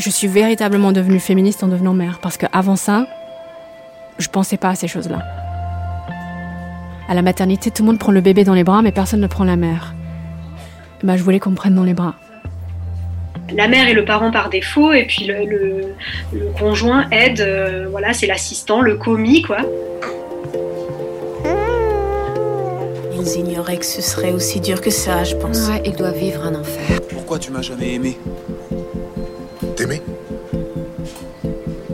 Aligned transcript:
Je 0.00 0.08
suis 0.08 0.28
véritablement 0.28 0.92
devenue 0.92 1.20
féministe 1.20 1.62
en 1.62 1.68
devenant 1.68 1.92
mère 1.92 2.20
parce 2.22 2.38
qu'avant 2.38 2.74
ça, 2.76 3.06
je 4.18 4.28
pensais 4.28 4.56
pas 4.56 4.70
à 4.70 4.74
ces 4.74 4.88
choses-là. 4.88 5.18
À 7.06 7.12
la 7.14 7.20
maternité, 7.20 7.70
tout 7.70 7.82
le 7.82 7.88
monde 7.88 7.98
prend 7.98 8.10
le 8.10 8.22
bébé 8.22 8.44
dans 8.44 8.54
les 8.54 8.64
bras, 8.64 8.80
mais 8.80 8.92
personne 8.92 9.20
ne 9.20 9.26
prend 9.26 9.44
la 9.44 9.56
mère. 9.56 9.92
Bah, 11.02 11.18
je 11.18 11.22
voulais 11.22 11.38
qu'on 11.38 11.50
me 11.50 11.54
prenne 11.54 11.74
dans 11.74 11.84
les 11.84 11.92
bras. 11.92 12.14
La 13.54 13.68
mère 13.68 13.88
est 13.88 13.92
le 13.92 14.06
parent 14.06 14.30
par 14.30 14.48
défaut, 14.48 14.94
et 14.94 15.04
puis 15.04 15.26
le, 15.26 15.44
le- 15.44 15.94
le 16.32 16.46
conjoint 16.58 17.06
aide, 17.10 17.42
euh, 17.42 17.86
voilà, 17.90 18.14
c'est 18.14 18.26
l'assistant, 18.26 18.80
le 18.80 18.96
commis, 18.96 19.42
quoi. 19.42 19.58
Ils 23.12 23.38
ignoraient 23.38 23.76
que 23.76 23.84
ce 23.84 24.00
serait 24.00 24.32
aussi 24.32 24.60
dur 24.60 24.80
que 24.80 24.88
ça, 24.90 25.24
je 25.24 25.34
pense. 25.36 25.68
Ouais, 25.68 25.82
il 25.84 25.94
doit 25.94 26.12
vivre 26.12 26.46
un 26.46 26.54
enfer. 26.54 27.00
Pourquoi 27.10 27.38
tu 27.38 27.50
m'as 27.50 27.60
jamais 27.60 27.94
aimé 27.94 28.16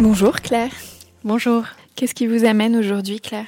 Bonjour 0.00 0.40
Claire. 0.40 0.70
Bonjour. 1.24 1.64
Qu'est-ce 1.94 2.14
qui 2.14 2.26
vous 2.26 2.44
amène 2.44 2.76
aujourd'hui 2.76 3.20
Claire? 3.20 3.46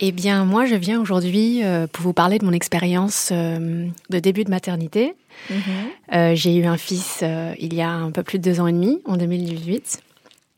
Eh 0.00 0.12
bien, 0.12 0.44
moi, 0.44 0.66
je 0.66 0.74
viens 0.74 1.00
aujourd'hui 1.00 1.64
euh, 1.64 1.86
pour 1.86 2.02
vous 2.04 2.12
parler 2.12 2.38
de 2.38 2.44
mon 2.44 2.52
expérience 2.52 3.30
euh, 3.32 3.86
de 4.10 4.18
début 4.18 4.44
de 4.44 4.50
maternité. 4.50 5.14
Euh, 6.12 6.34
J'ai 6.34 6.54
eu 6.56 6.64
un 6.66 6.76
fils 6.76 7.24
il 7.58 7.74
y 7.74 7.80
a 7.80 7.90
un 7.90 8.10
peu 8.10 8.22
plus 8.22 8.38
de 8.38 8.44
deux 8.44 8.60
ans 8.60 8.66
et 8.66 8.72
demi, 8.72 9.00
en 9.06 9.16
2018. 9.16 10.00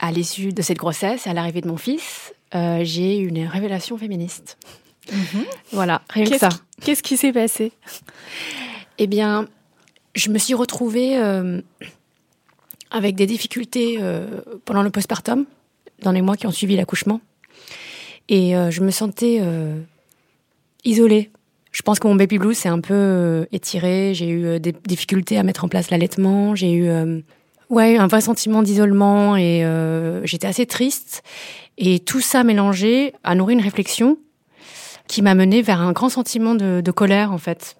À 0.00 0.10
l'issue 0.12 0.52
de 0.52 0.62
cette 0.62 0.78
grossesse, 0.78 1.26
à 1.26 1.32
l'arrivée 1.34 1.60
de 1.60 1.68
mon 1.68 1.76
fils, 1.76 2.32
j'ai 2.52 3.18
eu 3.20 3.28
une 3.28 3.46
révélation 3.46 3.96
féministe. 3.96 4.58
Voilà, 5.72 6.02
rien 6.10 6.24
que 6.24 6.30
Qu'est-ce 6.30 6.40
ça. 6.40 6.48
qui- 6.50 6.58
Qu'est-ce 6.84 7.02
qui 7.02 7.16
s'est 7.16 7.32
passé? 7.32 7.72
Eh 8.98 9.06
bien, 9.06 9.46
je 10.14 10.30
me 10.30 10.38
suis 10.38 10.54
retrouvée 10.54 11.16
avec 12.90 13.14
des 13.14 13.26
difficultés 13.26 13.98
euh, 14.00 14.26
pendant 14.64 14.82
le 14.82 14.90
postpartum, 14.90 15.44
dans 16.02 16.12
les 16.12 16.22
mois 16.22 16.36
qui 16.36 16.46
ont 16.46 16.52
suivi 16.52 16.76
l'accouchement. 16.76 17.20
Et 18.28 18.56
euh, 18.56 18.70
je 18.70 18.82
me 18.82 18.90
sentais 18.90 19.38
euh, 19.40 19.80
isolée. 20.84 21.30
Je 21.72 21.82
pense 21.82 21.98
que 21.98 22.08
mon 22.08 22.14
baby 22.14 22.38
blues 22.38 22.56
s'est 22.56 22.68
un 22.68 22.80
peu 22.80 22.94
euh, 22.94 23.44
étiré. 23.52 24.12
J'ai 24.14 24.28
eu 24.28 24.44
euh, 24.44 24.58
des 24.58 24.72
difficultés 24.72 25.38
à 25.38 25.42
mettre 25.42 25.64
en 25.64 25.68
place 25.68 25.90
l'allaitement. 25.90 26.54
J'ai 26.54 26.72
eu 26.72 26.88
euh, 26.88 27.20
ouais, 27.70 27.96
un 27.98 28.06
vrai 28.06 28.20
sentiment 28.20 28.62
d'isolement 28.62 29.36
et 29.36 29.64
j'étais 30.24 30.46
assez 30.46 30.66
triste. 30.66 31.22
Et 31.76 32.00
tout 32.00 32.20
ça 32.20 32.42
mélangé 32.42 33.12
a 33.22 33.34
nourri 33.34 33.54
une 33.54 33.60
réflexion 33.60 34.18
qui 35.06 35.22
m'a 35.22 35.34
menée 35.34 35.62
vers 35.62 35.80
un 35.80 35.92
grand 35.92 36.08
sentiment 36.08 36.54
de, 36.54 36.82
de 36.82 36.90
colère, 36.90 37.32
en 37.32 37.38
fait. 37.38 37.76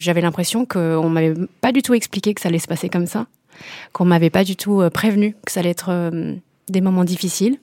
J'avais 0.00 0.20
l'impression 0.20 0.64
qu'on 0.64 1.08
m'avait 1.08 1.34
pas 1.60 1.70
du 1.70 1.82
tout 1.82 1.94
expliqué 1.94 2.34
que 2.34 2.40
ça 2.40 2.48
allait 2.48 2.58
se 2.58 2.66
passer 2.66 2.88
comme 2.88 3.06
ça, 3.06 3.26
qu'on 3.92 4.04
m'avait 4.04 4.30
pas 4.30 4.44
du 4.44 4.56
tout 4.56 4.80
euh, 4.80 4.90
prévenu 4.90 5.36
que 5.44 5.52
ça 5.52 5.60
allait 5.60 5.70
être 5.70 5.90
euh, 5.90 6.34
des 6.68 6.80
moments 6.80 7.04
difficiles, 7.04 7.58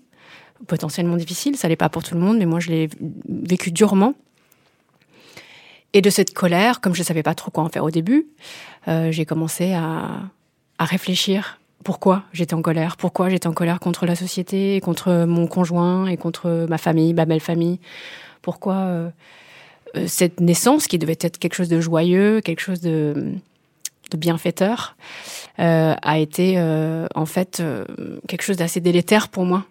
potentiellement 0.67 1.15
difficiles. 1.15 1.55
Ça 1.55 1.67
allait 1.67 1.75
pas 1.75 1.89
pour 1.89 2.03
tout 2.03 2.15
le 2.15 2.21
monde, 2.21 2.37
mais 2.37 2.45
moi 2.45 2.59
je 2.59 2.69
l'ai 2.69 2.89
vécu 3.27 3.71
durement. 3.71 4.13
Et 5.93 6.01
de 6.01 6.09
cette 6.09 6.33
colère, 6.33 6.81
comme 6.81 6.93
je 6.93 7.01
savais 7.01 7.23
pas 7.23 7.33
trop 7.33 7.49
quoi 7.49 7.63
en 7.63 7.69
faire 7.69 7.83
au 7.83 7.91
début, 7.91 8.27
euh, 8.87 9.11
j'ai 9.11 9.25
commencé 9.25 9.73
à, 9.73 10.29
réfléchir. 10.79 11.59
Pourquoi 11.83 12.23
j'étais 12.31 12.53
en 12.53 12.61
colère? 12.61 12.95
Pourquoi 12.95 13.29
j'étais 13.29 13.47
en 13.47 13.53
colère 13.53 13.79
contre 13.79 14.05
la 14.05 14.15
société, 14.15 14.79
contre 14.81 15.25
mon 15.25 15.47
conjoint 15.47 16.07
et 16.07 16.15
contre 16.15 16.67
ma 16.69 16.77
famille, 16.77 17.13
ma 17.13 17.25
belle 17.25 17.39
famille? 17.41 17.79
Pourquoi 18.41 19.11
cette 20.05 20.39
naissance 20.39 20.87
qui 20.87 20.99
devait 20.99 21.17
être 21.19 21.37
quelque 21.37 21.55
chose 21.55 21.67
de 21.67 21.81
joyeux, 21.81 22.39
quelque 22.41 22.61
chose 22.61 22.79
de, 22.79 23.33
de 24.11 24.17
bienfaiteur, 24.17 24.95
euh, 25.59 25.93
a 26.01 26.19
été 26.19 26.55
euh, 26.57 27.07
en 27.15 27.25
fait 27.25 27.59
euh, 27.59 27.85
quelque 28.27 28.41
chose 28.43 28.57
d'assez 28.57 28.79
délétère 28.79 29.27
pour 29.29 29.45
moi. 29.45 29.65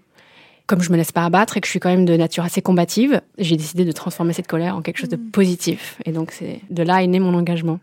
Comme 0.67 0.83
je 0.83 0.91
me 0.91 0.97
laisse 0.99 1.13
pas 1.13 1.25
abattre 1.25 1.57
et 1.57 1.61
que 1.61 1.67
je 1.67 1.71
suis 1.71 1.81
quand 1.81 1.89
même 1.89 2.05
de 2.05 2.15
nature 2.17 2.45
assez 2.45 2.61
combative, 2.61 3.23
j'ai 3.39 3.57
décidé 3.57 3.85
de 3.87 3.93
transformer 3.93 4.35
cette 4.35 4.47
colère 4.49 4.77
en 4.77 4.83
quelque 4.83 4.99
chose 4.99 5.09
de 5.09 5.17
positif. 5.17 5.99
Et 6.05 6.13
donc 6.13 6.31
c'est 6.31 6.61
de 6.69 6.83
là 6.83 7.03
est 7.03 7.07
né 7.07 7.21
mon 7.21 7.33
engagement. 7.35 7.81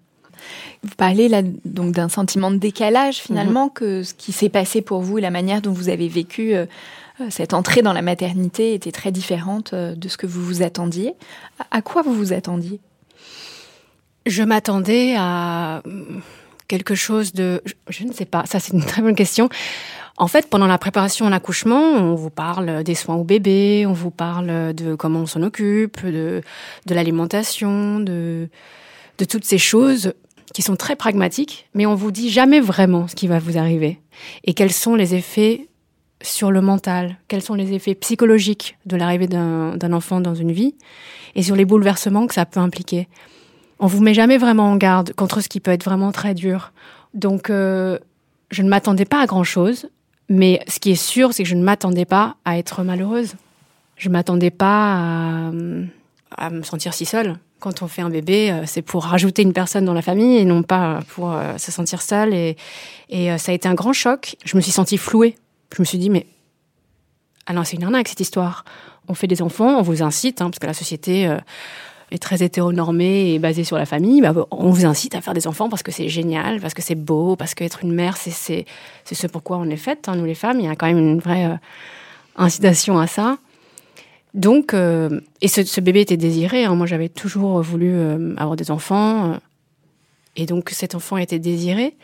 Vous 0.84 0.94
parlez 0.96 1.28
là 1.28 1.42
donc 1.64 1.94
d'un 1.94 2.10
sentiment 2.10 2.52
de 2.52 2.58
décalage 2.58 3.16
finalement 3.16 3.70
que 3.70 4.04
ce 4.04 4.14
qui 4.14 4.32
s'est 4.32 4.50
passé 4.50 4.82
pour 4.82 5.02
vous, 5.02 5.18
la 5.18 5.32
manière 5.32 5.62
dont 5.62 5.72
vous 5.72 5.90
avez 5.90 6.08
vécu 6.08 6.54
cette 7.30 7.54
entrée 7.56 7.82
dans 7.82 7.94
la 7.94 8.04
maternité 8.04 8.76
était 8.76 8.92
très 8.92 9.12
différente 9.12 9.74
de 9.74 10.08
ce 10.08 10.18
que 10.18 10.28
vous 10.28 10.44
vous 10.44 10.62
attendiez. 10.62 11.14
À- 11.72 11.82
quoi 11.82 12.04
vous 12.04 12.14
vous 12.14 12.34
attendiez? 12.34 12.80
Je 14.28 14.44
m'attendais 14.44 15.16
à 15.18 15.82
quelque 16.68 16.96
chose 16.96 17.34
de... 17.34 17.62
je- 17.90 18.04
ne 18.04 18.14
sais 18.14 18.26
pas, 18.26 18.46
ça 18.46 18.60
c'est 18.60 18.74
une 18.74 18.86
très 18.86 19.02
bonne 19.02 19.16
question. 19.16 19.50
En 20.18 20.28
fait, 20.28 20.50
pendant 20.50 20.68
la 20.68 20.78
préparation 20.78 21.28
à 21.28 21.30
l'accouchement, 21.30 21.82
on 21.82 22.16
vous 22.16 22.30
parle 22.30 22.84
des 22.84 22.96
soins 22.96 23.16
au 23.16 23.26
bébé, 23.26 23.86
on 23.86 23.92
vous 23.94 24.12
parle 24.12 24.74
de 24.74 24.96
comment 24.96 25.20
on 25.20 25.26
s'en 25.26 25.42
occupe, 25.44 26.06
de, 26.06 26.42
l'alimentation, 26.90 28.00
de, 28.00 28.48
de 29.18 29.26
toutes 29.26 29.44
ces 29.44 29.58
choses 29.58 30.14
qui 30.54 30.62
sont 30.62 30.78
très 30.78 30.96
pragmatiques, 30.96 31.68
mais 31.74 31.86
on 31.86 31.96
vous 31.96 32.12
dit 32.12 32.30
jamais 32.30 32.62
vraiment 32.62 33.10
ce 33.10 33.16
qui 33.16 33.28
va 33.28 33.40
vous 33.40 33.58
arriver 33.58 34.00
et 34.46 34.54
quels 34.54 34.72
sont 34.72 34.96
les 34.96 35.16
effets 35.16 35.68
sur 36.22 36.50
le 36.50 36.62
mental, 36.62 37.18
quels 37.28 37.42
sont 37.42 37.56
les 37.56 37.74
effets 37.74 37.94
psychologiques 37.94 38.78
de 38.86 38.96
l'arrivée 38.96 39.28
d'un 39.28 39.94
enfant 39.94 40.22
dans 40.22 40.34
une 40.34 40.54
vie? 40.54 40.76
Et 41.36 41.44
sur 41.44 41.58
les 41.58 41.66
bouleversements 41.66 42.26
que 42.26 42.34
ça 42.34 42.46
peut 42.46 42.62
impliquer? 42.62 43.10
On 43.80 43.88
vous 43.88 44.02
met 44.02 44.14
jamais 44.14 44.38
vraiment 44.38 44.72
en 44.72 44.78
garde 44.78 45.14
contre 45.14 45.42
ce 45.42 45.50
qui 45.50 45.60
peut 45.60 45.72
être 45.72 45.84
vraiment 45.84 46.12
très 46.12 46.34
dur. 46.34 46.72
Donc, 47.14 47.50
euh, 47.50 48.00
je 48.52 48.62
ne 48.62 48.70
m'attendais 48.70 49.06
pas 49.06 49.22
à 49.22 49.26
grand 49.26 49.44
chose, 49.44 49.88
mais 50.30 50.62
ce 50.68 50.80
qui 50.80 50.92
est 50.92 50.96
sûr, 50.96 51.34
c'est 51.34 51.44
que 51.44 51.50
je 51.50 51.56
ne 51.56 51.64
m'attendais 51.64 52.06
pas 52.06 52.36
à 52.46 52.58
être 52.58 52.84
malheureuse. 52.84 53.36
Je 53.98 54.10
m'attendais 54.10 54.52
pas 54.52 54.96
à, 54.96 55.52
à 56.38 56.50
me 56.50 56.64
sentir 56.64 56.94
si 56.94 57.06
seule. 57.06 57.38
Quand 57.60 57.82
on 57.82 57.88
fait 57.88 58.02
un 58.02 58.10
bébé, 58.10 58.52
euh, 58.52 58.64
c'est 58.66 58.82
pour 58.82 59.06
rajouter 59.06 59.42
une 59.42 59.54
personne 59.54 59.86
dans 59.86 59.94
la 59.94 60.02
famille 60.02 60.38
et 60.38 60.46
non 60.46 60.62
pas 60.64 61.00
pour 61.10 61.34
euh, 61.34 61.58
se 61.58 61.72
sentir 61.72 62.02
seule. 62.02 62.34
Et, 62.34 62.58
et 63.10 63.32
euh, 63.32 63.38
ça 63.38 63.52
a 63.52 63.56
été 63.56 63.68
un 63.68 63.74
grand 63.74 63.94
choc. 63.94 64.36
Je 64.46 64.56
me 64.56 64.62
suis 64.62 64.72
sentie 64.72 64.98
flouée. 64.98 65.36
Je 65.76 65.82
me 65.82 65.86
suis 65.86 65.98
dit, 65.98 66.10
mais 66.10 66.26
non, 67.54 67.64
c'est 67.64 67.78
une 67.78 67.84
arnaque 67.84 68.08
cette 68.08 68.20
histoire. 68.20 68.66
On 69.08 69.14
fait 69.14 69.28
des 69.28 69.42
enfants, 69.42 69.78
on 69.78 69.82
vous 69.82 70.02
incite, 70.02 70.42
hein, 70.42 70.50
parce 70.50 70.60
que 70.60 70.66
la 70.66 70.74
société 70.74 71.28
euh, 71.28 71.38
est 72.12 72.22
très 72.22 72.44
hétéronormée 72.44 73.34
et 73.34 73.40
basée 73.40 73.64
sur 73.64 73.78
la 73.78 73.86
famille. 73.86 74.22
Bah, 74.22 74.34
on 74.52 74.70
vous 74.70 74.86
incite 74.86 75.16
à 75.16 75.22
faire 75.22 75.34
des 75.34 75.48
enfants 75.48 75.70
parce 75.70 75.84
que 75.84 75.92
c'est 75.92 76.10
génial, 76.10 76.60
parce 76.62 76.74
que 76.74 76.82
c'est 76.82 76.96
beau, 76.96 77.36
parce 77.36 77.56
qu'être 77.56 77.84
une 77.84 77.94
mère, 77.94 78.18
c'est 78.18 78.66
ce 79.06 79.28
pourquoi 79.28 79.58
on 79.58 79.70
est 79.70 79.78
faite, 79.78 80.08
hein, 80.08 80.16
nous 80.16 80.26
les 80.26 80.36
femmes. 80.36 80.60
Il 80.60 80.66
y 80.66 80.70
a 80.70 80.76
quand 80.76 80.88
même 80.88 81.00
une 81.00 81.20
vraie 81.20 81.46
euh, 81.46 81.56
incitation 82.36 83.00
à 83.00 83.08
ça. 83.08 83.38
Donc, 84.34 84.74
euh, 84.74 85.22
et 85.42 85.48
ce, 85.48 85.82
bébé 85.82 86.02
était 86.02 86.18
désiré. 86.18 86.66
Hein. 86.66 86.76
Moi, 86.76 86.86
j'avais 86.86 87.10
toujours 87.10 87.62
voulu 87.62 87.92
euh, 87.94 88.36
avoir 88.38 88.56
des 88.56 88.70
enfants. 88.70 89.40
et 90.36 90.46
donc, 90.46 90.70
cet 90.72 90.94
enfant 90.96 91.18
était 91.18 91.40
désiré. 91.40 91.96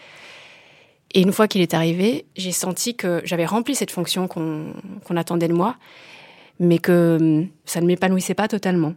Et 1.13 1.21
une 1.21 1.33
fois 1.33 1.48
qu'il 1.48 1.62
est 1.62 1.74
arrivé, 1.74 2.25
j'ai 2.38 2.53
senti 2.53 2.95
que 2.95 3.21
j'avais 3.25 3.45
rempli 3.45 3.75
cette 3.75 3.92
fonction 3.92 4.30
qu'on 4.30 4.74
attendait 5.18 5.50
de 5.50 5.53
moi, 5.53 5.75
mais 6.59 6.77
que 6.77 7.45
ça 7.65 7.81
ne 7.81 7.86
m'épanouissait 7.86 8.33
pas 8.33 8.48
totalement. 8.48 8.94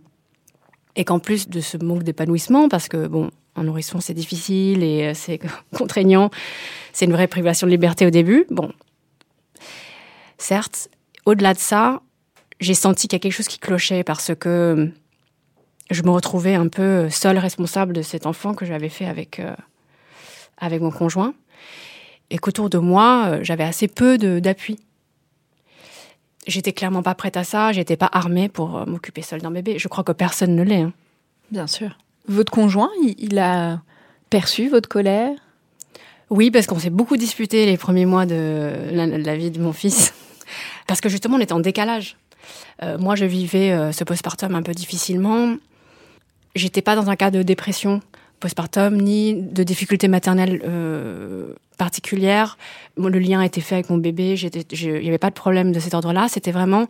Et 0.96 1.04
qu'en 1.04 1.18
plus 1.18 1.48
de 1.48 1.60
ce 1.60 1.76
manque 1.76 2.02
d'épanouissement, 2.02 2.68
parce 2.68 2.88
que, 2.88 3.06
bon, 3.06 3.30
un 3.56 3.64
nourrisson, 3.64 4.00
c'est 4.00 4.14
difficile 4.14 4.82
et 4.82 5.12
c'est 5.14 5.40
contraignant, 5.76 6.30
c'est 6.92 7.04
une 7.04 7.12
vraie 7.12 7.28
privation 7.28 7.66
de 7.66 7.72
liberté 7.72 8.06
au 8.06 8.10
début. 8.10 8.46
Bon, 8.50 8.72
certes, 10.38 10.88
au-delà 11.26 11.54
de 11.54 11.58
ça, 11.58 12.02
j'ai 12.60 12.74
senti 12.74 13.08
qu'il 13.08 13.16
y 13.16 13.20
a 13.20 13.20
quelque 13.20 13.32
chose 13.32 13.48
qui 13.48 13.58
clochait 13.58 14.04
parce 14.04 14.34
que 14.34 14.90
je 15.90 16.02
me 16.02 16.10
retrouvais 16.10 16.54
un 16.54 16.68
peu 16.68 17.10
seule 17.10 17.38
responsable 17.38 17.92
de 17.92 18.02
cet 18.02 18.26
enfant 18.26 18.54
que 18.54 18.64
j'avais 18.64 18.88
fait 18.88 19.06
avec, 19.06 19.40
euh, 19.40 19.54
avec 20.58 20.80
mon 20.80 20.90
conjoint. 20.90 21.34
Et 22.30 22.38
qu'autour 22.38 22.70
de 22.70 22.78
moi, 22.78 23.26
euh, 23.26 23.38
j'avais 23.42 23.64
assez 23.64 23.88
peu 23.88 24.18
d'appui. 24.18 24.78
J'étais 26.46 26.72
clairement 26.72 27.02
pas 27.02 27.14
prête 27.14 27.36
à 27.36 27.44
ça, 27.44 27.72
j'étais 27.72 27.96
pas 27.96 28.08
armée 28.12 28.48
pour 28.48 28.76
euh, 28.76 28.84
m'occuper 28.84 29.22
seule 29.22 29.40
d'un 29.40 29.50
bébé. 29.50 29.78
Je 29.78 29.88
crois 29.88 30.04
que 30.04 30.12
personne 30.12 30.54
ne 30.54 30.62
l'est. 30.62 30.82
Hein. 30.82 30.92
Bien 31.50 31.66
sûr. 31.66 31.98
Votre 32.28 32.52
conjoint, 32.52 32.90
il 33.18 33.38
a 33.38 33.80
perçu 34.30 34.68
votre 34.68 34.88
colère? 34.88 35.36
Oui, 36.30 36.50
parce 36.50 36.66
qu'on 36.66 36.78
s'est 36.78 36.90
beaucoup 36.90 37.16
disputé 37.16 37.66
les 37.66 37.76
premiers 37.76 38.06
mois 38.06 38.26
de 38.26 38.72
la 38.92 39.36
vie 39.36 39.50
de 39.50 39.60
mon 39.60 39.72
fils. 39.72 40.14
Parce 40.86 41.00
que 41.00 41.08
justement, 41.08 41.36
on 41.36 41.40
était 41.40 41.52
en 41.52 41.60
décalage. 41.60 42.16
Euh, 42.82 42.98
moi, 42.98 43.14
je 43.14 43.24
vivais 43.24 43.72
euh, 43.72 43.92
ce 43.92 44.04
postpartum 44.04 44.54
un 44.54 44.62
peu 44.62 44.72
difficilement. 44.72 45.56
J'étais 46.54 46.82
pas 46.82 46.96
dans 46.96 47.08
un 47.08 47.16
cas 47.16 47.30
de 47.30 47.42
dépression 47.42 48.00
postpartum 48.44 49.00
ni 49.00 49.32
de 49.32 49.62
difficultés 49.62 50.06
maternelles 50.06 50.60
euh, 50.66 51.54
particulières. 51.78 52.58
le 52.98 53.18
lien 53.18 53.40
était 53.40 53.62
fait 53.62 53.76
avec 53.76 53.88
mon 53.88 53.96
bébé. 53.96 54.34
Il 54.34 55.00
n'y 55.00 55.08
avait 55.08 55.16
pas 55.16 55.30
de 55.30 55.34
problème 55.34 55.72
de 55.72 55.80
cet 55.80 55.94
ordre-là. 55.94 56.28
C'était 56.28 56.52
vraiment 56.52 56.86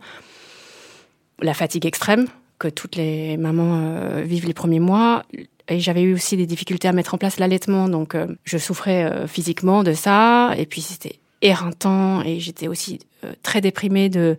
la 1.41 1.53
fatigue 1.53 1.85
extrême 1.85 2.27
que 2.59 2.67
toutes 2.67 2.97
les 2.97 3.37
mamans 3.37 4.21
vivent 4.21 4.47
les 4.47 4.53
premiers 4.53 4.81
mois. 4.81 5.23
Et 5.69 5.79
j'avais 5.79 6.01
eu 6.01 6.13
aussi 6.13 6.35
des 6.35 6.45
difficultés 6.45 6.89
à 6.89 6.91
mettre 6.91 7.13
en 7.13 7.17
place 7.17 7.39
l'allaitement, 7.39 7.87
donc 7.87 8.17
je 8.43 8.57
souffrais 8.57 9.25
physiquement 9.25 9.83
de 9.83 9.93
ça. 9.93 10.53
Et 10.57 10.65
puis 10.65 10.81
c'était 10.81 11.19
éreintant 11.41 12.21
et 12.21 12.41
j'étais 12.41 12.67
aussi 12.67 12.99
très 13.43 13.61
déprimée 13.61 14.09
de 14.09 14.35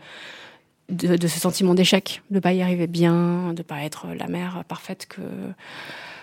de, 0.88 1.26
ce 1.26 1.40
sentiment 1.40 1.74
d'échec, 1.74 2.22
de 2.30 2.38
pas 2.38 2.52
y 2.52 2.62
arriver 2.62 2.86
bien, 2.86 3.52
de 3.54 3.62
pas 3.62 3.82
être 3.82 4.06
la 4.16 4.28
mère 4.28 4.62
parfaite 4.68 5.06
que 5.08 5.22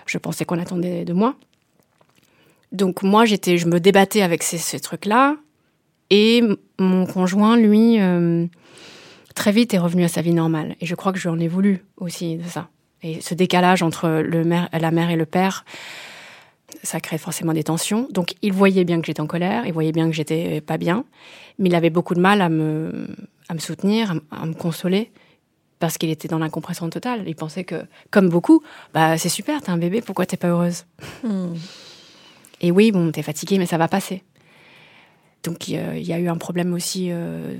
je 0.05 0.17
pensais 0.17 0.45
qu'on 0.45 0.59
attendait 0.59 1.05
de 1.05 1.13
moi. 1.13 1.35
Donc 2.71 3.03
moi, 3.03 3.25
j'étais, 3.25 3.57
je 3.57 3.67
me 3.67 3.79
débattais 3.79 4.21
avec 4.21 4.43
ces, 4.43 4.79
trucs-là, 4.79 5.37
et 6.09 6.43
mon 6.79 7.05
conjoint, 7.05 7.55
lui, 7.55 7.99
euh, 7.99 8.45
très 9.35 9.51
vite 9.51 9.73
est 9.73 9.79
revenu 9.79 10.03
à 10.03 10.07
sa 10.07 10.21
vie 10.21 10.33
normale. 10.33 10.75
Et 10.81 10.85
je 10.85 10.95
crois 10.95 11.13
que 11.13 11.19
je 11.19 11.29
en 11.29 11.39
ai 11.39 11.47
voulu 11.47 11.85
aussi 11.97 12.37
de 12.37 12.43
ça. 12.43 12.69
Et 13.03 13.21
ce 13.21 13.33
décalage 13.33 13.83
entre 13.83 14.07
la 14.09 14.91
mère 14.91 15.09
et 15.09 15.15
le 15.15 15.25
père, 15.25 15.65
ça 16.83 16.99
crée 16.99 17.17
forcément 17.17 17.53
des 17.53 17.63
tensions. 17.63 18.07
Donc 18.11 18.33
il 18.41 18.53
voyait 18.53 18.85
bien 18.85 18.99
que 18.99 19.05
j'étais 19.05 19.21
en 19.21 19.27
colère, 19.27 19.65
il 19.65 19.73
voyait 19.73 19.91
bien 19.91 20.07
que 20.07 20.15
j'étais 20.15 20.61
pas 20.61 20.77
bien, 20.77 21.05
mais 21.59 21.69
il 21.69 21.75
avait 21.75 21.89
beaucoup 21.89 22.15
de 22.15 22.21
mal 22.21 22.41
à 22.41 22.49
me 22.49 23.07
soutenir, 23.59 24.19
à, 24.31 24.45
me 24.45 24.53
consoler, 24.53 25.11
parce 25.83 25.97
qu'il 25.97 26.09
était 26.09 26.29
dans 26.29 26.39
l'incompréhension 26.39 26.89
totale. 26.89 27.25
Il 27.27 27.35
pensait 27.35 27.65
que, 27.65 27.83
comme 28.09 28.29
beaucoup, 28.29 28.63
bah 28.93 29.17
c'est 29.17 29.27
super, 29.27 29.61
t'as 29.61 29.73
un 29.73 29.77
bébé, 29.77 29.99
pourquoi 29.99 30.25
t'es 30.25 30.37
pas 30.37 30.47
heureuse? 30.47 30.85
Hmm. 31.23 31.55
Et 32.61 32.71
oui, 32.71 32.93
bon, 32.93 33.11
t'es 33.11 33.21
fatiguée, 33.21 33.57
mais 33.57 33.65
ça 33.65 33.77
va 33.77 33.89
passer. 33.89 34.23
Donc 35.43 35.67
il 35.67 35.75
y 35.75 36.13
a 36.13 36.19
eu 36.19 36.29
un 36.29 36.37
problème 36.37 36.73
aussi 36.73 37.09
euh, 37.11 37.57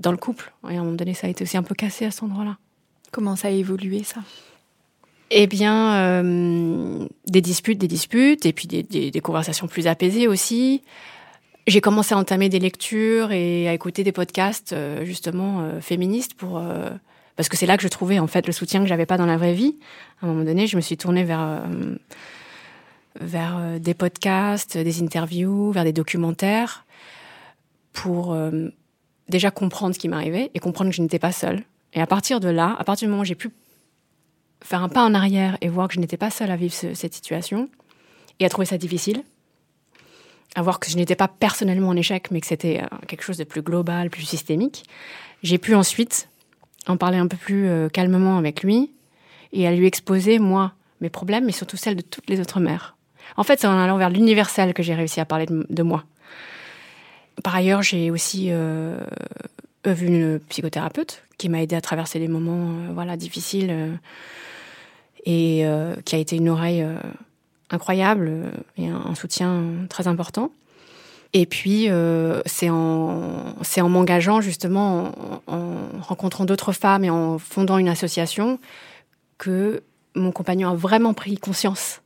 dans 0.00 0.10
le 0.10 0.16
couple. 0.16 0.52
Et 0.68 0.76
à 0.76 0.80
un 0.80 0.82
moment 0.82 0.96
donné, 0.96 1.14
ça 1.14 1.28
a 1.28 1.30
été 1.30 1.44
aussi 1.44 1.56
un 1.56 1.62
peu 1.62 1.76
cassé 1.76 2.04
à 2.04 2.10
cet 2.10 2.24
endroit-là. 2.24 2.58
Comment 3.12 3.36
ça 3.36 3.46
a 3.46 3.52
évolué, 3.52 4.02
ça? 4.02 4.22
Eh 5.30 5.46
bien, 5.46 5.94
euh, 5.94 7.06
des 7.28 7.42
disputes, 7.42 7.78
des 7.78 7.86
disputes, 7.86 8.44
et 8.44 8.52
puis 8.52 8.66
des, 8.66 8.82
des, 8.82 9.20
conversations 9.20 9.68
plus 9.68 9.86
apaisées 9.86 10.26
aussi. 10.26 10.82
J'ai 11.68 11.80
commencé 11.80 12.12
à 12.12 12.18
entamer 12.18 12.48
des 12.48 12.58
lectures 12.58 13.30
et 13.30 13.68
à 13.68 13.72
écouter 13.72 14.02
des 14.02 14.10
podcasts 14.10 14.72
euh, 14.72 15.04
justement 15.04 15.60
euh, 15.60 15.80
féministes 15.80 16.34
pour 16.34 16.60
parce 17.36 17.48
que 17.48 17.56
c'est 17.56 17.66
là 17.66 17.76
que 17.76 17.82
je 17.82 17.88
trouvais 17.88 18.18
en 18.18 18.26
fait 18.26 18.46
le 18.46 18.52
soutien 18.52 18.80
que 18.80 18.86
j'avais 18.86 19.06
pas 19.06 19.16
dans 19.16 19.26
la 19.26 19.36
vraie 19.36 19.54
vie. 19.54 19.76
À 20.20 20.26
un 20.26 20.28
moment 20.28 20.44
donné, 20.44 20.66
je 20.66 20.76
me 20.76 20.80
suis 20.80 20.96
tournée 20.96 21.24
vers 21.24 21.62
vers 23.20 23.78
des 23.78 23.94
podcasts, 23.94 24.78
des 24.78 25.02
interviews, 25.02 25.70
vers 25.70 25.84
des 25.84 25.92
documentaires 25.92 26.84
pour 27.92 28.36
déjà 29.28 29.50
comprendre 29.50 29.94
ce 29.94 29.98
qui 29.98 30.08
m'arrivait 30.08 30.50
et 30.54 30.58
comprendre 30.60 30.90
que 30.90 30.96
je 30.96 31.02
n'étais 31.02 31.18
pas 31.18 31.32
seule. 31.32 31.62
Et 31.94 32.00
à 32.00 32.06
partir 32.06 32.40
de 32.40 32.48
là, 32.48 32.76
à 32.78 32.84
partir 32.84 33.06
du 33.06 33.10
moment 33.10 33.22
où 33.22 33.26
j'ai 33.26 33.34
pu 33.34 33.50
faire 34.62 34.82
un 34.82 34.88
pas 34.88 35.04
en 35.04 35.14
arrière 35.14 35.58
et 35.60 35.68
voir 35.68 35.88
que 35.88 35.94
je 35.94 36.00
n'étais 36.00 36.16
pas 36.16 36.30
seule 36.30 36.50
à 36.50 36.56
vivre 36.56 36.74
cette 36.74 37.14
situation 37.14 37.68
et 38.38 38.46
à 38.46 38.48
trouver 38.48 38.66
ça 38.66 38.78
difficile. 38.78 39.22
À 40.54 40.62
voir 40.62 40.78
que 40.80 40.90
je 40.90 40.96
n'étais 40.96 41.16
pas 41.16 41.28
personnellement 41.28 41.88
en 41.88 41.96
échec, 41.96 42.30
mais 42.30 42.40
que 42.40 42.46
c'était 42.46 42.82
euh, 42.82 42.96
quelque 43.08 43.22
chose 43.22 43.38
de 43.38 43.44
plus 43.44 43.62
global, 43.62 44.10
plus 44.10 44.24
systémique. 44.24 44.84
J'ai 45.42 45.56
pu 45.56 45.74
ensuite 45.74 46.28
en 46.88 46.96
parler 46.96 47.18
un 47.18 47.26
peu 47.26 47.36
plus 47.36 47.68
euh, 47.68 47.88
calmement 47.88 48.38
avec 48.38 48.62
lui 48.62 48.90
et 49.52 49.66
à 49.66 49.72
lui 49.72 49.86
exposer, 49.86 50.38
moi, 50.38 50.72
mes 51.00 51.10
problèmes, 51.10 51.44
mais 51.44 51.52
surtout 51.52 51.76
celles 51.76 51.96
de 51.96 52.02
toutes 52.02 52.28
les 52.28 52.40
autres 52.40 52.60
mères. 52.60 52.96
En 53.36 53.44
fait, 53.44 53.60
c'est 53.60 53.66
en 53.66 53.78
allant 53.78 53.98
vers 53.98 54.10
l'universel 54.10 54.74
que 54.74 54.82
j'ai 54.82 54.94
réussi 54.94 55.20
à 55.20 55.24
parler 55.24 55.46
de, 55.48 55.82
moi. 55.82 56.04
Par 57.42 57.54
ailleurs, 57.54 57.82
j'ai 57.82 58.10
aussi 58.10 58.48
euh, 58.50 58.98
vu 59.86 60.06
une 60.06 60.38
psychothérapeute 60.48 61.22
qui 61.38 61.48
m'a 61.48 61.62
aidé 61.62 61.76
à 61.76 61.80
traverser 61.80 62.18
des 62.18 62.28
moments 62.28 62.92
voilà, 62.92 63.16
difficiles 63.16 63.98
et 65.24 65.64
euh, 65.64 65.94
qui 66.04 66.14
a 66.14 66.18
été 66.18 66.36
une 66.36 66.48
oreille 66.48 66.82
euh, 66.82 66.96
incroyable 67.70 68.26
euh, 68.28 68.50
et 68.76 68.88
un, 68.88 69.14
soutien 69.14 69.62
très 69.88 70.08
important. 70.08 70.50
Et 71.34 71.46
puis, 71.46 71.88
c'est 72.44 72.68
en, 72.68 73.54
en 73.76 73.88
m'engageant 73.88 74.40
justement, 74.40 75.12
en, 75.46 75.76
rencontrant 76.00 76.44
d'autres 76.44 76.72
femmes 76.72 77.04
et 77.04 77.10
en 77.10 77.38
fondant 77.38 77.78
une 77.78 77.88
association 77.88 78.58
que 79.38 79.82
mon 80.14 80.30
compagnon 80.30 80.70
a 80.70 80.74
vraiment 80.74 81.14
pris 81.14 81.38
conscience, 81.38 82.02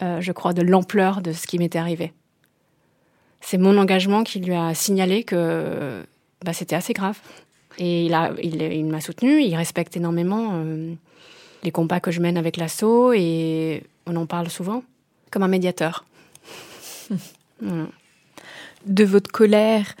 je 0.00 0.32
crois, 0.32 0.54
de 0.54 0.62
l'ampleur 0.62 1.20
de 1.20 1.32
ce 1.32 1.46
qui 1.46 1.58
m'était 1.58 1.78
arrivé. 1.78 2.14
C'est 3.42 3.58
mon 3.58 3.76
engagement 3.76 4.24
qui 4.24 4.40
lui 4.40 4.54
a 4.54 4.72
signalé 4.74 5.22
que 5.24 6.02
bah, 6.42 6.54
c'était 6.54 6.76
assez 6.76 6.94
grave. 6.94 7.18
Et 7.78 8.06
il, 8.06 8.14
a, 8.14 8.32
il, 8.42 8.62
il 8.62 8.86
m'a 8.86 9.02
soutenu, 9.02 9.42
il 9.42 9.54
respecte 9.54 9.96
énormément 9.98 10.64
les 11.62 11.70
combats 11.70 12.00
que 12.00 12.10
je 12.10 12.20
mène 12.20 12.36
avec 12.36 12.56
l'assaut 12.56 13.12
et 13.12 13.82
on 14.06 14.16
en 14.16 14.26
parle 14.26 14.50
souvent 14.50 14.82
comme 15.30 15.42
un 15.42 15.48
médiateur. 15.48 16.04
De 18.86 19.04
votre 19.04 19.30
colère 19.30 19.94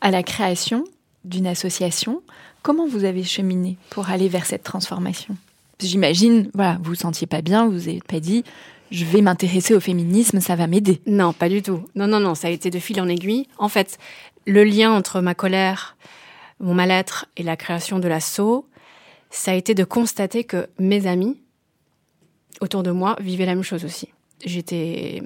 à 0.00 0.10
la 0.10 0.22
création 0.22 0.84
d'une 1.24 1.46
association, 1.46 2.22
comment 2.62 2.86
vous 2.86 3.04
avez 3.04 3.24
cheminé 3.24 3.76
pour 3.90 4.10
aller 4.10 4.28
vers 4.28 4.46
cette 4.46 4.62
transformation? 4.62 5.36
J'imagine, 5.80 6.50
voilà, 6.54 6.78
vous 6.82 6.90
vous 6.90 6.94
sentiez 6.94 7.26
pas 7.26 7.42
bien, 7.42 7.66
vous 7.66 7.72
vous 7.72 7.88
avez 7.88 8.00
pas 8.00 8.20
dit 8.20 8.44
je 8.90 9.04
vais 9.04 9.22
m'intéresser 9.22 9.74
au 9.74 9.80
féminisme, 9.80 10.40
ça 10.40 10.56
va 10.56 10.66
m'aider. 10.66 11.00
Non, 11.06 11.32
pas 11.32 11.48
du 11.48 11.62
tout. 11.62 11.84
Non, 11.94 12.06
non, 12.06 12.20
non, 12.20 12.34
ça 12.34 12.48
a 12.48 12.50
été 12.50 12.70
de 12.70 12.78
fil 12.78 13.00
en 13.00 13.08
aiguille. 13.08 13.46
En 13.58 13.68
fait, 13.68 13.98
le 14.46 14.64
lien 14.64 14.92
entre 14.92 15.20
ma 15.20 15.34
colère, 15.34 15.96
mon 16.58 16.74
mal-être 16.74 17.26
et 17.36 17.42
la 17.42 17.56
création 17.56 17.98
de 17.98 18.08
l'assaut, 18.08 18.66
ça 19.30 19.52
a 19.52 19.54
été 19.54 19.74
de 19.74 19.84
constater 19.84 20.44
que 20.44 20.68
mes 20.78 21.06
amis 21.06 21.36
autour 22.60 22.82
de 22.82 22.90
moi 22.90 23.16
vivaient 23.20 23.46
la 23.46 23.54
même 23.54 23.64
chose 23.64 23.84
aussi. 23.84 24.08
J'étais 24.44 25.22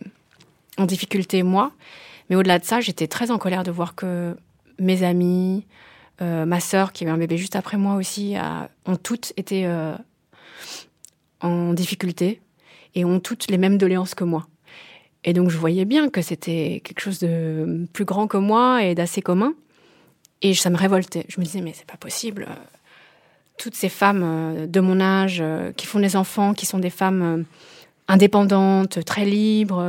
en 0.77 0.85
difficulté 0.85 1.43
moi, 1.43 1.73
mais 2.29 2.37
au-delà 2.37 2.59
de 2.59 2.65
ça, 2.65 2.81
j'étais 2.81 3.07
très 3.07 3.31
en 3.31 3.39
colère 3.39 3.65
de 3.65 3.71
voir 3.71 3.95
que 3.95 4.37
mes 4.79 5.03
amis, 5.03 5.67
euh, 6.23 6.45
ma 6.47 6.61
sœur 6.61 6.93
qui 6.93 7.05
avait 7.05 7.13
un 7.13 7.19
bébé 7.19 7.37
juste 7.37 7.57
après 7.57 7.77
moi 7.77 7.95
aussi, 7.95 8.35
ont 8.87 8.97
toutes 8.97 9.33
été 9.37 9.67
euh, 9.67 9.95
en 11.41 11.75
difficulté 11.75 12.41
et 12.95 13.05
ont 13.05 13.21
toutes 13.21 13.51
les 13.51 13.59
mêmes 13.59 13.79
doléances 13.79 14.15
que 14.15 14.25
moi. 14.25 14.47
Et 15.25 15.33
donc 15.33 15.51
je 15.51 15.59
voyais 15.59 15.85
bien 15.85 16.11
que 16.11 16.23
c'était 16.23 16.81
quelque 16.85 17.01
chose 17.01 17.19
de 17.19 17.87
plus 17.93 18.05
grand 18.05 18.27
que 18.27 18.37
moi 18.37 18.85
et 18.85 18.95
d'assez 18.95 19.23
commun. 19.23 19.55
Et 20.43 20.55
ça 20.55 20.69
me 20.71 20.77
révoltait. 20.77 21.25
Je 21.29 21.41
me 21.41 21.45
disais, 21.45 21.63
mais 21.63 21.73
c'est 21.75 21.87
pas 21.87 21.97
possible 21.97 22.47
toutes 23.57 23.77
ces 23.77 23.89
femmes 23.89 24.23
euh, 24.25 24.67
de 24.67 24.81
mon 24.81 25.01
âge 25.01 25.43
qui 25.77 25.87
font 25.87 26.01
des 26.01 26.17
enfants, 26.17 26.55
qui 26.55 26.67
sont 26.67 26.79
des 26.79 26.91
femmes 26.91 27.45
indépendantes, 28.09 29.05
très 29.05 29.25
libres, 29.25 29.83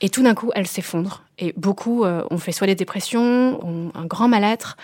et 0.00 0.08
tout 0.08 0.22
d'un 0.22 0.34
coup, 0.34 0.50
elles 0.54 0.66
s'effondrent. 0.66 1.24
Et 1.38 1.52
beaucoup 1.56 2.04
ont 2.04 2.38
fait 2.38 2.52
soit 2.52 2.66
des 2.66 2.74
dépressions, 2.74 3.64
ont 3.64 3.90
un 3.94 4.06
grand 4.06 4.28
mal-être, 4.28 4.76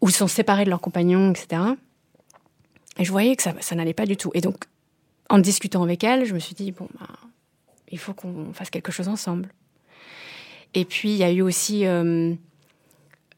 ou 0.00 0.10
sont 0.10 0.26
séparés 0.28 0.64
de 0.64 0.70
leurs 0.70 0.80
compagnons, 0.80 1.30
etc. 1.30 1.62
Et 2.98 3.04
je 3.04 3.10
voyais 3.10 3.34
que 3.36 3.42
ça, 3.42 3.54
ça 3.60 3.74
n'allait 3.74 3.94
pas 3.94 4.06
du 4.06 4.16
tout. 4.16 4.30
Et 4.34 4.40
donc, 4.40 4.64
en 5.28 5.38
discutant 5.38 5.82
avec 5.82 6.04
elle, 6.04 6.24
je 6.24 6.34
me 6.34 6.38
suis 6.38 6.54
dit, 6.54 6.72
bon, 6.72 6.88
bah, 7.00 7.06
il 7.90 7.98
faut 7.98 8.12
qu'on 8.14 8.52
fasse 8.52 8.70
quelque 8.70 8.92
chose 8.92 9.08
ensemble. 9.08 9.48
Et 10.74 10.84
puis, 10.84 11.10
il 11.10 11.16
y 11.16 11.24
a 11.24 11.30
eu 11.32 11.40
aussi 11.42 11.86
euh, 11.86 12.34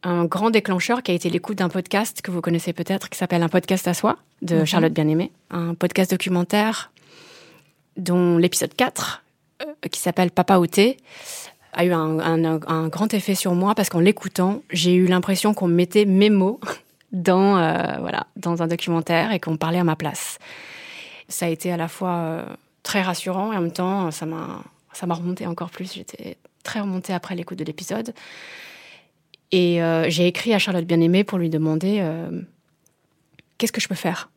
un 0.03 0.25
grand 0.27 0.51
déclencheur 0.51 1.03
qui 1.03 1.11
a 1.11 1.15
été 1.15 1.31
l'écoute 1.31 1.59
d'un 1.59 1.69
podcast 1.69 2.23
que 2.23 2.31
vous 2.31 2.41
connaissez 2.41 2.73
peut-être, 2.73 3.09
qui 3.09 3.19
s'appelle 3.19 3.43
Un 3.43 3.49
podcast 3.49 3.87
à 3.89 3.95
soi, 3.95 4.19
de 4.43 4.57
Mhm. 4.57 4.65
Charlotte 4.67 4.93
Bien-Aimée. 4.93 5.33
Un 5.51 5.75
podcast 5.75 6.11
documentaire 6.11 6.93
dont 7.97 8.39
l'épisode 8.39 8.75
4, 8.75 9.23
euh, 9.25 9.28
qui 9.91 10.01
s'appelle 10.01 10.31
Papa 10.31 10.59
au 10.59 10.67
thé, 10.67 10.97
a 11.73 11.85
eu 11.85 11.93
un, 11.93 12.89
grand 12.89 13.13
effet 13.15 13.35
sur 13.35 13.55
moi 13.55 13.75
parce 13.75 13.89
qu'en 13.89 14.01
l'écoutant, 14.01 14.63
j'ai 14.71 14.95
eu 14.95 15.07
l'impression 15.07 15.55
qu'on 15.55 15.69
mettait 15.69 16.05
mes 16.05 16.31
mots 16.31 16.61
dans, 17.13 17.57
euh, 17.57 17.99
voilà, 18.01 18.27
dans 18.37 18.63
un 18.63 18.67
documentaire 18.67 19.33
et 19.33 19.41
qu'on 19.41 19.57
parlait 19.57 19.79
à 19.79 19.85
ma 19.85 19.97
place. 19.97 20.39
Ça 21.29 21.47
a 21.47 21.49
été 21.49 21.73
à 21.73 21.77
la 21.77 21.89
fois 21.89 22.15
euh, 22.15 22.47
très 22.83 23.03
rassurant 23.03 23.53
et 23.53 23.57
en 23.57 23.61
même 23.61 23.73
temps, 23.73 24.11
ça 24.11 24.27
m'a 24.27 24.63
ça 24.93 25.07
remonté 25.07 25.47
encore 25.47 25.71
plus. 25.71 25.95
J'étais 25.95 26.37
très 26.65 26.81
remontée 26.81 27.13
après 27.13 27.35
l'écoute 27.35 27.59
de 27.59 27.65
l'épisode. 27.65 28.13
Et 29.53 29.83
euh, 29.83 30.11
j'ai 30.11 30.27
écrit 30.27 30.53
à 30.53 30.59
Charlotte 30.59 30.85
Bien-Aimée 30.85 31.25
pour 31.25 31.39
lui 31.39 31.49
demander 31.49 31.99
euh, 32.01 32.43
qu'est-ce 33.57 33.73
que 33.73 33.81
je 33.81 33.89
peux 33.89 33.95
faire? 33.95 34.31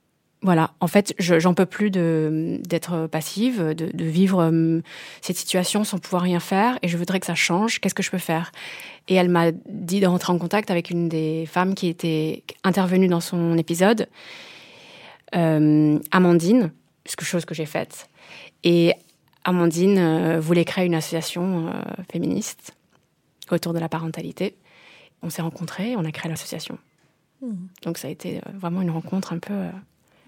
Voilà, 0.43 0.71
en 0.79 0.88
fait, 0.88 1.13
je- 1.19 1.39
j'en 1.39 1.53
peux 1.53 1.67
plus 1.67 1.91
d'être 1.91 3.07
passive, 3.07 3.62
de, 3.62 3.91
de 3.93 4.05
vivre 4.05 4.41
euh, 4.41 4.81
cette 5.21 5.38
situation 5.38 5.83
sans 5.83 6.00
pouvoir 6.00 6.24
rien 6.24 6.39
faire, 6.39 6.79
et 6.81 6.88
je 6.88 6.98
voudrais 6.98 7.19
que 7.19 7.27
ça 7.27 7.36
change. 7.36 7.79
Qu'est-ce 7.79 7.93
que 7.93 8.01
je 8.03 8.10
peux 8.10 8.17
faire? 8.17 8.51
Et 9.07 9.15
elle 9.15 9.29
m'a 9.29 9.51
dit 9.51 10.00
de 10.00 10.07
rentrer 10.07 10.33
en 10.33 10.39
contact 10.39 10.71
avec 10.71 10.89
une 10.89 11.10
des 11.10 11.45
femmes 11.45 11.75
qui 11.75 11.88
était 11.88 12.43
intervenue 12.63 13.07
dans 13.07 13.19
son 13.19 13.55
épisode, 13.57 14.07
euh, 15.36 16.00
Amandine, 16.12 16.71
quelque 17.03 17.25
chose 17.25 17.45
que 17.45 17.53
j'ai 17.53 17.65
faite. 17.65 18.10
Et 18.63 18.93
Amandine 19.43 19.98
euh, 19.98 20.39
voulait 20.39 20.65
créer 20.65 20.86
une 20.86 20.95
association 20.95 21.67
euh, 21.67 21.71
féministe 22.12 22.74
autour 23.51 23.74
de 23.74 23.79
la 23.79 23.89
parentalité. 23.89 24.55
On 25.24 25.29
s'est 25.29 25.41
rencontrés, 25.41 25.95
on 25.98 26.05
a 26.05 26.12
créé 26.12 26.29
l'association. 26.29 26.77
Donc 27.83 27.98
ça 27.98 28.07
a 28.07 28.12
été 28.12 28.39
vraiment 28.53 28.81
une 28.81 28.91
rencontre 28.91 29.33
un 29.33 29.39
peu. 29.39 29.53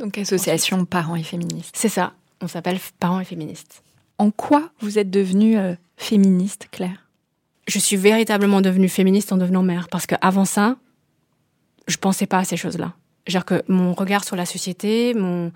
Donc 0.04 0.18
association 0.18 0.84
parents 0.84 1.16
et 1.16 1.24
féministes. 1.24 1.74
c'est 1.78 1.88
ça. 1.88 2.12
On 2.42 2.50
s'appelle 2.50 2.78
Parents 3.00 3.22
et 3.22 3.24
Féministes. 3.24 3.84
En 4.18 4.32
quoi 4.32 4.70
vous 4.82 5.00
êtes 5.00 5.10
devenue 5.10 5.58
euh, 5.58 5.76
féministe, 5.96 6.68
Claire? 6.72 7.08
Je 7.70 7.80
suis 7.80 7.96
véritablement 7.96 8.60
devenue 8.60 8.90
féministe 8.90 9.32
en 9.32 9.38
devenant 9.38 9.64
mère. 9.64 9.88
Parce 9.88 10.06
qu'avant 10.06 10.44
ça, 10.44 10.76
je 11.88 11.96
pensais 11.96 12.26
pas 12.26 12.40
à 12.40 12.44
ces 12.44 12.58
choses-là. 12.58 12.92
C'est-à-dire 13.26 13.46
que 13.46 13.64
mon 13.70 13.94
regard 13.94 14.26
sur 14.26 14.36
la 14.36 14.46
société, 14.46 15.14
mon, 15.14 15.54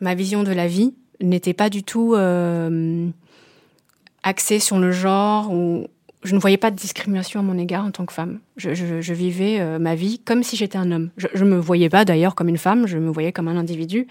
ma 0.00 0.16
vision 0.16 0.42
de 0.42 0.50
la 0.50 0.66
vie 0.66 0.92
n'était 1.20 1.54
pas 1.54 1.70
du 1.70 1.84
tout 1.84 2.14
euh, 2.16 3.08
axée 4.24 4.58
sur 4.58 4.80
le 4.80 4.90
genre 4.90 5.52
ou 5.52 5.86
je 6.24 6.34
ne 6.34 6.40
voyais 6.40 6.56
pas 6.56 6.70
de 6.70 6.76
discrimination 6.76 7.38
à 7.38 7.42
mon 7.42 7.58
égard 7.58 7.84
en 7.84 7.90
tant 7.90 8.06
que 8.06 8.12
femme. 8.12 8.40
Je, 8.56 9.12
vivais 9.12 9.60
euh, 9.60 9.78
ma 9.78 9.94
vie 9.94 10.18
comme 10.18 10.42
si 10.42 10.56
j'étais 10.56 10.78
un 10.78 10.90
homme. 10.90 11.10
Je, 11.18 11.26
je 11.34 11.44
me 11.44 11.58
voyais 11.58 11.90
pas 11.90 12.06
d'ailleurs 12.06 12.34
comme 12.34 12.48
une 12.48 12.58
femme, 12.58 12.86
je 12.86 12.96
me 12.96 13.10
voyais 13.10 13.30
comme 13.30 13.46
un 13.46 13.56
individu. 13.56 14.06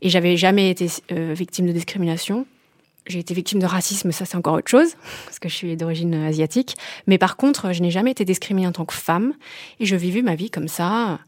Et 0.00 0.08
j'avais 0.08 0.36
jamais 0.36 0.70
été 0.70 0.86
euh, 1.10 1.34
victime 1.36 1.66
de 1.66 1.72
discrimination. 1.72 2.46
J'ai 3.06 3.18
été 3.18 3.34
victime 3.34 3.58
de 3.58 3.66
racisme, 3.66 4.12
ça 4.12 4.24
c'est 4.24 4.36
encore 4.36 4.54
autre 4.54 4.70
chose, 4.70 4.94
parce 5.24 5.38
que 5.40 5.48
je 5.48 5.54
suis 5.54 5.76
d'origine 5.76 6.14
asiatique. 6.14 6.76
Mais 7.06 7.18
par 7.18 7.36
contre, 7.36 7.72
je 7.72 7.82
n'ai 7.82 7.90
jamais 7.90 8.12
été 8.12 8.24
discriminée 8.24 8.68
en 8.68 8.72
tant 8.72 8.84
que 8.84 8.94
femme. 8.94 9.32
Et 9.80 9.86
je 9.86 9.96
vivais 9.96 10.22
ma 10.22 10.36
vie 10.36 10.50
comme 10.50 10.68
ça, 10.68 11.18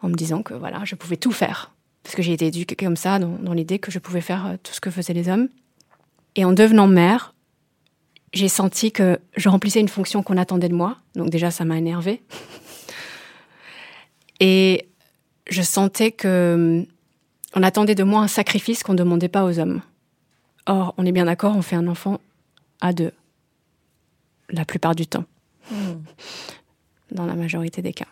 en 0.00 0.08
me 0.08 0.14
disant 0.14 0.42
que 0.42 0.54
voilà, 0.54 0.82
je 0.84 0.94
pouvais 0.94 1.16
tout 1.16 1.32
faire. 1.32 1.72
Parce 2.02 2.14
que 2.14 2.22
j'ai 2.22 2.32
été 2.32 2.46
éduquée 2.46 2.76
comme 2.76 2.96
ça, 2.96 3.18
dans, 3.18 3.36
dans 3.42 3.52
l'idée 3.52 3.80
que 3.80 3.90
je 3.90 3.98
pouvais 3.98 4.20
faire 4.20 4.46
euh, 4.46 4.56
tout 4.62 4.72
ce 4.72 4.80
que 4.80 4.90
faisaient 4.90 5.12
les 5.12 5.28
hommes. 5.28 5.48
Et 6.36 6.44
en 6.44 6.52
devenant 6.52 6.86
mère, 6.86 7.34
j'ai 8.32 8.48
senti 8.48 8.92
que 8.92 9.18
je 9.36 9.48
remplissais 9.48 9.80
une 9.80 9.88
fonction 9.88 10.22
qu'on 10.22 10.36
attendait 10.36 10.68
de 10.68 10.74
moi. 10.74 10.98
Donc 11.14 11.30
déjà, 11.30 11.50
ça 11.50 11.64
m'a 11.64 11.78
énervée. 11.78 12.22
Et 14.40 14.88
je 15.48 15.62
sentais 15.62 16.12
que 16.12 16.86
on 17.54 17.62
attendait 17.62 17.94
de 17.94 18.04
moi 18.04 18.20
un 18.20 18.28
sacrifice 18.28 18.82
qu'on 18.82 18.92
ne 18.92 18.98
demandait 18.98 19.28
pas 19.28 19.44
aux 19.44 19.58
hommes. 19.58 19.80
Or, 20.66 20.94
on 20.98 21.06
est 21.06 21.12
bien 21.12 21.24
d'accord, 21.24 21.56
on 21.56 21.62
fait 21.62 21.76
un 21.76 21.86
enfant 21.86 22.20
à 22.80 22.92
deux. 22.92 23.12
La 24.50 24.64
plupart 24.64 24.94
du 24.94 25.06
temps. 25.06 25.24
Dans 27.10 27.24
la 27.24 27.34
majorité 27.34 27.82
des 27.82 27.92
cas. 27.92 28.06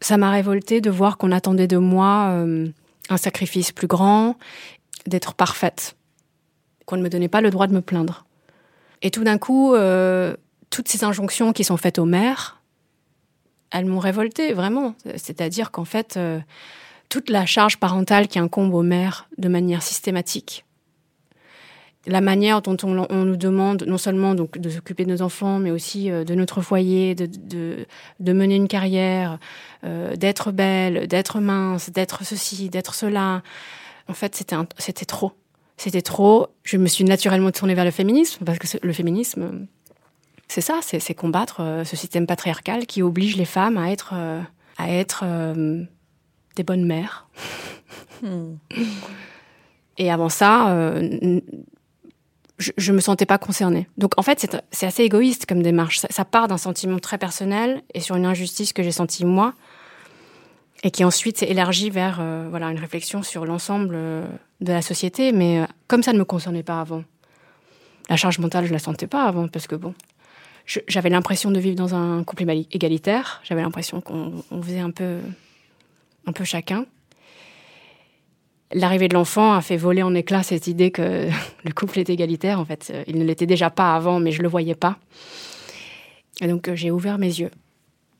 Ça 0.00 0.16
m'a 0.16 0.30
révolté 0.30 0.80
de 0.80 0.90
voir 0.90 1.18
qu'on 1.18 1.32
attendait 1.32 1.66
de 1.66 1.76
moi 1.76 2.28
euh, 2.30 2.68
un 3.08 3.16
sacrifice 3.16 3.72
plus 3.72 3.86
grand, 3.86 4.36
d'être 5.06 5.34
parfaite. 5.34 5.96
Qu'on 6.86 6.96
ne 6.96 7.02
me 7.02 7.08
donnait 7.08 7.28
pas 7.28 7.40
le 7.40 7.50
droit 7.50 7.66
de 7.66 7.74
me 7.74 7.80
plaindre. 7.80 8.24
Et 9.04 9.10
tout 9.10 9.22
d'un 9.22 9.38
coup, 9.38 9.74
euh, 9.74 10.34
toutes 10.70 10.88
ces 10.88 11.04
injonctions 11.04 11.52
qui 11.52 11.62
sont 11.62 11.76
faites 11.76 11.98
aux 11.98 12.06
mères, 12.06 12.62
elles 13.70 13.84
m'ont 13.84 13.98
révoltée, 13.98 14.54
vraiment. 14.54 14.94
C'est-à-dire 15.16 15.70
qu'en 15.70 15.84
fait, 15.84 16.16
euh, 16.16 16.40
toute 17.10 17.28
la 17.28 17.44
charge 17.44 17.76
parentale 17.76 18.28
qui 18.28 18.38
incombe 18.38 18.72
aux 18.72 18.82
mères 18.82 19.28
de 19.36 19.48
manière 19.48 19.82
systématique, 19.82 20.64
la 22.06 22.22
manière 22.22 22.62
dont 22.62 22.76
on, 22.82 23.24
nous 23.24 23.36
demande 23.36 23.84
non 23.86 23.98
seulement 23.98 24.34
donc 24.34 24.58
de 24.58 24.70
s'occuper 24.70 25.04
de 25.04 25.10
nos 25.10 25.20
enfants, 25.22 25.58
mais 25.58 25.70
aussi 25.70 26.10
euh, 26.10 26.24
de 26.24 26.34
notre 26.34 26.62
foyer, 26.62 27.14
de, 27.14 27.28
de, 28.20 28.32
mener 28.32 28.56
une 28.56 28.68
carrière, 28.68 29.38
d'être 29.82 30.50
belle, 30.50 31.06
d'être 31.08 31.40
mince, 31.40 31.90
d'être 31.90 32.24
ceci, 32.24 32.70
d'être 32.70 32.94
cela. 32.94 33.42
En 34.08 34.14
fait, 34.14 34.34
c'était 34.34 35.04
trop. 35.04 35.32
C'était 35.76 36.02
trop. 36.02 36.48
Je 36.62 36.76
me 36.76 36.86
suis 36.86 37.04
naturellement 37.04 37.50
tournée 37.50 37.74
vers 37.74 37.84
le 37.84 37.90
féminisme 37.90 38.44
parce 38.44 38.58
que 38.58 38.66
le 38.82 38.92
féminisme, 38.92 39.66
c'est 40.48 40.60
ça, 40.60 40.80
c'est 40.82 41.14
combattre 41.14 41.60
euh, 41.60 41.84
ce 41.84 41.96
système 41.96 42.26
patriarcal 42.26 42.86
qui 42.86 43.02
oblige 43.02 43.36
les 43.36 43.44
femmes 43.44 43.76
à 43.76 43.90
être 43.90 44.12
euh, 44.14 44.40
à 44.78 44.90
être 44.90 45.22
euh, 45.24 45.82
des 46.56 46.62
bonnes 46.62 46.84
mères. 46.86 47.26
Et 49.98 50.10
avant 50.10 50.28
ça, 50.28 50.70
euh, 50.72 51.40
je, 52.58 52.72
je 52.76 52.92
me 52.92 53.00
sentais 53.00 53.26
pas 53.26 53.38
concernée. 53.38 53.88
Donc 53.98 54.12
en 54.16 54.22
fait, 54.22 54.40
c'est- 54.40 54.84
assez 54.86 55.02
égoïste 55.02 55.46
comme 55.46 55.62
démarche. 55.62 55.98
Ça, 55.98 56.08
ça 56.10 56.24
part 56.24 56.48
d'un 56.48 56.58
sentiment 56.58 56.98
très 56.98 57.18
personnel 57.18 57.82
et 57.94 58.00
sur 58.00 58.16
une 58.16 58.26
injustice 58.26 58.72
que 58.72 58.82
j'ai 58.82 58.92
sentie 58.92 59.24
moi, 59.24 59.54
et 60.82 60.90
qui 60.90 61.04
ensuite 61.04 61.38
s'est 61.38 61.46
élargie 61.48 61.90
vers 61.90 62.18
euh, 62.20 62.46
voilà 62.50 62.70
une 62.70 62.78
réflexion 62.78 63.22
sur 63.22 63.44
l'ensemble 63.46 63.96
de 64.64 64.72
la 64.72 64.82
société. 64.82 65.32
Mais 65.32 65.60
euh, 65.60 65.66
comme 65.86 66.02
ça 66.02 66.12
ne 66.12 66.18
me 66.18 66.24
concernait 66.24 66.62
pas 66.62 66.80
avant, 66.80 67.04
la 68.10 68.16
charge 68.16 68.38
mentale, 68.38 68.66
je 68.66 68.72
la 68.72 68.78
sentais 68.78 69.06
pas 69.06 69.24
avant 69.24 69.48
parce 69.48 69.66
que 69.66 69.76
bon, 69.76 69.94
j'avais 70.88 71.10
l'impression 71.10 71.50
de 71.50 71.60
vivre 71.60 71.76
dans 71.76 71.94
un 71.94 72.24
couple 72.24 72.44
égali- 72.44 72.66
égalitaire. 72.72 73.40
J'avais 73.44 73.62
l'impression 73.62 74.00
qu'on 74.00 74.42
on 74.50 74.62
faisait 74.62 74.80
un 74.80 74.90
peu, 74.90 75.18
un 76.26 76.32
peu 76.32 76.44
chacun. 76.44 76.86
L'arrivée 78.72 79.08
de 79.08 79.14
l'enfant 79.14 79.52
a 79.54 79.60
fait 79.60 79.76
voler 79.76 80.02
en 80.02 80.14
éclats 80.14 80.42
cette 80.42 80.66
idée 80.66 80.90
que 80.90 81.28
le 81.64 81.72
couple 81.72 81.98
est 82.00 82.10
égalitaire. 82.10 82.58
En 82.58 82.64
fait, 82.64 82.90
Euh, 82.92 83.04
il 83.06 83.18
ne 83.18 83.24
l'était 83.24 83.46
déjà 83.46 83.70
pas 83.70 83.94
avant, 83.94 84.18
mais 84.20 84.32
je 84.32 84.42
le 84.42 84.48
voyais 84.48 84.74
pas. 84.74 84.98
Et 86.40 86.48
donc 86.48 86.68
euh, 86.68 86.74
j'ai 86.74 86.90
ouvert 86.90 87.16
mes 87.18 87.28
yeux, 87.40 87.50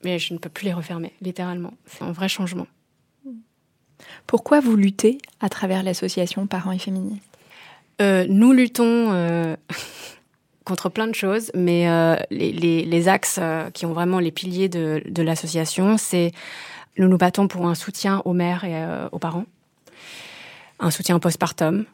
mais 0.05 0.19
je 0.21 0.33
ne 0.35 0.39
peux 0.39 0.49
plus 0.51 0.67
les 0.67 0.73
refermer, 0.73 1.13
littéralement. 1.21 1.73
C'est 1.87 2.05
un 2.05 2.13
vrai 2.13 2.29
changement. 2.29 2.67
Pourquoi 4.27 4.61
vous 4.61 4.77
luttez 4.77 5.19
à 5.41 5.49
travers 5.49 5.83
l'association 5.83 6.47
Parents 6.47 6.73
et 6.73 6.79
Féministes 6.79 7.23
Euh, 8.01 8.27
nous 8.29 8.53
luttons 8.53 9.13
euh, 9.13 9.57
contre 10.65 10.89
plein 10.89 11.07
de 11.07 11.15
choses, 11.15 11.51
mais 11.55 11.89
euh, 11.89 12.17
les, 12.31 13.09
axes 13.09 13.39
qui 13.75 13.87
ont 13.87 13.93
vraiment 13.93 14.19
les 14.19 14.33
piliers 14.33 14.69
de, 14.69 15.03
de 15.07 15.23
l'association, 15.23 15.97
c'est 15.99 16.33
nous 16.97 17.09
nous 17.09 17.19
battons 17.19 17.49
pour 17.49 17.67
un 17.67 17.75
soutien 17.75 18.23
aux 18.25 18.33
mères 18.33 18.65
et 18.65 18.75
aux 19.13 19.19
parents, 19.19 19.47
un 20.81 20.91
soutien 20.91 21.19
postpartum. 21.19 21.85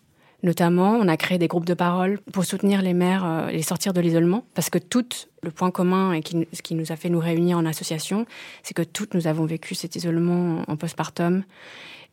Notamment, 0.42 0.92
on 0.92 1.06
a 1.08 1.16
créé 1.18 1.36
des 1.36 1.48
groupes 1.48 1.66
de 1.66 1.74
parole 1.74 2.18
pour 2.32 2.44
soutenir 2.44 2.80
les 2.80 2.94
mères, 2.94 3.24
euh, 3.26 3.50
les 3.50 3.62
sortir 3.62 3.92
de 3.92 4.00
l'isolement, 4.00 4.44
parce 4.54 4.70
que 4.70 4.78
toutes, 4.78 5.28
le 5.42 5.50
point 5.50 5.70
commun 5.70 6.14
et 6.14 6.22
ce 6.52 6.62
qui 6.62 6.74
nous 6.74 6.92
a 6.92 6.96
fait 6.96 7.10
nous 7.10 7.18
réunir 7.18 7.58
en 7.58 7.66
association, 7.66 8.24
c'est 8.62 8.72
que 8.72 8.82
toutes 8.82 9.12
nous 9.14 9.26
avons 9.26 9.44
vécu 9.44 9.74
cet 9.74 9.96
isolement 9.96 10.62
en 10.66 10.76
postpartum. 10.76 11.44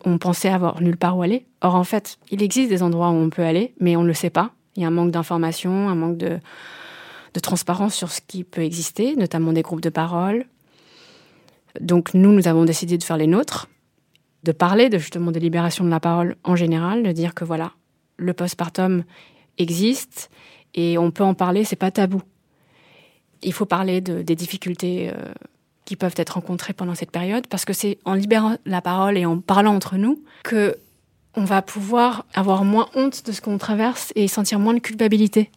On 0.03 0.17
pensait 0.17 0.49
avoir 0.49 0.81
nulle 0.81 0.97
part 0.97 1.17
où 1.17 1.21
aller. 1.21 1.45
Or, 1.61 1.75
en 1.75 1.85
fait, 1.85 2.17
il 2.29 2.43
existe 2.43 2.69
des 2.69 2.83
endroits 2.83 3.09
où 3.09 3.15
on 3.15 3.29
peut 3.29 3.43
aller, 3.43 3.73
mais 3.79 3.95
on 3.95 4.03
ne 4.03 4.07
le 4.07 4.13
sait 4.13 4.29
pas. 4.29 4.51
Il 4.75 4.81
y 4.81 4.85
a 4.85 4.89
un 4.89 4.91
manque 4.91 5.11
d'information, 5.11 5.89
un 5.89 5.95
manque 5.95 6.17
de, 6.17 6.37
de 7.33 7.39
transparence 7.39 7.95
sur 7.95 8.11
ce 8.11 8.19
qui 8.25 8.43
peut 8.43 8.61
exister, 8.61 9.15
notamment 9.15 9.53
des 9.53 9.61
groupes 9.61 9.81
de 9.81 9.89
parole. 9.89 10.45
Donc, 11.79 12.13
nous, 12.13 12.33
nous 12.33 12.47
avons 12.47 12.65
décidé 12.65 12.97
de 12.97 13.03
faire 13.03 13.17
les 13.17 13.27
nôtres, 13.27 13.69
de 14.43 14.51
parler 14.51 14.89
de 14.89 14.97
justement 14.97 15.31
de 15.31 15.39
libération 15.39 15.85
de 15.85 15.89
la 15.89 15.99
parole 15.99 16.35
en 16.43 16.55
général, 16.55 17.03
de 17.03 17.11
dire 17.11 17.33
que 17.33 17.45
voilà, 17.45 17.71
le 18.17 18.33
postpartum 18.33 19.03
existe 19.57 20.29
et 20.75 20.97
on 20.97 21.11
peut 21.11 21.23
en 21.23 21.33
parler, 21.33 21.63
c'est 21.63 21.75
pas 21.75 21.91
tabou. 21.91 22.21
Il 23.41 23.53
faut 23.53 23.65
parler 23.65 24.01
de- 24.01 24.21
des 24.21 24.35
difficultés 24.35 25.09
euh, 25.09 25.33
qui 25.85 25.95
peuvent 25.95 26.15
être 26.17 26.31
rencontrées 26.31 26.73
pendant 26.73 26.95
cette 26.95 27.11
période, 27.11 27.47
parce 27.47 27.63
que 27.65 27.73
c'est 27.73 27.97
en 28.03 28.13
libérant 28.13 28.57
la 28.65 28.81
parole 28.81 29.17
et 29.17 29.25
en 29.25 29.39
parlant 29.39 29.73
entre 29.75 29.95
nous 29.97 30.21
que 30.43 30.75
on 31.35 31.45
va 31.45 31.61
pouvoir 31.61 32.25
avoir 32.33 32.63
moins 32.63 32.89
honte 32.95 33.23
de 33.25 33.31
ce 33.31 33.41
qu'on 33.41 33.57
traverse 33.59 34.11
et 34.15 34.27
sentir 34.27 34.57
moins 34.59 34.73
de 34.73 34.79
culpabilité. 34.79 35.51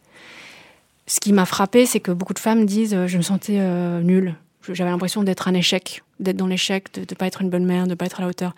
Ce 1.07 1.19
qui 1.19 1.33
m'a 1.33 1.45
frappé, 1.45 1.85
c'est 1.87 1.99
que 1.99 2.11
beaucoup 2.11 2.33
de 2.35 2.39
femmes 2.39 2.65
disent 2.65 2.93
euh, 2.93 3.07
je 3.07 3.17
me 3.17 3.23
sentais 3.23 3.57
euh, 3.59 4.01
nulle, 4.01 4.35
j'avais 4.69 4.91
l'impression 4.91 5.23
d'être 5.23 5.47
un 5.47 5.55
échec, 5.55 6.03
d'être 6.19 6.37
dans 6.37 6.47
l'échec, 6.47 6.93
de 6.93 7.01
ne 7.01 7.05
pas 7.15 7.25
être 7.25 7.41
une 7.41 7.49
bonne 7.49 7.65
mère, 7.65 7.85
de 7.85 7.89
ne 7.89 7.95
pas 7.95 8.05
être 8.05 8.19
à 8.19 8.23
la 8.23 8.29
hauteur. 8.29 8.55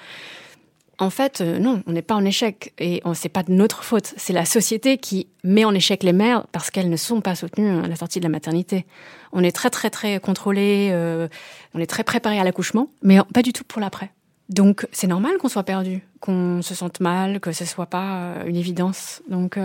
En 0.99 1.09
fait, 1.09 1.41
euh, 1.41 1.57
non, 1.57 1.81
on 1.87 1.91
n'est 1.91 2.03
pas 2.03 2.15
en 2.15 2.23
échec 2.23 2.73
et 2.77 3.01
c'est 3.15 3.29
pas 3.29 3.43
de 3.43 3.51
notre 3.51 3.83
faute. 3.83 4.13
C'est 4.17 4.33
la 4.33 4.45
société 4.45 4.97
qui 4.97 5.27
met 5.43 5.65
en 5.65 5.73
échec 5.73 6.03
les 6.03 6.13
mères 6.13 6.45
parce 6.51 6.69
qu'elles 6.69 6.89
ne 6.89 6.97
sont 6.97 7.21
pas 7.21 7.35
soutenues 7.35 7.83
à 7.83 7.87
la 7.87 7.95
sortie 7.95 8.19
de 8.19 8.23
la 8.23 8.29
maternité. 8.29 8.85
On 9.31 9.43
est 9.43 9.51
très 9.51 9.69
très 9.69 9.89
très 9.89 10.19
contrôlé, 10.19 10.89
euh, 10.91 11.27
on 11.73 11.79
est 11.79 11.87
très 11.87 12.03
préparé 12.03 12.39
à 12.39 12.43
l'accouchement, 12.43 12.89
mais 13.01 13.17
pas 13.33 13.41
du 13.41 13.53
tout 13.53 13.63
pour 13.63 13.81
l'après. 13.81 14.11
Donc 14.49 14.87
c'est 14.91 15.07
normal 15.07 15.37
qu'on 15.39 15.49
soit 15.49 15.63
perdu, 15.63 16.03
qu'on 16.19 16.61
se 16.61 16.75
sente 16.75 16.99
mal, 16.99 17.39
que 17.39 17.51
ce 17.51 17.65
soit 17.65 17.87
pas 17.87 18.17
euh, 18.17 18.45
une 18.45 18.55
évidence. 18.55 19.23
Donc 19.29 19.57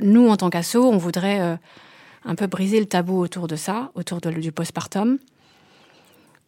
nous, 0.00 0.28
en 0.28 0.36
tant 0.36 0.48
qu'asso, 0.48 0.76
on 0.76 0.96
voudrait 0.96 1.58
un 2.24 2.34
peu 2.34 2.46
briser 2.46 2.80
le 2.80 2.86
tabou 2.86 3.18
autour 3.18 3.46
de 3.46 3.56
ça, 3.56 3.90
autour 3.94 4.20
du 4.20 4.52
postpartum. 4.52 5.18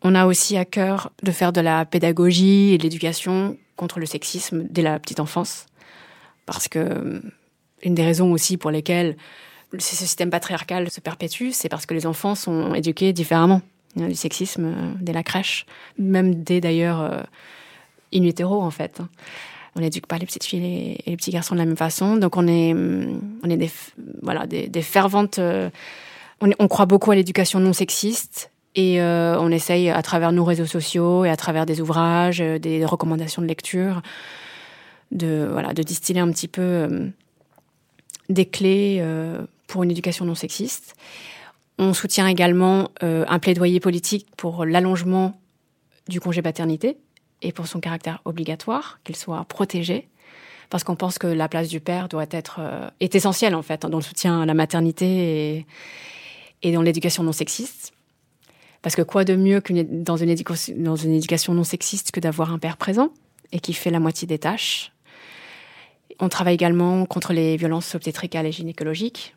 On 0.06 0.14
a 0.14 0.26
aussi 0.26 0.58
à 0.58 0.66
cœur 0.66 1.12
de 1.22 1.32
faire 1.32 1.50
de 1.50 1.62
la 1.62 1.86
pédagogie 1.86 2.74
et 2.74 2.78
de 2.78 2.82
l'éducation 2.82 3.56
contre 3.74 3.98
le 3.98 4.04
sexisme 4.06 4.66
dès 4.68 4.82
la 4.82 4.98
petite 4.98 5.18
enfance. 5.18 5.64
Parce 6.44 6.68
que 6.68 6.78
euh, 6.78 7.20
une 7.82 7.94
des 7.94 8.04
raisons 8.04 8.30
aussi 8.30 8.58
pour 8.58 8.70
lesquelles 8.70 9.16
ce 9.72 9.96
système 9.96 10.28
patriarcal 10.28 10.90
se 10.90 11.00
perpétue, 11.00 11.50
c'est 11.52 11.70
parce 11.70 11.86
que 11.86 11.94
les 11.94 12.06
enfants 12.06 12.34
sont 12.34 12.74
éduqués 12.74 13.14
différemment. 13.14 13.62
A 13.98 14.06
du 14.06 14.14
sexisme 14.14 14.64
euh, 14.66 14.92
dès 15.00 15.14
la 15.14 15.22
crèche, 15.22 15.64
même 15.98 16.42
dès 16.42 16.60
d'ailleurs 16.60 17.00
euh, 17.00 17.22
in 18.14 18.24
utero 18.24 18.60
en 18.60 18.70
fait. 18.70 19.00
On 19.74 19.80
n'éduque 19.80 20.06
pas 20.06 20.18
les 20.18 20.26
petites 20.26 20.44
filles 20.44 20.98
et 21.06 21.10
les 21.10 21.16
petits 21.16 21.30
garçons 21.30 21.54
de 21.54 21.60
la 21.60 21.64
même 21.66 21.78
façon. 21.78 22.16
Donc 22.16 22.36
on 22.36 22.46
est, 22.46 22.74
on 22.74 23.50
est 23.50 23.56
des, 23.56 23.70
voilà, 24.22 24.46
des, 24.46 24.82
ferventes. 24.82 25.40
on 26.40 26.68
croit 26.68 26.86
beaucoup 26.86 27.10
à 27.10 27.16
l'éducation 27.16 27.58
non 27.58 27.72
sexiste 27.72 28.52
et 28.74 29.00
euh, 29.00 29.38
on 29.38 29.50
essaye 29.50 29.90
à 29.90 30.02
travers 30.02 30.32
nos 30.32 30.44
réseaux 30.44 30.66
sociaux 30.66 31.24
et 31.24 31.30
à 31.30 31.36
travers 31.36 31.66
des 31.66 31.80
ouvrages, 31.80 32.40
euh, 32.40 32.58
des 32.58 32.84
recommandations 32.84 33.40
de 33.40 33.46
lecture, 33.46 34.02
de 35.12 35.48
voilà, 35.50 35.72
de 35.74 35.82
distiller 35.82 36.20
un 36.20 36.30
petit 36.30 36.48
peu 36.48 36.62
euh, 36.62 37.08
des 38.28 38.46
clés 38.46 39.04
pour 39.66 39.82
une 39.82 39.90
éducation 39.90 40.24
non 40.24 40.34
sexiste. 40.34 40.94
On 41.78 41.92
soutient 41.92 42.26
également 42.26 42.88
un 43.02 43.38
plaidoyer 43.38 43.80
politique 43.80 44.26
pour 44.36 44.64
l'allongement 44.64 45.38
du 46.08 46.20
congé 46.20 46.40
paternité 46.40 46.96
et 47.42 47.52
pour 47.52 47.66
son 47.66 47.80
caractère 47.80 48.22
obligatoire, 48.24 49.00
qu'il 49.04 49.16
soit 49.16 49.44
protégé, 49.44 50.08
parce 50.70 50.84
qu'on 50.84 50.96
pense 50.96 51.18
que 51.18 51.26
la 51.26 51.48
place 51.48 51.68
du 51.68 51.80
père 51.80 52.08
doit 52.08 52.24
être 52.30 52.60
est 53.00 53.14
essentielle 53.14 53.54
en 53.54 53.62
fait 53.62 53.82
dans 53.82 53.98
le 53.98 54.02
soutien 54.02 54.40
à 54.40 54.46
la 54.46 54.54
maternité 54.54 55.56
et, 55.56 55.66
et 56.62 56.72
dans 56.72 56.80
l'éducation 56.80 57.22
non 57.22 57.32
sexiste. 57.32 57.93
Parce 58.84 58.96
que 58.96 59.02
quoi 59.02 59.24
de 59.24 59.34
mieux 59.34 59.62
dans 59.88 60.18
une, 60.18 60.28
éducation 60.28 61.54
non 61.54 61.64
sexiste 61.64 62.10
que 62.10 62.20
d'avoir 62.20 62.52
un 62.52 62.58
père 62.58 62.76
présent 62.76 63.08
et 63.50 63.58
qui 63.58 63.72
fait 63.72 63.88
la 63.88 63.98
moitié 63.98 64.28
des 64.28 64.36
tâches? 64.36 64.92
On 66.20 66.28
travaille 66.28 66.52
également 66.52 67.06
contre 67.06 67.32
les 67.32 67.56
violences 67.56 67.94
obstétricales 67.94 68.44
et 68.44 68.52
gynécologiques. 68.52 69.34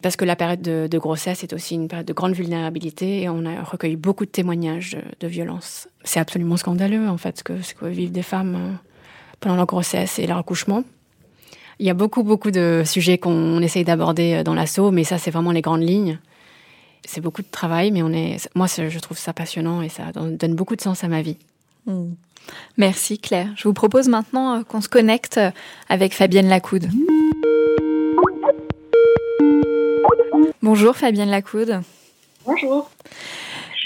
Parce 0.00 0.16
que 0.16 0.24
la 0.24 0.34
période 0.34 0.62
de, 0.62 0.98
grossesse 0.98 1.44
est 1.44 1.52
aussi 1.52 1.74
une 1.74 1.88
période 1.88 2.06
de 2.06 2.12
grande 2.14 2.32
vulnérabilité 2.32 3.20
et 3.20 3.28
on 3.28 3.44
a 3.44 3.62
recueilli 3.62 3.96
beaucoup 3.96 4.24
de 4.24 4.30
témoignages 4.30 4.96
de, 5.20 5.28
violences. 5.28 5.88
C'est 6.02 6.18
absolument 6.18 6.56
scandaleux, 6.56 7.06
en 7.10 7.18
fait, 7.18 7.36
ce 7.36 7.44
que, 7.44 7.60
ce 7.60 7.74
que 7.74 7.84
vivent 7.84 8.12
des 8.12 8.22
femmes 8.22 8.54
euh, 8.54 8.72
pendant 9.40 9.56
leur 9.56 9.66
grossesse 9.66 10.18
et 10.18 10.26
leur 10.26 10.38
accouchement. 10.38 10.84
Il 11.80 11.86
y 11.86 11.90
a 11.90 11.94
beaucoup, 11.94 12.22
beaucoup 12.22 12.50
de 12.50 12.82
sujets 12.86 13.18
qu'on 13.18 13.60
essaye 13.60 13.84
d'aborder 13.84 14.36
euh, 14.36 14.42
dans 14.42 14.54
l'assaut, 14.54 14.90
mais 14.90 15.04
ça, 15.04 15.18
c'est 15.18 15.30
vraiment 15.30 15.52
les 15.52 15.60
grandes 15.60 15.86
lignes 15.86 16.18
c'est 17.04 17.20
beaucoup 17.20 17.42
de 17.42 17.50
travail, 17.50 17.90
mais 17.90 18.02
on 18.02 18.12
est, 18.12 18.48
moi, 18.54 18.66
je 18.66 18.98
trouve 18.98 19.18
ça 19.18 19.32
passionnant 19.32 19.82
et 19.82 19.88
ça 19.88 20.12
donne 20.12 20.54
beaucoup 20.54 20.76
de 20.76 20.80
sens 20.80 21.04
à 21.04 21.08
ma 21.08 21.22
vie. 21.22 21.36
Hmm. 21.86 22.12
Merci 22.76 23.18
Claire. 23.18 23.48
Je 23.56 23.64
vous 23.64 23.74
propose 23.74 24.08
maintenant 24.08 24.58
euh, 24.58 24.62
qu'on 24.62 24.80
se 24.80 24.88
connecte 24.88 25.38
euh, 25.38 25.50
avec 25.88 26.14
Fabienne 26.14 26.48
Lacoude. 26.48 26.88
Bonjour 30.62 30.96
Fabienne 30.96 31.30
Lacoude. 31.30 31.80
Bonjour. 32.44 32.90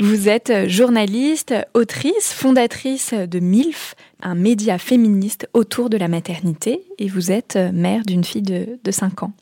Vous 0.00 0.28
êtes 0.28 0.50
euh, 0.50 0.68
journaliste, 0.68 1.54
autrice, 1.74 2.32
fondatrice 2.32 3.14
de 3.14 3.38
MILF, 3.38 3.94
un 4.22 4.34
média 4.34 4.78
féministe 4.78 5.48
autour 5.54 5.88
de 5.90 5.96
la 5.96 6.08
maternité, 6.08 6.82
et 6.98 7.08
vous 7.08 7.32
êtes 7.32 7.56
mère 7.56 8.02
d'une 8.04 8.24
fille 8.24 8.42
de, 8.42 8.78
de 8.82 8.90
5 8.90 9.22
ans. 9.22 9.32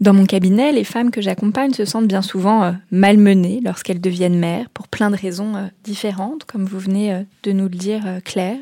Dans 0.00 0.14
mon 0.14 0.24
cabinet, 0.24 0.72
les 0.72 0.84
femmes 0.84 1.10
que 1.10 1.20
j'accompagne 1.20 1.74
se 1.74 1.84
sentent 1.84 2.08
bien 2.08 2.22
souvent 2.22 2.64
euh, 2.64 2.72
malmenées 2.90 3.60
lorsqu'elles 3.62 4.00
deviennent 4.00 4.38
mères, 4.38 4.70
pour 4.70 4.88
plein 4.88 5.10
de 5.10 5.16
raisons 5.16 5.56
euh, 5.56 5.66
différentes, 5.84 6.44
comme 6.44 6.64
vous 6.64 6.78
venez 6.78 7.12
euh, 7.12 7.22
de 7.42 7.52
nous 7.52 7.64
le 7.64 7.76
dire, 7.76 8.02
Claire. 8.24 8.56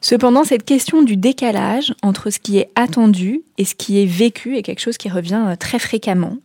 Cependant, 0.00 0.44
cette 0.44 0.64
question 0.64 1.02
du 1.02 1.18
décalage 1.18 1.92
entre 2.02 2.30
ce 2.30 2.38
qui 2.38 2.56
est 2.56 2.70
attendu 2.76 3.42
et 3.58 3.66
ce 3.66 3.74
qui 3.74 4.02
est 4.02 4.06
vécu 4.06 4.56
est 4.56 4.62
quelque 4.62 4.80
chose 4.80 4.96
qui 4.96 5.10
revient 5.10 5.54
très 5.60 5.78
fréquemment. 5.78 6.38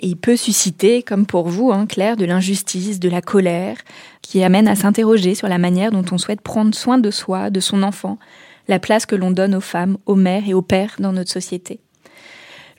Il 0.00 0.16
peut 0.16 0.36
susciter, 0.36 1.04
comme 1.04 1.24
pour 1.24 1.48
vous, 1.48 1.70
hein, 1.70 1.86
Claire, 1.86 2.16
de 2.16 2.24
l'injustice, 2.24 2.98
de 2.98 3.08
la 3.08 3.22
colère, 3.22 3.76
qui 4.20 4.42
amène 4.42 4.66
à 4.66 4.74
s'interroger 4.74 5.36
sur 5.36 5.46
la 5.46 5.58
manière 5.58 5.92
dont 5.92 6.04
on 6.10 6.18
souhaite 6.18 6.40
prendre 6.40 6.74
soin 6.74 6.98
de 6.98 7.12
soi, 7.12 7.50
de 7.50 7.60
son 7.60 7.84
enfant, 7.84 8.18
la 8.66 8.80
place 8.80 9.06
que 9.06 9.14
l'on 9.14 9.30
donne 9.30 9.54
aux 9.54 9.60
femmes, 9.60 9.96
aux 10.06 10.16
mères 10.16 10.48
et 10.48 10.54
aux 10.54 10.62
pères 10.62 10.96
dans 10.98 11.12
notre 11.12 11.30
société 11.30 11.78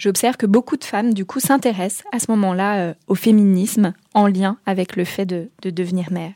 j'observe 0.03 0.35
que 0.35 0.45
beaucoup 0.45 0.75
de 0.75 0.83
femmes, 0.83 1.13
du 1.13 1.25
coup, 1.25 1.39
s'intéressent 1.39 2.03
à 2.11 2.19
ce 2.19 2.29
moment-là 2.31 2.79
euh, 2.79 2.93
au 3.07 3.15
féminisme 3.15 3.93
en 4.13 4.27
lien 4.27 4.57
avec 4.65 4.97
le 4.97 5.05
fait 5.05 5.25
de, 5.25 5.47
devenir 5.63 6.11
mère. 6.11 6.33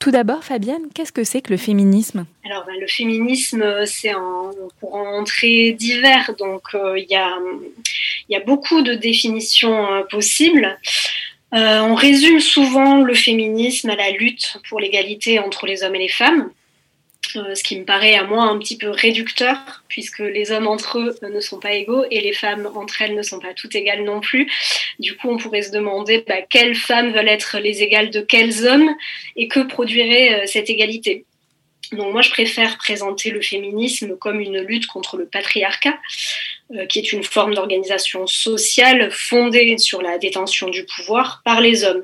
Tout 0.00 0.10
d'abord, 0.10 0.42
Fabienne, 0.42 0.82
qu'est-ce 0.92 1.12
que 1.12 1.22
c'est 1.22 1.40
que 1.40 1.52
le 1.52 1.56
féminisme? 1.56 2.26
Alors, 2.44 2.64
ben, 2.66 2.74
le 2.78 2.86
féminisme, 2.88 3.64
c'est 3.86 4.10
un 4.10 4.50
courant 4.80 5.22
très 5.22 5.70
divers, 5.70 6.34
donc 6.36 6.62
euh, 6.74 6.98
il 6.98 7.06
y, 7.08 7.14
a, 7.14 7.38
y, 8.28 8.34
a, 8.34 8.40
beaucoup 8.40 8.82
de 8.82 8.94
définitions 8.94 9.92
euh, 9.92 10.02
possibles. 10.10 10.76
on 11.52 11.94
résume 11.94 12.40
souvent 12.40 13.02
le 13.02 13.14
féminisme 13.14 13.88
à 13.90 13.96
la 13.96 14.10
lutte 14.10 14.58
pour 14.68 14.80
l'égalité 14.80 15.38
entre 15.38 15.66
les 15.66 15.84
hommes 15.84 15.94
et 15.94 16.00
les 16.00 16.08
femmes. 16.08 16.50
Euh, 17.36 17.54
ce 17.54 17.64
qui 17.64 17.78
me 17.78 17.84
paraît 17.84 18.14
à 18.14 18.24
moi 18.24 18.42
un 18.44 18.58
petit 18.58 18.76
peu 18.76 18.90
réducteur, 18.90 19.56
puisque 19.88 20.20
les 20.20 20.52
hommes 20.52 20.66
entre 20.66 20.98
eux 20.98 21.18
ne 21.22 21.40
sont 21.40 21.58
pas 21.58 21.72
égaux 21.72 22.04
et 22.10 22.20
les 22.20 22.32
femmes 22.32 22.70
entre 22.74 23.02
elles 23.02 23.14
ne 23.14 23.22
sont 23.22 23.40
pas 23.40 23.54
toutes 23.54 23.74
égales 23.74 24.04
non 24.04 24.20
plus. 24.20 24.50
Du 25.00 25.16
coup, 25.16 25.30
on 25.30 25.36
pourrait 25.36 25.62
se 25.62 25.72
demander 25.72 26.24
bah, 26.28 26.42
quelles 26.48 26.76
femmes 26.76 27.12
veulent 27.12 27.28
être 27.28 27.58
les 27.58 27.82
égales 27.82 28.10
de 28.10 28.20
quels 28.20 28.66
hommes 28.66 28.88
et 29.36 29.48
que 29.48 29.60
produirait 29.60 30.42
euh, 30.42 30.46
cette 30.46 30.70
égalité? 30.70 31.24
Donc 31.92 32.12
moi, 32.12 32.22
je 32.22 32.30
préfère 32.30 32.78
présenter 32.78 33.30
le 33.30 33.40
féminisme 33.40 34.16
comme 34.16 34.40
une 34.40 34.60
lutte 34.60 34.86
contre 34.86 35.16
le 35.16 35.26
patriarcat, 35.26 35.98
euh, 36.74 36.86
qui 36.86 36.98
est 36.98 37.12
une 37.12 37.22
forme 37.22 37.54
d'organisation 37.54 38.26
sociale 38.26 39.10
fondée 39.10 39.76
sur 39.78 40.02
la 40.02 40.18
détention 40.18 40.68
du 40.68 40.84
pouvoir 40.84 41.42
par 41.44 41.60
les 41.60 41.84
hommes. 41.84 42.02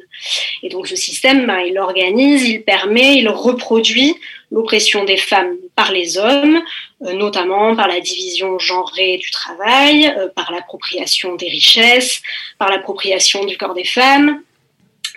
Et 0.63 0.69
donc 0.69 0.87
ce 0.87 0.97
système, 0.97 1.47
ben, 1.47 1.61
il 1.61 1.79
organise, 1.79 2.45
il 2.45 2.63
permet, 2.63 3.17
il 3.17 3.29
reproduit 3.29 4.17
l'oppression 4.51 5.05
des 5.05 5.17
femmes 5.17 5.57
par 5.77 5.93
les 5.93 6.19
hommes, 6.19 6.61
euh, 7.03 7.13
notamment 7.13 7.77
par 7.77 7.89
la 7.89 8.01
division 8.01 8.59
genrée 8.59 9.17
du 9.19 9.31
travail, 9.31 10.13
euh, 10.17 10.29
par 10.29 10.53
l'appropriation 10.53 11.37
des 11.37 11.49
richesses, 11.49 12.23
par 12.59 12.71
l'appropriation 12.71 13.45
du 13.45 13.57
corps 13.57 13.75
des 13.75 13.85
femmes, 13.85 14.43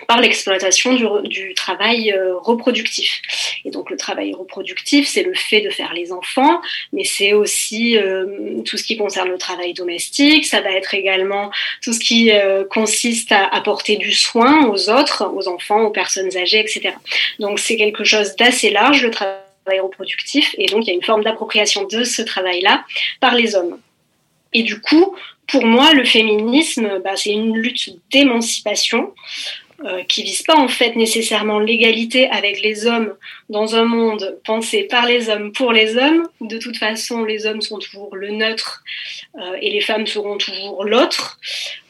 par 0.06 0.20
l'exploitation 0.20 0.94
du, 1.22 1.54
travail 1.54 2.12
euh, 2.12 2.36
reproductif. 2.38 3.22
Et 3.64 3.70
donc 3.70 3.90
le 3.90 3.96
travail 3.96 4.32
reproductif, 4.32 5.08
c'est 5.08 5.22
le 5.22 5.34
fait 5.34 5.60
de 5.60 5.70
faire 5.70 5.92
les 5.92 6.12
enfants, 6.12 6.60
mais 6.92 7.04
c'est 7.04 7.32
aussi 7.32 7.96
euh, 7.96 8.60
tout 8.64 8.76
ce 8.76 8.84
qui 8.84 8.96
concerne 8.96 9.28
le 9.28 9.38
travail 9.38 9.72
domestique, 9.72 10.46
ça 10.46 10.60
va 10.60 10.70
être 10.72 10.94
également 10.94 11.50
tout 11.82 11.92
ce 11.92 12.00
qui 12.00 12.32
euh, 12.32 12.64
consiste 12.64 13.32
à 13.32 13.46
apporter 13.46 13.96
du 13.96 14.12
soin 14.12 14.68
aux 14.68 14.90
autres, 14.90 15.30
aux 15.34 15.48
enfants, 15.48 15.82
aux 15.82 15.90
personnes 15.90 16.36
âgées, 16.36 16.60
etc. 16.60 16.94
Donc 17.38 17.58
c'est 17.58 17.76
quelque 17.76 18.04
chose 18.04 18.36
d'assez 18.36 18.70
large, 18.70 19.02
le 19.02 19.10
travail 19.10 19.80
reproductif, 19.80 20.54
et 20.58 20.66
donc 20.66 20.84
il 20.84 20.88
y 20.88 20.90
a 20.90 20.94
une 20.94 21.04
forme 21.04 21.24
d'appropriation 21.24 21.84
de 21.84 22.04
ce 22.04 22.22
travail-là 22.22 22.84
par 23.20 23.34
les 23.34 23.54
hommes. 23.54 23.78
Et 24.52 24.62
du 24.62 24.80
coup, 24.80 25.16
pour 25.46 25.66
moi, 25.66 25.92
le 25.92 26.04
féminisme, 26.04 27.00
bah, 27.04 27.16
c'est 27.16 27.32
une 27.32 27.56
lutte 27.56 27.90
d'émancipation 28.10 29.12
euh, 29.84 30.02
qui 30.04 30.22
vise 30.22 30.42
pas 30.42 30.56
en 30.56 30.68
fait 30.68 30.96
nécessairement 30.96 31.58
l'égalité 31.58 32.26
avec 32.30 32.62
les 32.62 32.86
hommes 32.86 33.14
dans 33.50 33.76
un 33.76 33.84
monde 33.84 34.38
pensé 34.42 34.84
par 34.84 35.04
les 35.04 35.28
hommes 35.28 35.52
pour 35.52 35.72
les 35.72 35.98
hommes. 35.98 36.26
De 36.40 36.56
toute 36.56 36.78
façon, 36.78 37.22
les 37.22 37.44
hommes 37.44 37.60
sont 37.60 37.78
toujours 37.78 38.16
le 38.16 38.30
neutre 38.30 38.82
euh, 39.38 39.58
et 39.60 39.70
les 39.70 39.82
femmes 39.82 40.06
seront 40.06 40.38
toujours 40.38 40.84
l'autre, 40.84 41.38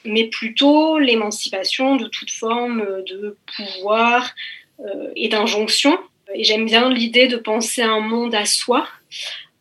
mais 0.04 0.24
plutôt 0.24 0.98
l'émancipation 0.98 1.94
de 1.94 2.08
toute 2.08 2.32
forme 2.32 2.84
de 3.06 3.36
pouvoir 3.56 4.34
euh, 4.80 5.10
et 5.14 5.28
d'injonction. 5.28 5.96
Et 6.34 6.42
j'aime 6.42 6.66
bien 6.66 6.90
l'idée 6.90 7.28
de 7.28 7.36
penser 7.36 7.82
un 7.82 8.00
monde 8.00 8.34
à 8.34 8.44
soi, 8.44 8.88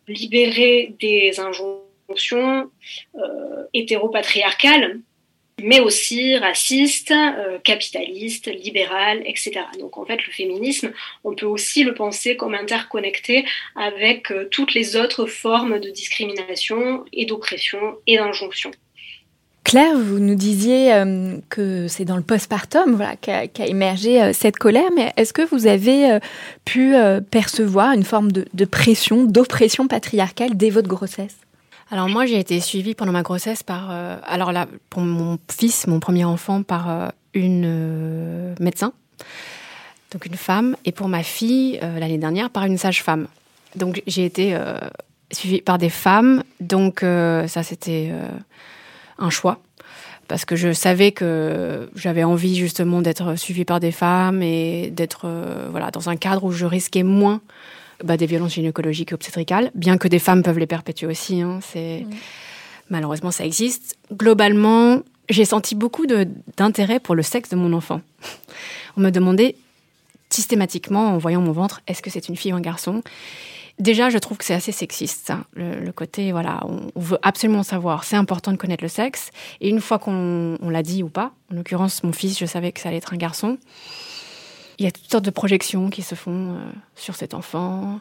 libéré 0.08 0.96
des 0.98 1.38
injonctions 1.38 2.68
hétéropatriarcales 3.72 4.98
mais 5.62 5.80
aussi 5.80 6.36
raciste, 6.36 7.10
euh, 7.12 7.58
capitaliste, 7.62 8.46
libéral, 8.52 9.22
etc. 9.24 9.60
Donc 9.78 9.98
en 9.98 10.04
fait, 10.04 10.18
le 10.26 10.32
féminisme, 10.32 10.92
on 11.22 11.34
peut 11.34 11.46
aussi 11.46 11.84
le 11.84 11.94
penser 11.94 12.36
comme 12.36 12.54
interconnecté 12.54 13.44
avec 13.76 14.30
euh, 14.30 14.48
toutes 14.50 14.74
les 14.74 14.96
autres 14.96 15.26
formes 15.26 15.78
de 15.78 15.90
discrimination 15.90 17.04
et 17.12 17.26
d'oppression 17.26 17.96
et 18.06 18.16
d'injonction. 18.16 18.72
Claire, 19.62 19.96
vous 19.96 20.18
nous 20.18 20.34
disiez 20.34 20.92
euh, 20.92 21.38
que 21.48 21.88
c'est 21.88 22.04
dans 22.04 22.16
le 22.16 22.22
postpartum 22.22 22.96
voilà, 22.96 23.16
qu'a 23.16 23.66
émergé 23.66 24.32
cette 24.34 24.58
colère, 24.58 24.90
mais 24.94 25.12
est-ce 25.16 25.32
que 25.32 25.42
vous 25.42 25.66
avez 25.66 26.18
pu 26.66 26.94
percevoir 27.30 27.92
une 27.92 28.04
forme 28.04 28.30
de, 28.30 28.44
de 28.52 28.64
pression, 28.66 29.24
d'oppression 29.24 29.88
patriarcale 29.88 30.54
dès 30.54 30.68
votre 30.68 30.88
grossesse? 30.88 31.43
Alors 31.94 32.08
moi, 32.08 32.26
j'ai 32.26 32.40
été 32.40 32.58
suivie 32.58 32.96
pendant 32.96 33.12
ma 33.12 33.22
grossesse 33.22 33.62
par, 33.62 33.86
euh, 33.92 34.16
alors 34.24 34.50
là, 34.50 34.66
pour 34.90 35.02
mon 35.02 35.38
fils, 35.48 35.86
mon 35.86 36.00
premier 36.00 36.24
enfant, 36.24 36.64
par 36.64 36.90
euh, 36.90 37.08
une 37.34 37.62
euh, 37.64 38.54
médecin, 38.58 38.92
donc 40.10 40.26
une 40.26 40.34
femme, 40.34 40.76
et 40.84 40.90
pour 40.90 41.06
ma 41.06 41.22
fille, 41.22 41.78
l'année 41.80 42.18
dernière, 42.18 42.50
par 42.50 42.64
une 42.64 42.78
sage-femme. 42.78 43.28
Donc 43.76 44.02
j'ai 44.08 44.24
été 44.24 44.58
suivie 45.30 45.60
par 45.60 45.78
des 45.78 45.88
femmes, 45.88 46.42
donc 46.60 47.00
ça 47.00 47.62
c'était 47.64 48.12
un 49.18 49.30
choix. 49.30 49.60
Parce 50.28 50.44
que 50.44 50.54
je 50.54 50.72
savais 50.72 51.10
que 51.10 51.90
j'avais 51.96 52.22
envie 52.22 52.54
justement 52.54 53.02
d'être 53.02 53.36
suivie 53.36 53.64
par 53.64 53.80
des 53.80 53.90
femmes 53.90 54.42
et 54.42 54.90
d'être 54.90 55.28
voilà, 55.70 55.90
dans 55.90 56.08
un 56.08 56.16
cadre 56.16 56.44
où 56.44 56.52
je 56.52 56.66
risquais 56.66 57.02
moins 57.02 57.40
bah, 58.02 58.16
des 58.16 58.26
violences 58.26 58.54
gynécologiques 58.54 59.12
et 59.12 59.14
obstétricales, 59.14 59.70
bien 59.74 59.98
que 59.98 60.08
des 60.08 60.18
femmes 60.18 60.42
peuvent 60.42 60.58
les 60.58 60.66
perpétuer 60.66 61.06
aussi. 61.06 61.40
Hein, 61.40 61.60
c'est 61.62 62.06
malheureusement 62.90 63.30
ça 63.30 63.44
existe. 63.44 63.96
Globalement, 64.12 65.00
j'ai 65.28 65.44
senti 65.44 65.74
beaucoup 65.74 66.06
d'intérêt 66.56 67.00
pour 67.00 67.14
le 67.14 67.22
sexe 67.22 67.50
de 67.50 67.56
mon 67.56 67.72
enfant. 67.72 68.00
On 68.96 69.00
me 69.00 69.10
demandait 69.10 69.56
systématiquement, 70.30 71.10
en 71.10 71.18
voyant 71.18 71.40
mon 71.40 71.52
ventre, 71.52 71.80
est-ce 71.86 72.02
que 72.02 72.10
c'est 72.10 72.28
une 72.28 72.36
fille 72.36 72.52
ou 72.52 72.56
un 72.56 72.60
garçon? 72.60 73.02
Déjà, 73.78 74.08
je 74.08 74.18
trouve 74.18 74.38
que 74.38 74.44
c'est 74.44 74.54
assez 74.54 74.70
sexiste, 74.70 75.32
Le, 75.54 75.90
côté, 75.90 76.30
voilà, 76.30 76.60
on, 76.64 77.00
veut 77.00 77.18
absolument 77.22 77.64
savoir. 77.64 78.04
C'est 78.04 78.16
important 78.16 78.52
de 78.52 78.56
connaître 78.56 78.84
le 78.84 78.88
sexe. 78.88 79.30
Et 79.60 79.68
une 79.68 79.80
fois 79.80 79.98
qu'on 79.98 80.58
l'a 80.62 80.82
dit 80.82 81.02
ou 81.02 81.08
pas, 81.08 81.32
en 81.50 81.56
l'occurrence, 81.56 82.04
mon 82.04 82.12
fils, 82.12 82.38
je 82.38 82.46
savais 82.46 82.70
que 82.70 82.80
ça 82.80 82.88
allait 82.88 82.98
être 82.98 83.14
un 83.14 83.16
garçon. 83.16 83.58
Il 84.78 84.84
y 84.84 84.88
a 84.88 84.90
toutes 84.90 85.10
sortes 85.10 85.24
de 85.24 85.30
projections 85.30 85.90
qui 85.90 86.02
se 86.02 86.14
font 86.14 86.50
euh, 86.50 86.56
sur 86.96 87.14
cet 87.14 87.34
enfant. 87.34 88.00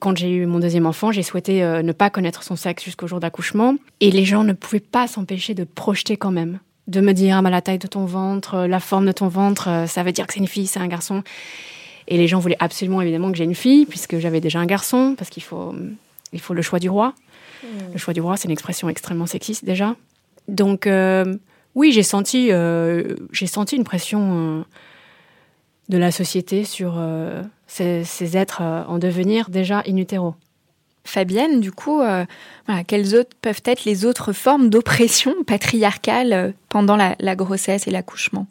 Quand 0.00 0.16
j'ai 0.16 0.30
eu 0.30 0.46
mon 0.46 0.58
deuxième 0.58 0.86
enfant, 0.86 1.12
j'ai 1.12 1.22
souhaité 1.22 1.62
euh, 1.62 1.82
ne 1.82 1.92
pas 1.92 2.10
connaître 2.10 2.42
son 2.42 2.56
sexe 2.56 2.84
jusqu'au 2.84 3.06
jour 3.06 3.20
d'accouchement. 3.20 3.76
Et 4.00 4.10
les 4.10 4.24
gens 4.24 4.44
ne 4.44 4.52
pouvaient 4.52 4.80
pas 4.80 5.06
s'empêcher 5.06 5.54
de 5.54 5.64
projeter 5.64 6.16
quand 6.16 6.30
même. 6.30 6.58
De 6.88 7.00
me 7.00 7.12
dire, 7.12 7.40
ah, 7.42 7.50
la 7.50 7.62
taille 7.62 7.78
de 7.78 7.86
ton 7.86 8.04
ventre, 8.04 8.54
euh, 8.54 8.66
la 8.66 8.80
forme 8.80 9.06
de 9.06 9.12
ton 9.12 9.28
ventre, 9.28 9.84
ça 9.88 10.02
veut 10.02 10.12
dire 10.12 10.26
que 10.26 10.34
c'est 10.34 10.40
une 10.40 10.48
fille, 10.48 10.66
c'est 10.66 10.80
un 10.80 10.88
garçon. 10.88 11.22
Et 12.06 12.18
les 12.18 12.28
gens 12.28 12.38
voulaient 12.38 12.58
absolument 12.60 13.00
évidemment 13.00 13.30
que 13.30 13.38
j'ai 13.38 13.44
une 13.44 13.54
fille, 13.54 13.86
puisque 13.86 14.18
j'avais 14.18 14.40
déjà 14.40 14.58
un 14.58 14.66
garçon, 14.66 15.14
parce 15.16 15.30
qu'il 15.30 15.42
faut, 15.42 15.74
il 16.34 16.40
faut 16.40 16.52
le 16.52 16.60
choix 16.60 16.78
du 16.78 16.90
roi. 16.90 17.14
Mmh. 17.62 17.66
Le 17.94 17.98
choix 17.98 18.12
du 18.12 18.20
roi, 18.20 18.36
c'est 18.36 18.44
une 18.44 18.50
expression 18.50 18.90
extrêmement 18.90 19.24
sexiste 19.24 19.64
déjà. 19.64 19.96
Donc 20.48 20.86
oui, 21.74 21.92
j'ai 21.92 22.02
senti, 22.02 22.50
j'ai 23.32 23.46
senti 23.46 23.76
une 23.76 23.84
pression 23.84 24.66
de 25.88 25.98
la 25.98 26.10
société 26.10 26.64
sur 26.64 26.94
euh, 26.98 27.42
ces, 27.66 28.36
êtres 28.36 28.62
euh, 28.62 28.84
en 28.86 28.98
devenir 28.98 29.50
déjà 29.50 29.82
in. 29.86 30.34
Fabienne, 31.06 31.60
du 31.60 31.70
coup, 31.70 32.00
euh, 32.00 32.24
quelles 32.86 33.14
autres 33.14 33.36
peuvent 33.42 33.60
être 33.66 33.84
les 33.84 34.06
autres 34.06 34.32
formes 34.32 34.70
d'oppression 34.70 35.34
patriarcale 35.46 36.54
pendant 36.70 36.96
la 36.96 37.36
grossesse 37.36 37.86
et 37.86 37.90
l'accouchement? 37.90 38.46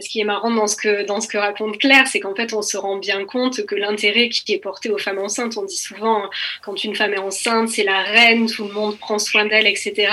Ce 0.00 0.08
qui 0.08 0.20
est 0.20 0.24
marrant 0.24 0.50
dans 0.50 0.66
ce 0.66 0.76
que, 0.76 1.04
dans 1.04 1.20
ce 1.20 1.28
que 1.28 1.38
raconte 1.38 1.78
Claire, 1.78 2.06
c'est 2.06 2.20
qu'en 2.20 2.34
fait, 2.34 2.52
on 2.52 2.62
se 2.62 2.76
rend 2.76 2.96
bien 2.96 3.24
compte 3.24 3.64
que 3.66 3.74
l'intérêt 3.74 4.28
qui 4.28 4.52
est 4.52 4.58
porté 4.58 4.90
aux 4.90 4.98
femmes 4.98 5.18
enceintes, 5.18 5.56
on 5.56 5.64
dit 5.64 5.76
souvent, 5.76 6.28
quand 6.62 6.82
une 6.84 6.94
femme 6.94 7.12
est 7.14 7.18
enceinte, 7.18 7.68
c'est 7.68 7.84
la 7.84 8.00
reine, 8.02 8.46
tout 8.46 8.66
le 8.66 8.72
monde 8.72 8.98
prend 8.98 9.18
soin 9.18 9.46
d'elle, 9.46 9.66
etc. 9.66 10.08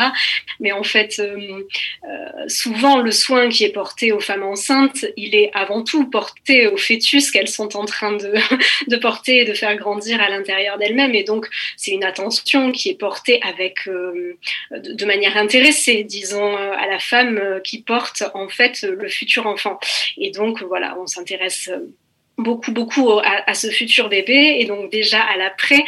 Mais 0.60 0.72
en 0.72 0.84
fait, 0.84 1.20
euh, 1.20 1.64
euh, 2.04 2.48
souvent, 2.48 3.00
le 3.00 3.12
soin 3.12 3.50
qui 3.50 3.64
est 3.64 3.72
porté 3.72 4.12
aux 4.12 4.20
femmes 4.20 4.44
enceintes, 4.44 5.06
il 5.18 5.36
est 5.36 5.52
avant 5.54 5.84
tout 5.84 6.10
porté 6.10 6.68
au 6.68 6.78
fœtus 6.78 7.32
qu'elles 7.32 7.48
sont 7.48 7.76
en 7.76 7.86
train 7.86 8.14
de, 8.14 8.34
de 8.88 8.98
porter 8.98 9.40
et 9.40 9.46
de 9.46 9.54
faire 9.54 9.76
grandir 9.76 10.22
à 10.22 10.30
l'intérieur 10.30 10.78
d'elles-mêmes. 10.78 11.16
Et 11.16 11.24
donc, 11.24 11.48
c'est 11.78 11.92
une 11.92 12.04
attention 12.04 12.72
qui 12.72 12.90
est 12.90 13.00
portée 13.00 13.40
avec, 13.42 13.88
euh, 13.88 14.38
de, 14.72 14.94
de, 14.94 15.06
manière 15.06 15.38
intéressée, 15.38 16.04
disons, 16.04 16.56
à 16.56 16.88
la 16.88 17.00
femme 17.00 17.62
qui 17.64 17.82
porte 17.82 18.24
en 18.34 18.48
fait 18.48 18.82
le 18.84 19.08
futur 19.10 19.39
enfant. 19.46 19.80
Et 20.18 20.32
donc, 20.32 20.62
voilà, 20.64 20.98
on 21.00 21.08
s'intéresse 21.08 21.70
euh, 21.72 21.94
beaucoup, 22.38 22.72
beaucoup 22.72 23.12
à, 23.12 23.54
ce 23.54 23.70
futur 23.70 24.08
bébé 24.08 24.58
et 24.60 24.66
donc 24.66 24.90
déjà 24.92 25.22
à 25.22 25.36
l'après, 25.36 25.80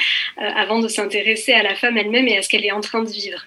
euh, 0.42 0.42
avant 0.42 0.80
de 0.80 0.90
s'intéresser 0.90 1.54
à 1.54 1.64
la 1.64 1.76
femme 1.76 1.98
elle-même 1.98 2.28
et 2.28 2.38
à 2.38 2.42
ce 2.42 2.50
qu'elle 2.50 2.66
est 2.66 2.74
en 2.74 2.82
train 2.82 3.04
de 3.04 3.10
vivre. 3.10 3.42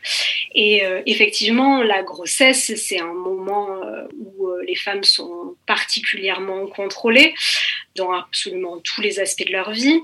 Et 0.55 0.87
euh, 0.87 1.03
effectivement, 1.05 1.83
la 1.83 2.03
grossesse, 2.03 2.73
c'est 2.77 3.01
un 3.01 3.13
moment 3.13 3.69
où 4.17 4.49
les 4.67 4.77
femmes 4.77 5.05
sont 5.05 5.57
particulièrement 5.67 6.67
contrôlées 6.67 7.35
dans 7.95 8.13
absolument 8.13 8.81
tous 8.83 9.03
les 9.03 9.21
aspects 9.21 9.47
de 9.47 9.53
leur 9.53 9.73
vie 9.73 10.01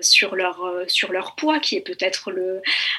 sur 0.00 0.34
leur, 0.34 0.64
euh, 0.64 0.84
sur 0.88 1.12
leur 1.12 1.34
poids, 1.34 1.60
qui 1.60 1.76
est 1.76 1.80
peut-être 1.80 2.32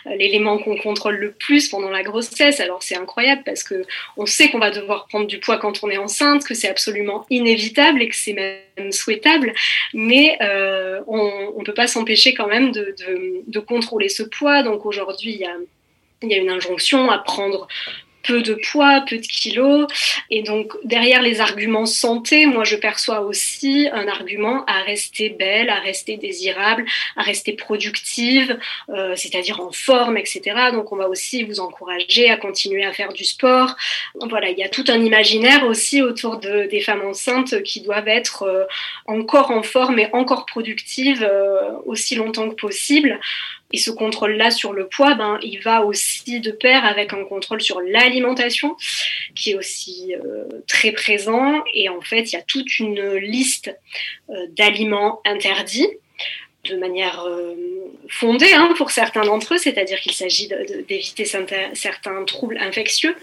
l'élément 0.05 0.58
qu'on 0.58 0.77
contrôle 0.77 1.15
le 1.15 1.31
plus 1.31 1.69
pendant 1.69 1.89
la 1.89 2.03
grossesse. 2.03 2.60
Alors 2.60 2.84
c'est 2.84 2.97
incroyable 2.97 3.43
parce 3.45 3.63
que 3.63 3.84
on 4.17 4.25
sait 4.25 4.49
qu'on 4.49 4.60
va 4.60 4.71
devoir 4.71 5.08
prendre 5.08 5.27
du 5.27 5.39
poids 5.39 5.58
quand 5.58 5.84
on 5.84 5.89
est 5.89 5.97
enceinte, 5.97 6.45
que 6.45 6.53
c'est 6.53 6.69
absolument 6.69 7.25
inévitable 7.29 8.01
et 8.01 8.10
que 8.10 8.15
c'est 8.15 8.34
même 8.34 8.91
souhaitable, 8.91 9.53
mais 9.93 10.38
euh, 10.41 11.01
on 11.08 11.60
ne 11.60 11.65
peut 11.65 11.73
pas 11.73 11.88
s'empêcher 11.88 12.34
quand 12.34 12.47
même 12.47 12.71
de, 12.71 12.95
de, 12.99 13.41
de, 13.45 13.60
contrôler 13.60 14.10
ce 14.10 14.23
poids. 14.23 14.63
Donc 14.63 14.86
aujourd'hui, 14.86 15.34
il 15.34 15.39
y 15.39 15.45
a 15.45 15.55
il 16.21 16.31
y 16.31 16.34
a 16.34 16.38
une 16.38 16.49
injonction 16.49 17.10
à 17.10 17.17
prendre 17.17 17.67
peu 18.25 18.41
de 18.41 18.55
poids, 18.55 19.03
peu 19.07 19.17
de 19.17 19.25
kilos. 19.25 19.88
Et 20.29 20.41
donc, 20.41 20.73
derrière 20.83 21.21
les 21.21 21.41
arguments 21.41 21.85
santé, 21.85 22.45
moi, 22.45 22.63
je 22.63 22.75
perçois 22.75 23.21
aussi 23.21 23.88
un 23.91 24.07
argument 24.07 24.65
à 24.65 24.81
rester 24.81 25.29
belle, 25.29 25.69
à 25.69 25.79
rester 25.79 26.17
désirable, 26.17 26.85
à 27.15 27.21
rester 27.23 27.53
productive, 27.53 28.57
euh, 28.89 29.15
c'est-à-dire 29.15 29.59
en 29.61 29.71
forme, 29.71 30.17
etc. 30.17 30.41
Donc, 30.73 30.91
on 30.91 30.95
va 30.95 31.07
aussi 31.09 31.43
vous 31.43 31.59
encourager 31.59 32.29
à 32.29 32.38
continuer 32.38 32.83
à 32.83 32.93
faire 32.93 33.13
du 33.13 33.25
sport. 33.25 33.75
Voilà, 34.29 34.49
il 34.49 34.57
y 34.57 34.63
a 34.63 34.69
tout 34.69 34.85
un 34.88 35.01
imaginaire 35.01 35.65
aussi 35.65 36.01
autour 36.01 36.38
de, 36.38 36.67
des 36.69 36.81
femmes 36.81 37.05
enceintes 37.05 37.61
qui 37.63 37.81
doivent 37.81 38.07
être 38.07 38.43
euh, 38.43 38.65
encore 39.05 39.51
en 39.51 39.63
forme 39.63 39.99
et 39.99 40.09
encore 40.13 40.45
productives 40.45 41.23
euh, 41.23 41.71
aussi 41.85 42.15
longtemps 42.15 42.49
que 42.49 42.55
possible. 42.55 43.19
Et 43.71 43.78
ce 43.78 43.91
contrôle-là 43.91 44.51
sur 44.51 44.73
le 44.73 44.88
poids, 44.88 45.15
ben, 45.15 45.39
il 45.41 45.60
va 45.60 45.84
aussi 45.84 46.39
de 46.39 46.51
pair 46.51 46.86
avec 46.86 47.13
un 47.13 47.25
contrôle 47.25 47.62
sur 47.62 47.82
l'alimentation, 47.82 48.78
qui 49.36 49.51
est 49.51 49.56
aussi 49.56 50.15
euh, 50.15 50.45
très 50.67 50.91
présent. 50.91 51.63
Et 51.73 51.89
en 51.89 52.01
fait, 52.01 52.32
il 52.32 52.36
y 52.36 52.39
a 52.39 52.43
toute 52.43 52.80
une 52.80 53.15
liste 53.15 53.75
euh, 54.30 54.47
d'aliments 54.51 55.21
interdits 55.25 55.89
de 56.69 56.78
manière 56.78 57.23
euh, 57.25 57.56
fondée 58.10 58.54
hein, 58.54 58.73
pour 58.78 58.91
certains 58.91 59.23
d'entre 59.23 59.56
eux, 59.56 59.58
c'est-à-dire 59.58 59.99
qu'il 59.99 60.12
s'agit 60.12 60.49
d'éviter 60.88 61.25
certains 61.25 62.23
troubles 62.25 62.58
infectieux. 62.58 63.15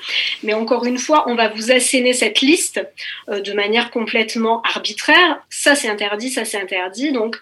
Mais 0.43 0.55
encore 0.55 0.85
une 0.85 0.99
fois, 0.99 1.25
on 1.29 1.35
va 1.35 1.49
vous 1.49 1.71
asséner 1.71 2.13
cette 2.13 2.41
liste 2.41 2.81
euh, 3.29 3.41
de 3.41 3.53
manière 3.53 3.91
complètement 3.91 4.63
arbitraire. 4.63 5.43
Ça, 5.51 5.75
c'est 5.75 5.89
interdit, 5.89 6.31
ça, 6.31 6.45
c'est 6.45 6.61
interdit. 6.61 7.13
Donc, 7.13 7.37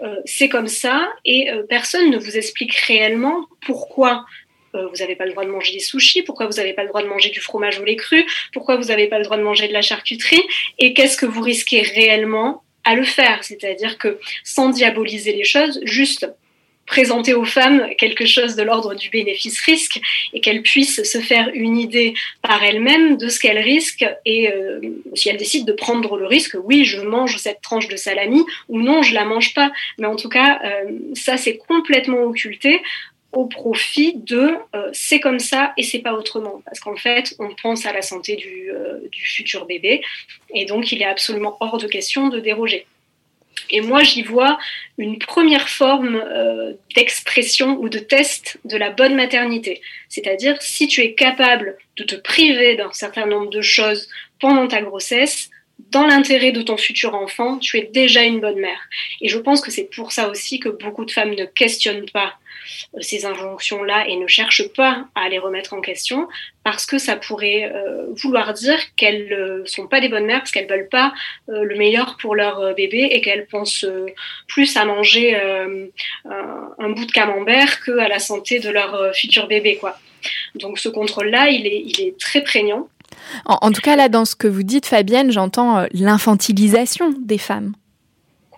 euh, 0.00 0.16
c'est 0.24 0.48
comme 0.48 0.68
ça. 0.68 1.08
Et 1.24 1.50
personne 1.68 2.10
ne 2.10 2.18
vous 2.18 2.36
explique 2.36 2.74
réellement 2.74 3.46
pourquoi 3.64 4.24
vous 4.72 4.98
n'avez 4.98 5.16
pas 5.16 5.24
le 5.24 5.30
droit 5.32 5.46
de 5.46 5.50
manger 5.50 5.72
des 5.72 5.78
sushis, 5.78 6.22
pourquoi 6.22 6.44
vous 6.44 6.56
n'avez 6.56 6.74
pas 6.74 6.82
le 6.82 6.88
droit 6.88 7.02
de 7.02 7.08
manger 7.08 7.30
du 7.30 7.40
fromage 7.40 7.80
au 7.80 7.84
lait 7.84 7.96
cru, 7.96 8.26
pourquoi 8.52 8.76
vous 8.76 8.88
n'avez 8.88 9.06
pas 9.06 9.16
le 9.16 9.24
droit 9.24 9.38
de 9.38 9.42
manger 9.42 9.68
de 9.68 9.72
la 9.72 9.80
charcuterie, 9.80 10.42
et 10.78 10.92
qu'est-ce 10.92 11.16
que 11.16 11.24
vous 11.24 11.40
risquez 11.40 11.80
réellement 11.80 12.62
à 12.86 12.94
le 12.94 13.04
faire. 13.04 13.44
C'est-à-dire 13.44 13.98
que 13.98 14.18
sans 14.44 14.70
diaboliser 14.70 15.32
les 15.32 15.44
choses, 15.44 15.80
juste 15.82 16.26
présenter 16.86 17.34
aux 17.34 17.44
femmes 17.44 17.88
quelque 17.98 18.26
chose 18.26 18.54
de 18.54 18.62
l'ordre 18.62 18.94
du 18.94 19.10
bénéfice-risque 19.10 20.00
et 20.32 20.40
qu'elles 20.40 20.62
puissent 20.62 21.02
se 21.02 21.18
faire 21.18 21.50
une 21.52 21.76
idée 21.76 22.14
par 22.42 22.62
elles-mêmes 22.62 23.16
de 23.16 23.28
ce 23.28 23.40
qu'elles 23.40 23.58
risquent 23.58 24.06
et 24.24 24.52
euh, 24.52 24.80
si 25.14 25.28
elles 25.28 25.36
décident 25.36 25.66
de 25.66 25.72
prendre 25.72 26.16
le 26.16 26.26
risque, 26.26 26.56
oui, 26.62 26.84
je 26.84 27.00
mange 27.00 27.36
cette 27.38 27.60
tranche 27.60 27.88
de 27.88 27.96
salami 27.96 28.44
ou 28.68 28.80
non, 28.80 29.02
je 29.02 29.14
la 29.14 29.24
mange 29.24 29.52
pas. 29.52 29.72
Mais 29.98 30.06
en 30.06 30.16
tout 30.16 30.28
cas, 30.28 30.60
euh, 30.64 30.92
ça 31.14 31.36
c'est 31.36 31.56
complètement 31.56 32.22
occulté 32.22 32.80
au 33.32 33.46
profit 33.46 34.14
de 34.16 34.54
euh, 34.74 34.88
c'est 34.92 35.20
comme 35.20 35.38
ça 35.38 35.72
et 35.76 35.82
c'est 35.82 35.98
pas 35.98 36.14
autrement. 36.14 36.62
Parce 36.64 36.80
qu'en 36.80 36.96
fait, 36.96 37.34
on 37.38 37.54
pense 37.62 37.86
à 37.86 37.92
la 37.92 38.02
santé 38.02 38.36
du, 38.36 38.70
du 39.10 39.22
futur 39.22 39.66
bébé 39.66 40.02
et 40.54 40.64
donc 40.64 40.92
il 40.92 41.02
est 41.02 41.06
absolument 41.06 41.56
hors 41.60 41.78
de 41.78 41.86
question 41.86 42.28
de 42.28 42.40
déroger. 42.40 42.86
Et 43.70 43.80
moi, 43.80 44.02
j'y 44.02 44.22
vois 44.22 44.58
une 44.98 45.18
première 45.18 45.68
forme 45.68 46.16
euh, 46.16 46.74
d'expression 46.94 47.78
ou 47.80 47.88
de 47.88 47.98
test 47.98 48.58
de 48.64 48.76
la 48.76 48.90
bonne 48.90 49.14
maternité. 49.14 49.80
C'est-à-dire, 50.08 50.60
si 50.60 50.86
tu 50.86 51.00
es 51.00 51.14
capable 51.14 51.76
de 51.96 52.04
te 52.04 52.14
priver 52.14 52.76
d'un 52.76 52.92
certain 52.92 53.26
nombre 53.26 53.50
de 53.50 53.60
choses 53.60 54.08
pendant 54.40 54.68
ta 54.68 54.82
grossesse, 54.82 55.50
dans 55.90 56.06
l'intérêt 56.06 56.52
de 56.52 56.62
ton 56.62 56.76
futur 56.76 57.14
enfant, 57.14 57.58
tu 57.58 57.78
es 57.78 57.82
déjà 57.92 58.22
une 58.22 58.40
bonne 58.40 58.58
mère. 58.58 58.88
Et 59.20 59.28
je 59.28 59.38
pense 59.38 59.60
que 59.60 59.70
c'est 59.70 59.90
pour 59.94 60.12
ça 60.12 60.28
aussi 60.28 60.58
que 60.58 60.68
beaucoup 60.68 61.04
de 61.04 61.10
femmes 61.10 61.34
ne 61.34 61.44
questionnent 61.44 62.08
pas 62.10 62.28
euh, 62.28 62.45
ces 63.00 63.26
injonctions-là 63.26 64.06
et 64.08 64.16
ne 64.16 64.26
cherchent 64.26 64.68
pas 64.74 65.06
à 65.14 65.28
les 65.28 65.38
remettre 65.38 65.74
en 65.74 65.80
question 65.80 66.28
parce 66.64 66.86
que 66.86 66.98
ça 66.98 67.16
pourrait 67.16 67.70
euh, 67.72 68.06
vouloir 68.22 68.52
dire 68.52 68.78
qu'elles 68.96 69.28
ne 69.60 69.64
sont 69.64 69.86
pas 69.86 70.00
des 70.00 70.08
bonnes 70.08 70.26
mères 70.26 70.40
parce 70.40 70.50
qu'elles 70.50 70.68
veulent 70.68 70.88
pas 70.88 71.12
euh, 71.48 71.62
le 71.62 71.76
meilleur 71.76 72.16
pour 72.20 72.34
leur 72.34 72.74
bébé 72.74 73.08
et 73.10 73.20
qu'elles 73.20 73.46
pensent 73.46 73.86
plus 74.48 74.76
à 74.76 74.84
manger 74.84 75.34
un, 75.36 76.88
bout 76.90 77.04
de 77.06 77.12
camembert 77.12 77.82
qu'à 77.84 78.08
la 78.08 78.18
santé 78.18 78.58
de 78.58 78.70
leur 78.70 79.14
futur 79.14 79.46
bébé 79.46 79.76
quoi. 79.76 79.98
Donc 80.54 80.78
ce 80.78 80.88
contrôle-là, 80.88 81.50
il 81.50 81.66
est, 81.66 81.82
il 81.84 82.00
est 82.00 82.18
très 82.18 82.42
prégnant. 82.42 82.88
En, 83.44 83.70
tout 83.70 83.80
cas, 83.80 83.96
là, 83.96 84.08
dans 84.08 84.24
ce 84.24 84.34
que 84.34 84.46
vous 84.46 84.62
dites, 84.62 84.86
Fabienne, 84.86 85.30
j'entends 85.30 85.86
l'infantilisation 85.92 87.14
des 87.18 87.38
femmes. 87.38 87.74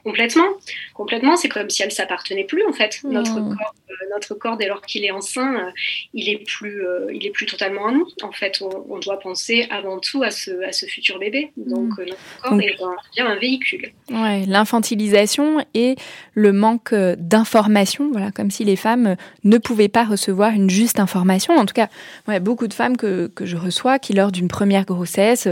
Complètement, 0.08 0.48
complètement. 0.94 1.36
C'est 1.36 1.50
comme 1.50 1.68
si 1.68 1.82
elle 1.82 1.92
s'appartenait 1.92 2.44
plus 2.44 2.64
en 2.66 2.72
fait. 2.72 3.00
Notre 3.04 3.34
corps, 3.34 3.74
euh, 3.90 3.94
notre 4.10 4.34
corps 4.34 4.56
dès 4.56 4.66
lors 4.66 4.80
qu'il 4.80 5.04
est 5.04 5.10
enceint, 5.10 5.54
euh, 5.54 5.70
il 6.14 6.30
est 6.30 6.38
plus, 6.38 6.82
euh, 6.82 7.12
il 7.12 7.26
est 7.26 7.30
plus 7.30 7.44
totalement 7.44 7.88
à 7.88 7.92
nous. 7.92 8.06
En 8.22 8.32
fait, 8.32 8.62
on, 8.62 8.98
doit 9.00 9.18
penser 9.18 9.66
avant 9.70 9.98
tout 9.98 10.22
à 10.22 10.30
ce, 10.30 10.66
à 10.66 10.72
ce 10.72 10.86
futur 10.86 11.18
bébé. 11.18 11.50
Donc 11.58 11.98
mm. 11.98 12.06
notre 12.06 12.40
corps 12.42 12.60
est 12.60 13.14
bien 13.14 13.26
un 13.26 13.36
véhicule. 13.36 13.92
Ouais, 14.10 14.46
l'infantilisation 14.46 15.58
et 15.74 15.96
le 16.32 16.52
manque 16.52 16.94
d'information. 16.94 18.08
Voilà, 18.10 18.30
comme 18.30 18.50
si 18.50 18.64
les 18.64 18.76
femmes 18.76 19.16
ne 19.44 19.58
pouvaient 19.58 19.88
pas 19.88 20.04
recevoir 20.04 20.52
une 20.52 20.70
juste 20.70 21.00
information. 21.00 21.54
En 21.54 21.66
tout 21.66 21.74
cas, 21.74 21.88
ouais, 22.28 22.40
beaucoup 22.40 22.66
de 22.66 22.74
femmes 22.74 22.96
que, 22.96 23.26
que 23.26 23.44
je 23.44 23.58
reçois 23.58 23.98
qui 23.98 24.14
lors 24.14 24.32
d'une 24.32 24.48
première 24.48 24.86
grossesse 24.86 25.48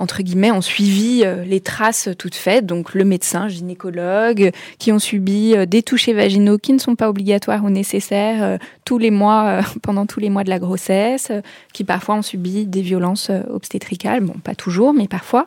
entre 0.00 0.22
guillemets, 0.22 0.50
ont 0.50 0.62
suivi 0.62 1.22
euh, 1.24 1.44
les 1.44 1.60
traces 1.60 2.08
toutes 2.18 2.34
faites, 2.34 2.64
donc 2.64 2.94
le 2.94 3.04
médecin, 3.04 3.48
gynécologue, 3.48 4.50
qui 4.78 4.92
ont 4.92 4.98
subi 4.98 5.54
euh, 5.54 5.66
des 5.66 5.82
touchés 5.82 6.14
vaginaux 6.14 6.56
qui 6.56 6.72
ne 6.72 6.78
sont 6.78 6.96
pas 6.96 7.10
obligatoires 7.10 7.62
ou 7.62 7.68
nécessaires 7.68 8.42
euh, 8.42 8.56
tous 8.86 8.96
les 8.96 9.10
mois, 9.10 9.60
pendant 9.82 10.06
tous 10.06 10.18
les 10.18 10.30
mois 10.30 10.42
de 10.42 10.48
la 10.48 10.58
grossesse, 10.58 11.30
qui 11.74 11.84
parfois 11.84 12.14
ont 12.14 12.22
subi 12.22 12.64
des 12.64 12.80
violences 12.80 13.30
obstétricales, 13.50 14.22
bon, 14.22 14.32
pas 14.42 14.54
toujours, 14.54 14.94
mais 14.94 15.06
parfois, 15.06 15.46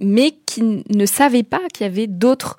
mais 0.00 0.34
qui 0.44 0.82
ne 0.88 1.06
savaient 1.06 1.44
pas 1.44 1.60
qu'il 1.72 1.86
y 1.86 1.88
avait 1.88 2.08
d'autres 2.08 2.56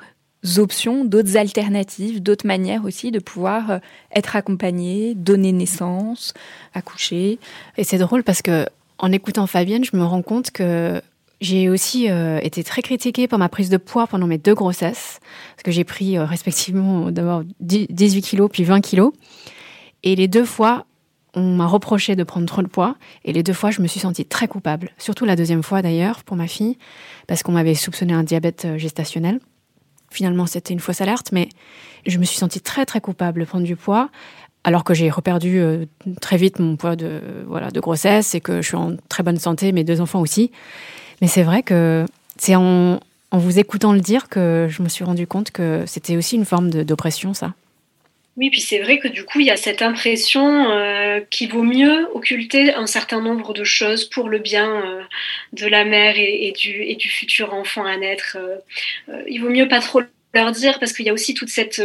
options, 0.58 1.04
d'autres 1.04 1.36
alternatives, 1.36 2.24
d'autres 2.24 2.48
manières 2.48 2.86
aussi 2.86 3.12
de 3.12 3.19
pouvoir 3.19 3.80
être 4.15 4.38
accompagné, 4.38 5.15
donner 5.15 5.52
naissance, 5.52 6.34
accoucher. 6.74 7.39
Et 7.78 7.84
c'est 7.84 7.98
drôle 7.98 8.24
parce 8.24 8.41
que 8.41 8.67
en 9.00 9.12
écoutant 9.12 9.48
Fabienne, 9.48 9.84
je 9.84 9.98
me 9.98 10.04
rends 10.04 10.21
compte 10.21 10.52
que 10.52 11.02
j'ai 11.41 11.69
aussi 11.69 12.10
euh, 12.10 12.39
été 12.41 12.63
très 12.63 12.82
critiquée 12.82 13.28
pour 13.28 13.38
ma 13.38 13.50
prise 13.50 13.69
de 13.69 13.78
poids 13.78 14.08
pendant 14.08 14.28
mes 14.28 14.38
deux 14.38 14.54
grossesses, 14.54 15.19
parce 15.56 15.63
que 15.63 15.71
j'ai 15.71 15.84
pris 15.84 16.17
euh, 16.17 16.26
respectivement 16.26 17.12
d'abord 17.12 17.43
18 17.60 18.21
kilos 18.21 18.50
puis 18.52 18.63
20 18.63 18.82
kilos. 18.82 19.12
Et 20.04 20.15
les 20.15 20.28
deux 20.28 20.45
fois, 20.45 20.86
on 21.34 21.56
m'a 21.56 21.67
reproché 21.67 22.15
de 22.15 22.24
prendre 22.24 22.45
trop 22.45 22.62
de 22.62 22.67
poids, 22.67 22.95
et 23.26 23.34
les 23.34 23.43
deux 23.43 23.54
fois, 23.54 23.69
je 23.69 23.82
me 23.82 23.88
suis 23.88 24.00
sentie 24.00 24.26
très 24.26 24.48
coupable. 24.48 24.91
Surtout 24.98 25.26
la 25.26 25.36
deuxième 25.36 25.63
fois 25.63 25.82
d'ailleurs, 25.82 26.24
pour 26.24 26.38
ma 26.38 26.48
fille, 26.48 26.78
parce 27.28 27.43
qu'on 27.43 27.52
m'avait 27.52 27.76
soupçonné 27.76 28.13
un 28.13 28.24
diabète 28.24 28.65
euh, 28.65 28.78
gestationnel. 28.78 29.39
Finalement, 30.10 30.45
c'était 30.45 30.74
une 30.74 30.80
fausse 30.80 31.02
alerte, 31.02 31.32
mais 31.34 31.50
je 32.06 32.17
me 32.17 32.24
suis 32.24 32.38
sentie 32.38 32.62
très 32.62 32.86
très 32.86 33.02
coupable 33.02 33.41
de 33.41 33.45
prendre 33.45 33.65
du 33.65 33.76
poids, 33.76 34.10
alors 34.63 34.86
que 34.86 34.93
j'ai 34.93 35.10
reperdu 35.10 35.62
très 36.21 36.38
vite 36.38 36.58
mon 36.58 36.76
poids 36.76 36.95
de, 36.95 37.21
voilà, 37.48 37.69
de 37.69 37.80
grossesse 37.80 38.34
et 38.34 38.41
que 38.41 38.62
je 38.62 38.67
suis 38.67 38.78
en 38.78 38.95
très 39.10 39.21
bonne 39.21 39.38
santé, 39.38 39.71
mes 39.71 39.84
deux 39.84 40.02
enfants 40.02 40.21
aussi. 40.21 40.52
Mais 41.21 41.28
c'est 41.28 41.43
vrai 41.43 41.63
que 41.63 42.06
c'est 42.38 42.56
en, 42.56 42.99
vous 43.32 43.60
écoutant 43.60 43.93
le 43.93 43.99
dire 43.99 44.30
que 44.30 44.67
je 44.69 44.82
me 44.82 44.89
suis 44.89 45.04
rendu 45.04 45.28
compte 45.28 45.51
que 45.51 45.84
c'était 45.86 46.17
aussi 46.17 46.36
une 46.36 46.45
forme 46.45 46.69
d'oppression, 46.69 47.34
ça. 47.34 47.54
Oui, 48.38 48.49
puis 48.49 48.60
c'est 48.60 48.80
vrai 48.80 48.99
que 48.99 49.08
du 49.08 49.23
coup, 49.23 49.39
il 49.39 49.45
y 49.45 49.51
a 49.51 49.56
cette 49.56 49.82
impression 49.82 50.69
euh, 50.69 51.21
qu'il 51.30 51.49
vaut 51.49 51.63
mieux 51.63 52.10
occulter 52.13 52.73
un 52.73 52.86
certain 52.86 53.21
nombre 53.21 53.54
de 53.54 53.63
choses 53.63 54.04
pour 54.04 54.28
le 54.28 54.39
bien 54.39 54.69
euh, 54.86 55.01
de 55.54 55.67
la 55.67 55.86
mère 55.86 56.15
et, 56.17 56.51
du, 56.51 56.84
et, 56.84 56.95
du, 56.95 57.08
futur 57.08 57.54
enfant 57.54 57.86
à 57.86 57.95
naître. 57.95 58.38
Euh, 58.38 59.21
il 59.30 59.41
vaut 59.41 59.49
mieux 59.49 59.69
pas 59.69 59.80
trop 59.80 60.01
leur 60.34 60.51
dire 60.51 60.80
parce 60.80 60.91
qu'il 60.91 61.06
y 61.06 61.10
a 61.10 61.13
aussi 61.13 61.34
toute 61.34 61.47
cette, 61.47 61.82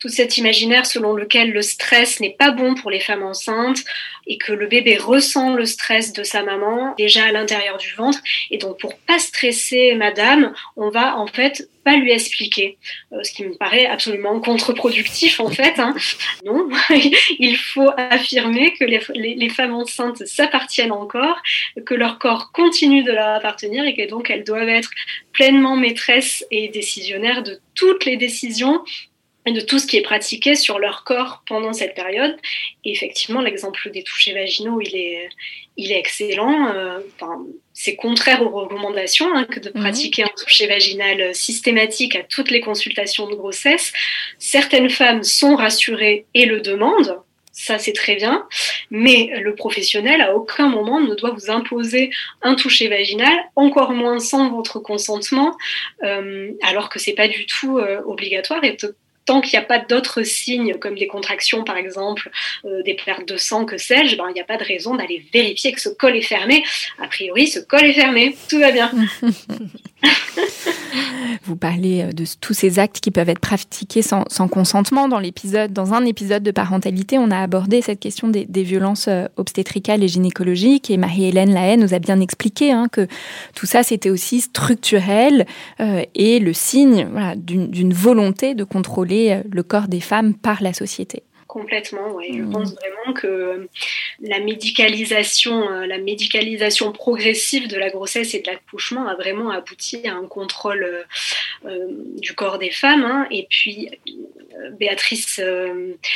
toute 0.00 0.10
cet 0.10 0.38
imaginaire 0.38 0.86
selon 0.86 1.12
lequel 1.12 1.52
le 1.52 1.60
stress 1.60 2.20
n'est 2.20 2.30
pas 2.30 2.52
bon 2.52 2.74
pour 2.74 2.90
les 2.90 3.00
femmes 3.00 3.22
enceintes 3.22 3.84
et 4.26 4.38
que 4.38 4.52
le 4.52 4.66
bébé 4.66 4.96
ressent 4.96 5.54
le 5.54 5.64
stress 5.64 6.12
de 6.12 6.22
sa 6.22 6.42
maman 6.42 6.94
déjà 6.96 7.24
à 7.24 7.32
l'intérieur 7.32 7.78
du 7.78 7.92
ventre. 7.94 8.18
Et 8.50 8.58
donc 8.58 8.78
pour 8.78 8.96
pas 8.98 9.18
stresser 9.18 9.94
madame, 9.94 10.52
on 10.76 10.90
va 10.90 11.16
en 11.16 11.26
fait 11.26 11.68
pas 11.84 11.96
lui 11.96 12.10
expliquer, 12.10 12.78
euh, 13.12 13.22
ce 13.22 13.32
qui 13.32 13.44
me 13.44 13.54
paraît 13.54 13.86
absolument 13.86 14.40
contre-productif 14.40 15.38
en 15.38 15.48
fait. 15.48 15.78
Hein. 15.78 15.94
Non, 16.44 16.68
il 17.38 17.56
faut 17.56 17.90
affirmer 17.96 18.74
que 18.74 18.84
les, 18.84 19.00
les, 19.14 19.48
femmes 19.48 19.74
enceintes 19.74 20.26
s'appartiennent 20.26 20.90
encore, 20.90 21.40
que 21.86 21.94
leur 21.94 22.18
corps 22.18 22.50
continue 22.50 23.04
de 23.04 23.12
leur 23.12 23.28
appartenir 23.28 23.84
et 23.84 23.94
que 23.94 24.08
donc 24.10 24.30
elles 24.30 24.42
doivent 24.42 24.68
être 24.68 24.90
pleinement 25.32 25.76
maîtresses 25.76 26.44
et 26.50 26.68
décisionnaires 26.68 27.44
de 27.44 27.60
toutes 27.76 28.04
les 28.04 28.16
décisions 28.16 28.82
de 29.52 29.60
tout 29.60 29.78
ce 29.78 29.86
qui 29.86 29.96
est 29.96 30.02
pratiqué 30.02 30.54
sur 30.54 30.78
leur 30.78 31.04
corps 31.04 31.42
pendant 31.46 31.72
cette 31.72 31.94
période. 31.94 32.36
Et 32.84 32.92
effectivement, 32.92 33.40
l'exemple 33.40 33.90
des 33.90 34.02
touchés 34.02 34.32
vaginaux, 34.32 34.80
il 34.80 34.96
est, 34.96 35.28
il 35.76 35.92
est 35.92 35.98
excellent. 35.98 36.72
Euh, 36.74 36.98
c'est 37.72 37.96
contraire 37.96 38.42
aux 38.42 38.50
recommandations 38.50 39.34
hein, 39.34 39.44
que 39.44 39.60
de 39.60 39.70
mhm. 39.74 39.82
pratiquer 39.82 40.24
un 40.24 40.30
toucher 40.36 40.66
vaginal 40.66 41.34
systématique 41.34 42.16
à 42.16 42.22
toutes 42.22 42.50
les 42.50 42.60
consultations 42.60 43.28
de 43.28 43.34
grossesse. 43.34 43.92
Certaines 44.38 44.90
femmes 44.90 45.22
sont 45.22 45.56
rassurées 45.56 46.26
et 46.34 46.46
le 46.46 46.60
demandent. 46.60 47.20
Ça, 47.58 47.78
c'est 47.78 47.94
très 47.94 48.16
bien. 48.16 48.46
Mais 48.90 49.30
le 49.40 49.54
professionnel, 49.54 50.20
à 50.20 50.34
aucun 50.34 50.68
moment, 50.68 51.00
ne 51.00 51.14
doit 51.14 51.30
vous 51.30 51.50
imposer 51.50 52.10
un 52.42 52.54
toucher 52.54 52.88
vaginal, 52.88 53.32
encore 53.56 53.92
moins 53.92 54.18
sans 54.18 54.50
votre 54.50 54.78
consentement, 54.78 55.56
euh, 56.04 56.52
alors 56.62 56.90
que 56.90 56.98
c'est 56.98 57.14
pas 57.14 57.28
du 57.28 57.46
tout 57.46 57.78
euh, 57.78 58.02
obligatoire. 58.04 58.62
Et 58.62 58.76
tant 59.26 59.40
qu'il 59.40 59.58
n'y 59.58 59.64
a 59.64 59.66
pas 59.66 59.78
d'autres 59.78 60.22
signes, 60.22 60.74
comme 60.78 60.96
des 60.96 61.06
contractions 61.06 61.64
par 61.64 61.76
exemple, 61.76 62.30
euh, 62.64 62.82
des 62.82 62.94
pertes 62.94 63.28
de 63.28 63.36
sang, 63.36 63.64
que 63.64 63.76
sais-je, 63.76 64.16
ben, 64.16 64.26
il 64.30 64.34
n'y 64.34 64.40
a 64.40 64.44
pas 64.44 64.56
de 64.56 64.64
raison 64.64 64.94
d'aller 64.94 65.24
vérifier 65.32 65.72
que 65.72 65.80
ce 65.80 65.88
col 65.88 66.16
est 66.16 66.22
fermé. 66.22 66.64
A 66.98 67.08
priori, 67.08 67.48
ce 67.48 67.58
col 67.58 67.84
est 67.84 67.92
fermé, 67.92 68.36
tout 68.48 68.58
va 68.58 68.72
bien. 68.72 68.90
Vous 71.44 71.56
parlez 71.56 72.02
euh, 72.02 72.12
de 72.12 72.24
tous 72.40 72.54
ces 72.54 72.78
actes 72.78 73.00
qui 73.00 73.10
peuvent 73.10 73.28
être 73.28 73.40
pratiqués 73.40 74.02
sans, 74.02 74.24
consentement. 74.48 75.08
Dans 75.08 75.18
l'épisode, 75.18 75.72
dans 75.72 75.94
un 75.94 76.04
épisode 76.04 76.42
de 76.42 76.50
parentalité, 76.50 77.18
on 77.18 77.30
a 77.30 77.38
abordé 77.38 77.82
cette 77.82 78.00
question 78.00 78.28
des, 78.28 78.46
violences 78.62 79.06
euh, 79.08 79.26
obstétricales 79.36 80.02
et 80.02 80.08
gynécologiques. 80.08 80.90
Et 80.90 80.96
Marie-Hélène 80.96 81.52
Lahaye 81.52 81.76
nous 81.76 81.94
a 81.94 81.98
bien 81.98 82.20
expliqué 82.20 82.72
hein, 82.72 82.88
que 82.90 83.06
tout 83.54 83.66
ça, 83.66 83.82
c'était 83.82 84.10
aussi 84.10 84.40
structurel 84.40 85.46
et 86.14 86.38
le 86.38 86.52
signe 86.52 87.08
d'une 87.36 87.92
volonté 87.92 88.54
de 88.54 88.64
contrôler 88.64 89.42
le 89.50 89.62
corps 89.62 89.88
des 89.88 90.00
femmes 90.00 90.34
par 90.34 90.62
la 90.62 90.72
société. 90.72 91.22
Complètement. 91.56 92.12
Ouais. 92.12 92.28
Je 92.34 92.42
mmh. 92.42 92.52
pense 92.52 92.74
vraiment 92.74 93.14
que 93.14 93.66
la 94.20 94.40
médicalisation, 94.40 95.70
euh, 95.70 95.86
la 95.86 95.96
médicalisation 95.96 96.92
progressive 96.92 97.66
de 97.66 97.78
la 97.78 97.88
grossesse 97.88 98.34
et 98.34 98.40
de 98.40 98.46
l'accouchement 98.46 99.08
a 99.08 99.14
vraiment 99.14 99.50
abouti 99.50 100.06
à 100.06 100.12
un 100.12 100.26
contrôle 100.26 100.84
euh, 100.84 101.02
euh, 101.64 101.86
du 102.18 102.34
corps 102.34 102.58
des 102.58 102.70
femmes. 102.70 103.04
Hein. 103.04 103.26
Et 103.30 103.46
puis, 103.48 103.88
Béatrice, 104.78 105.40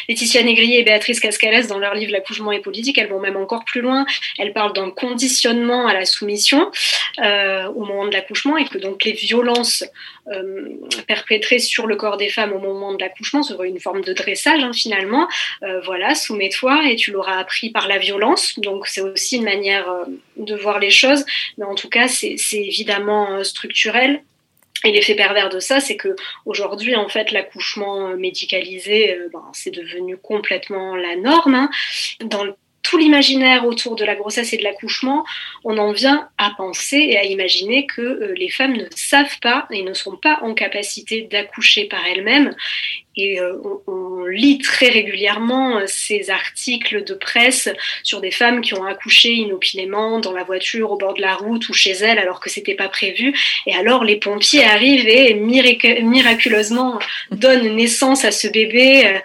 Laetitia 0.08 0.42
Négrier 0.42 0.80
et 0.80 0.82
Béatrice 0.82 1.20
Cascales, 1.20 1.66
dans 1.66 1.78
leur 1.78 1.94
livre 1.94 2.12
L'accouchement 2.12 2.52
et 2.52 2.60
politique, 2.60 2.98
elles 2.98 3.08
vont 3.08 3.20
même 3.20 3.36
encore 3.36 3.64
plus 3.64 3.80
loin. 3.80 4.04
Elles 4.38 4.52
parlent 4.52 4.72
d'un 4.72 4.90
conditionnement 4.90 5.86
à 5.86 5.94
la 5.94 6.04
soumission 6.06 6.70
au 7.18 7.84
moment 7.84 8.06
de 8.06 8.12
l'accouchement 8.12 8.56
et 8.56 8.64
que 8.64 8.78
donc 8.78 9.04
les 9.04 9.12
violences 9.12 9.84
perpétrées 11.06 11.58
sur 11.58 11.86
le 11.86 11.96
corps 11.96 12.16
des 12.16 12.30
femmes 12.30 12.54
au 12.54 12.58
moment 12.58 12.94
de 12.94 13.00
l'accouchement 13.00 13.42
seraient 13.42 13.68
une 13.68 13.80
forme 13.80 14.00
de 14.00 14.14
dressage 14.14 14.64
hein, 14.64 14.72
finalement. 14.72 15.28
Voilà, 15.84 16.14
soumets-toi 16.14 16.90
et 16.90 16.96
tu 16.96 17.10
l'auras 17.10 17.38
appris 17.38 17.70
par 17.70 17.88
la 17.88 17.98
violence. 17.98 18.58
Donc 18.58 18.86
c'est 18.86 19.00
aussi 19.00 19.36
une 19.36 19.44
manière 19.44 19.88
euh, 19.88 20.04
de 20.36 20.54
voir 20.54 20.78
les 20.78 20.90
choses. 20.90 21.24
Mais 21.58 21.64
en 21.64 21.74
tout 21.74 21.88
cas, 21.88 22.08
c'est 22.08 22.36
évidemment 22.52 23.32
euh, 23.32 23.44
structurel. 23.44 24.22
Et 24.84 24.92
l'effet 24.92 25.14
pervers 25.14 25.50
de 25.50 25.60
ça, 25.60 25.78
c'est 25.78 25.96
que 25.96 26.16
aujourd'hui, 26.46 26.96
en 26.96 27.08
fait, 27.08 27.32
l'accouchement 27.32 28.08
euh, 28.08 28.16
médicalisé, 28.16 29.18
ben, 29.32 29.44
c'est 29.52 29.70
devenu 29.70 30.16
complètement 30.16 30.96
la 30.96 31.16
norme. 31.16 31.54
Hein. 31.54 31.70
Dans 32.20 32.44
tout 32.82 32.98
l'imaginaire 32.98 33.66
autour 33.66 33.96
de 33.96 34.04
la 34.04 34.14
grossesse 34.14 34.52
et 34.52 34.56
de 34.56 34.62
l'accouchement, 34.62 35.24
on 35.64 35.78
en 35.78 35.92
vient 35.92 36.28
à 36.38 36.50
penser 36.56 36.96
et 36.96 37.18
à 37.18 37.24
imaginer 37.24 37.86
que 37.86 38.32
les 38.36 38.48
femmes 38.48 38.76
ne 38.76 38.86
savent 38.94 39.38
pas 39.40 39.66
et 39.70 39.82
ne 39.82 39.94
sont 39.94 40.16
pas 40.16 40.40
en 40.42 40.54
capacité 40.54 41.22
d'accoucher 41.22 41.84
par 41.84 42.00
elles-mêmes 42.06 42.54
et 43.16 43.40
euh, 43.40 43.56
on, 43.86 44.24
lit 44.24 44.58
très 44.58 44.88
régulièrement 44.88 45.78
euh, 45.78 45.84
ces 45.86 46.30
articles 46.30 47.04
de 47.04 47.14
presse 47.14 47.68
sur 48.04 48.20
des 48.20 48.30
femmes 48.30 48.60
qui 48.60 48.74
ont 48.74 48.84
accouché 48.84 49.32
inopinément 49.32 50.20
dans 50.20 50.32
la 50.32 50.44
voiture, 50.44 50.92
au 50.92 50.96
bord 50.96 51.14
de 51.14 51.20
la 51.20 51.34
route 51.34 51.68
ou 51.68 51.72
chez 51.72 51.90
elles 51.90 52.18
alors 52.18 52.38
que 52.38 52.48
c'était 52.48 52.74
pas 52.74 52.88
prévu. 52.88 53.34
Et 53.66 53.74
alors 53.74 54.04
les 54.04 54.16
pompiers 54.16 54.64
arrivent 54.64 55.08
et 55.08 55.34
miraculeusement 55.34 56.98
donnent 57.32 57.74
naissance 57.74 58.24
à 58.24 58.30
ce 58.30 58.46
bébé. 58.46 59.20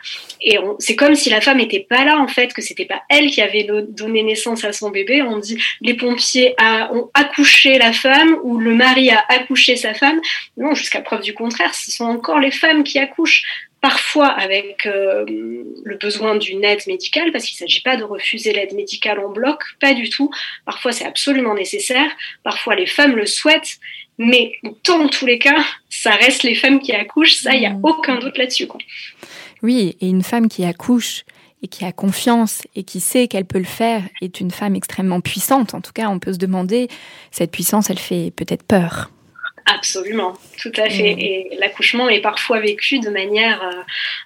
Et 0.48 0.60
c'est 0.78 0.96
comme 0.96 1.16
si 1.16 1.32
la 1.32 1.42
femme 1.42 1.58
n'était 1.58 1.86
pas 1.90 2.06
là 2.06 2.20
en 2.20 2.28
fait, 2.28 2.54
que 2.54 2.62
c'était 2.62 2.86
pas 2.86 3.02
elle 3.10 3.32
qui 3.32 3.42
avait 3.42 3.68
donné 3.90 4.22
naissance 4.22 4.64
à 4.64 4.72
son 4.72 4.92
bébé. 4.92 5.24
On 5.24 5.40
dit 5.40 5.58
les 5.82 5.96
pompiers 5.96 6.56
ont 6.92 7.10
accouché 7.16 7.80
la 7.80 7.92
femme 7.92 8.38
ou 8.44 8.60
le 8.60 8.76
mari 8.76 9.10
a 9.10 9.26
accouché 9.28 9.76
sa 9.76 9.96
femme. 9.96 10.22
Non, 10.56 10.76
jusqu'à 10.76 11.02
preuve 11.02 11.22
du 11.22 11.34
contraire, 11.34 11.74
ce 11.74 11.92
sont 11.92 12.06
encore 12.06 12.40
les 12.40 12.52
femmes 12.52 12.84
qui 12.84 13.00
accouchent 13.00 13.44
parfois 13.82 14.28
avec 14.28 14.86
euh, 14.88 15.26
le 15.28 15.96
besoin 15.98 16.36
d'une 16.36 16.64
aide 16.64 16.82
médicale, 16.88 17.32
parce 17.32 17.46
qu'il 17.46 17.56
ne 17.64 17.68
s'agit 17.68 17.82
pas 17.82 17.98
de 17.98 18.04
refuser 18.04 18.52
l'aide 18.52 18.74
médicale 18.74 19.20
en 19.20 19.30
bloc, 19.30 19.62
pas 19.80 19.94
du 19.94 20.10
tout. 20.10 20.32
Parfois, 20.66 20.92
c'est 20.92 21.06
absolument 21.06 21.54
nécessaire. 21.54 22.10
Parfois, 22.44 22.76
les 22.76 22.88
femmes 22.88 23.16
le 23.16 23.26
souhaitent. 23.26 23.78
Mais 24.18 24.54
dans 24.86 25.08
tous 25.08 25.26
les 25.26 25.38
cas, 25.38 25.64
ça 25.90 26.12
reste 26.12 26.44
les 26.44 26.56
femmes 26.56 26.80
qui 26.80 26.94
accouchent. 26.94 27.36
Ça, 27.36 27.54
il 27.54 27.60
n'y 27.60 27.66
a 27.68 27.72
mmh. 27.72 27.82
aucun 27.84 28.16
doute 28.16 28.38
là-dessus. 28.38 28.68
Oui, 29.66 29.98
et 30.00 30.10
une 30.10 30.22
femme 30.22 30.48
qui 30.48 30.64
accouche 30.64 31.26
et 31.64 31.68
qui 31.68 31.86
a 31.86 31.92
confiance 31.92 32.62
et 32.76 32.84
qui 32.84 33.00
sait 33.00 33.28
qu'elle 33.28 33.46
peut 33.46 33.58
le 33.58 33.66
faire 33.66 34.04
est 34.22 34.40
une 34.40 34.52
femme 34.52 34.76
extrêmement 34.76 35.22
puissante. 35.22 35.74
En 35.74 35.82
tout 35.82 35.92
cas, 35.92 36.08
on 36.08 36.20
peut 36.20 36.34
se 36.34 36.38
demander, 36.38 36.88
cette 37.32 37.50
puissance, 37.50 37.90
elle 37.90 37.98
fait 37.98 38.30
peut-être 38.30 38.62
peur. 38.62 39.10
Absolument, 39.68 40.34
tout 40.62 40.72
à 40.78 40.92
fait. 40.92 41.16
Mm. 41.16 41.20
Et 41.20 41.50
l'accouchement 41.58 42.08
est 42.08 42.22
parfois 42.22 42.60
vécu 42.60 43.00
de 43.00 43.10
manière, 43.10 43.64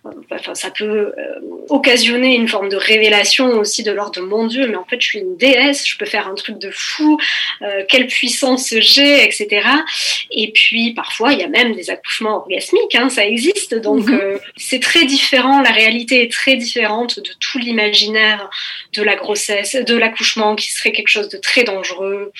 euh, 0.05 0.11
enfin, 0.31 0.53
ça 0.53 0.69
peut 0.69 1.13
euh, 1.17 1.39
occasionner 1.69 2.35
une 2.35 2.49
forme 2.49 2.67
de 2.67 2.75
révélation 2.75 3.47
aussi 3.57 3.83
de 3.83 3.91
l'ordre 3.91 4.19
de 4.19 4.25
mon 4.25 4.47
Dieu, 4.47 4.67
mais 4.67 4.75
en 4.75 4.83
fait, 4.83 4.99
je 4.99 5.07
suis 5.07 5.19
une 5.19 5.37
déesse, 5.37 5.87
je 5.87 5.97
peux 5.97 6.05
faire 6.05 6.27
un 6.27 6.35
truc 6.35 6.59
de 6.59 6.69
fou, 6.71 7.17
euh, 7.61 7.83
quelle 7.87 8.07
puissance 8.07 8.73
j'ai, 8.79 9.23
etc. 9.23 9.65
Et 10.31 10.51
puis, 10.51 10.93
parfois, 10.93 11.31
il 11.31 11.39
y 11.39 11.43
a 11.43 11.47
même 11.47 11.73
des 11.73 11.89
accouchements 11.89 12.35
orgasmiques, 12.35 12.95
hein, 12.95 13.07
ça 13.07 13.25
existe. 13.25 13.75
Donc, 13.75 14.09
mm-hmm. 14.09 14.39
c'est 14.57 14.81
très 14.81 15.05
différent. 15.05 15.61
La 15.61 15.71
réalité 15.71 16.21
est 16.21 16.31
très 16.31 16.57
différente 16.57 17.21
de 17.21 17.29
tout 17.39 17.59
l'imaginaire 17.59 18.49
de 18.91 19.03
la 19.03 19.15
grossesse, 19.15 19.75
de 19.75 19.95
l'accouchement, 19.95 20.57
qui 20.57 20.69
serait 20.69 20.91
quelque 20.91 21.07
chose 21.07 21.29
de 21.29 21.37
très 21.37 21.63
dangereux 21.63 22.33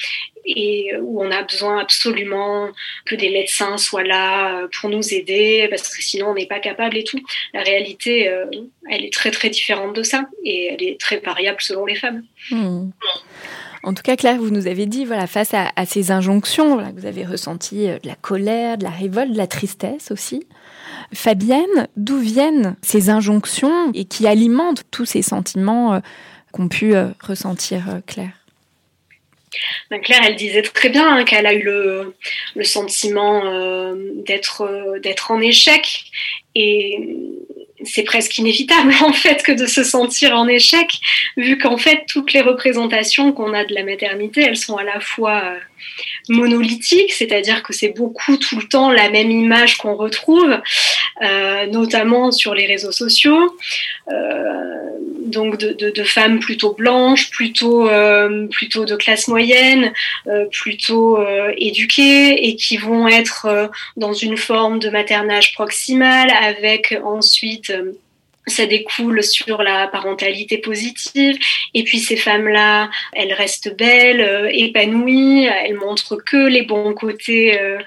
et 0.56 0.96
où 1.00 1.22
on 1.22 1.32
a 1.32 1.44
besoin 1.44 1.80
absolument 1.80 2.70
que 3.06 3.16
des 3.16 3.30
médecins 3.30 3.78
soient 3.78 4.04
là 4.04 4.56
euh, 4.56 4.68
pour 4.80 4.90
nous 4.90 5.14
aider 5.14 5.68
parce 5.70 5.96
que 5.96 6.02
sinon 6.02 6.30
on 6.30 6.34
n'est 6.34 6.48
pas 6.48 6.60
capable 6.60 6.98
et 6.98 7.04
tout. 7.04 7.20
La 7.54 7.62
réalité, 7.62 8.28
euh, 8.28 8.46
elle 8.90 9.06
est 9.06 9.14
très 9.14 9.32
très 9.32 9.50
différente 9.50 9.96
de 9.96 10.04
ça 10.04 10.28
et 10.44 10.74
elle 10.74 10.84
est 10.84 11.00
très 11.00 11.20
variable 11.20 11.62
selon 11.62 11.86
les 11.86 11.96
femmes. 11.96 12.24
Hmm. 12.52 12.90
En 13.84 13.94
tout 13.94 14.04
cas, 14.04 14.18
Claire, 14.18 14.38
vous 14.38 14.50
nous 14.50 14.68
avez 14.68 14.86
dit, 14.86 15.06
voilà, 15.06 15.26
face 15.26 15.54
à, 15.54 15.86
ces 15.86 16.12
injonctions, 16.12 16.84
vous 16.94 17.06
avez 17.06 17.26
ressenti 17.26 17.88
euh, 17.88 17.98
de 18.00 18.08
la 18.08 18.16
colère, 18.16 18.78
de 18.78 18.84
la 18.84 18.90
révolte, 18.90 19.32
de 19.32 19.38
la 19.38 19.48
tristesse 19.48 20.12
aussi. 20.12 20.46
Fabienne, 21.14 21.88
d'où 21.96 22.20
viennent 22.20 22.76
ces 22.82 23.10
injonctions 23.10 23.92
et 23.94 24.06
qui 24.06 24.28
alimentent 24.28 24.84
tous 24.92 25.06
ces 25.06 25.22
sentiments 25.22 26.02
qu'ont 26.52 26.68
pu 26.68 26.94
ressentir 27.22 28.02
Claire? 28.06 28.39
Claire, 30.04 30.22
elle 30.26 30.36
disait 30.36 30.62
très 30.62 30.90
bien 30.90 31.08
hein, 31.08 31.24
qu'elle 31.24 31.46
a 31.46 31.54
eu 31.54 31.64
le, 31.64 32.14
sentiment 32.64 33.46
euh, 33.46 33.96
d'être 34.26 34.62
euh, 34.62 35.00
d'être 35.00 35.32
en 35.32 35.42
échec. 35.42 36.04
Et 36.56 37.00
c'est 37.84 38.04
presque 38.04 38.38
inévitable 38.38 38.94
en 39.02 39.14
fait 39.14 39.44
que 39.44 39.52
de 39.52 39.66
se 39.66 39.84
sentir 39.84 40.36
en 40.36 40.48
échec 40.48 40.88
vu 41.38 41.58
qu'en 41.58 41.78
fait 41.78 42.04
toutes 42.08 42.34
les 42.34 42.42
représentations 42.42 43.32
qu'on 43.32 43.54
a 43.54 43.64
de 43.66 43.74
la 43.74 43.84
maternité 43.84 44.42
elles 44.42 44.58
sont 44.58 44.78
à 44.78 44.84
la 44.84 45.00
fois 45.00 45.42
euh, 45.44 45.60
monolithiques 46.28 47.14
c'est-à-dire 47.14 47.64
que 47.64 47.74
c'est 47.74 47.90
beaucoup 47.90 48.38
tout 48.38 48.58
le 48.58 48.68
temps 48.68 48.92
la 48.92 49.10
même 49.10 49.32
image 49.32 49.78
qu'on 49.78 49.96
retrouve 49.96 50.60
notamment 51.72 52.32
sur 52.32 52.54
les 52.54 52.66
réseaux 52.66 52.92
sociaux. 52.92 53.58
Donc 55.30 55.58
de, 55.58 56.04
femmes 56.04 56.40
plutôt 56.40 56.74
blanches, 56.74 57.30
plutôt, 57.30 57.88
euh, 57.88 58.48
plutôt 58.48 58.86
de 58.86 58.96
classe 58.96 59.28
moyenne, 59.28 59.94
euh, 60.28 60.46
plutôt 60.52 61.18
euh, 61.18 61.54
éduquées 61.58 62.48
et 62.48 62.56
qui 62.56 62.78
vont 62.78 63.08
être 63.08 63.70
dans 63.96 64.14
une 64.14 64.38
forme 64.38 64.80
de 64.80 64.90
maternage 64.90 65.54
proximal 65.54 66.32
avec 66.32 66.98
ensuite 67.04 67.72
ça 68.50 68.66
découle 68.66 69.24
sur 69.24 69.62
la 69.62 69.88
parentalité 69.88 70.58
positive. 70.58 71.38
Et 71.74 71.84
puis 71.84 72.00
ces 72.00 72.16
femmes-là, 72.16 72.90
elles 73.14 73.34
restent 73.34 73.76
belles, 73.76 74.22
euh, 74.22 74.50
épanouies, 74.52 75.46
elles 75.46 75.76
montrent 75.76 76.18
que 76.18 76.48
les 76.48 76.64
bons 76.64 76.94
côtés 76.94 77.60
euh, 77.60 77.78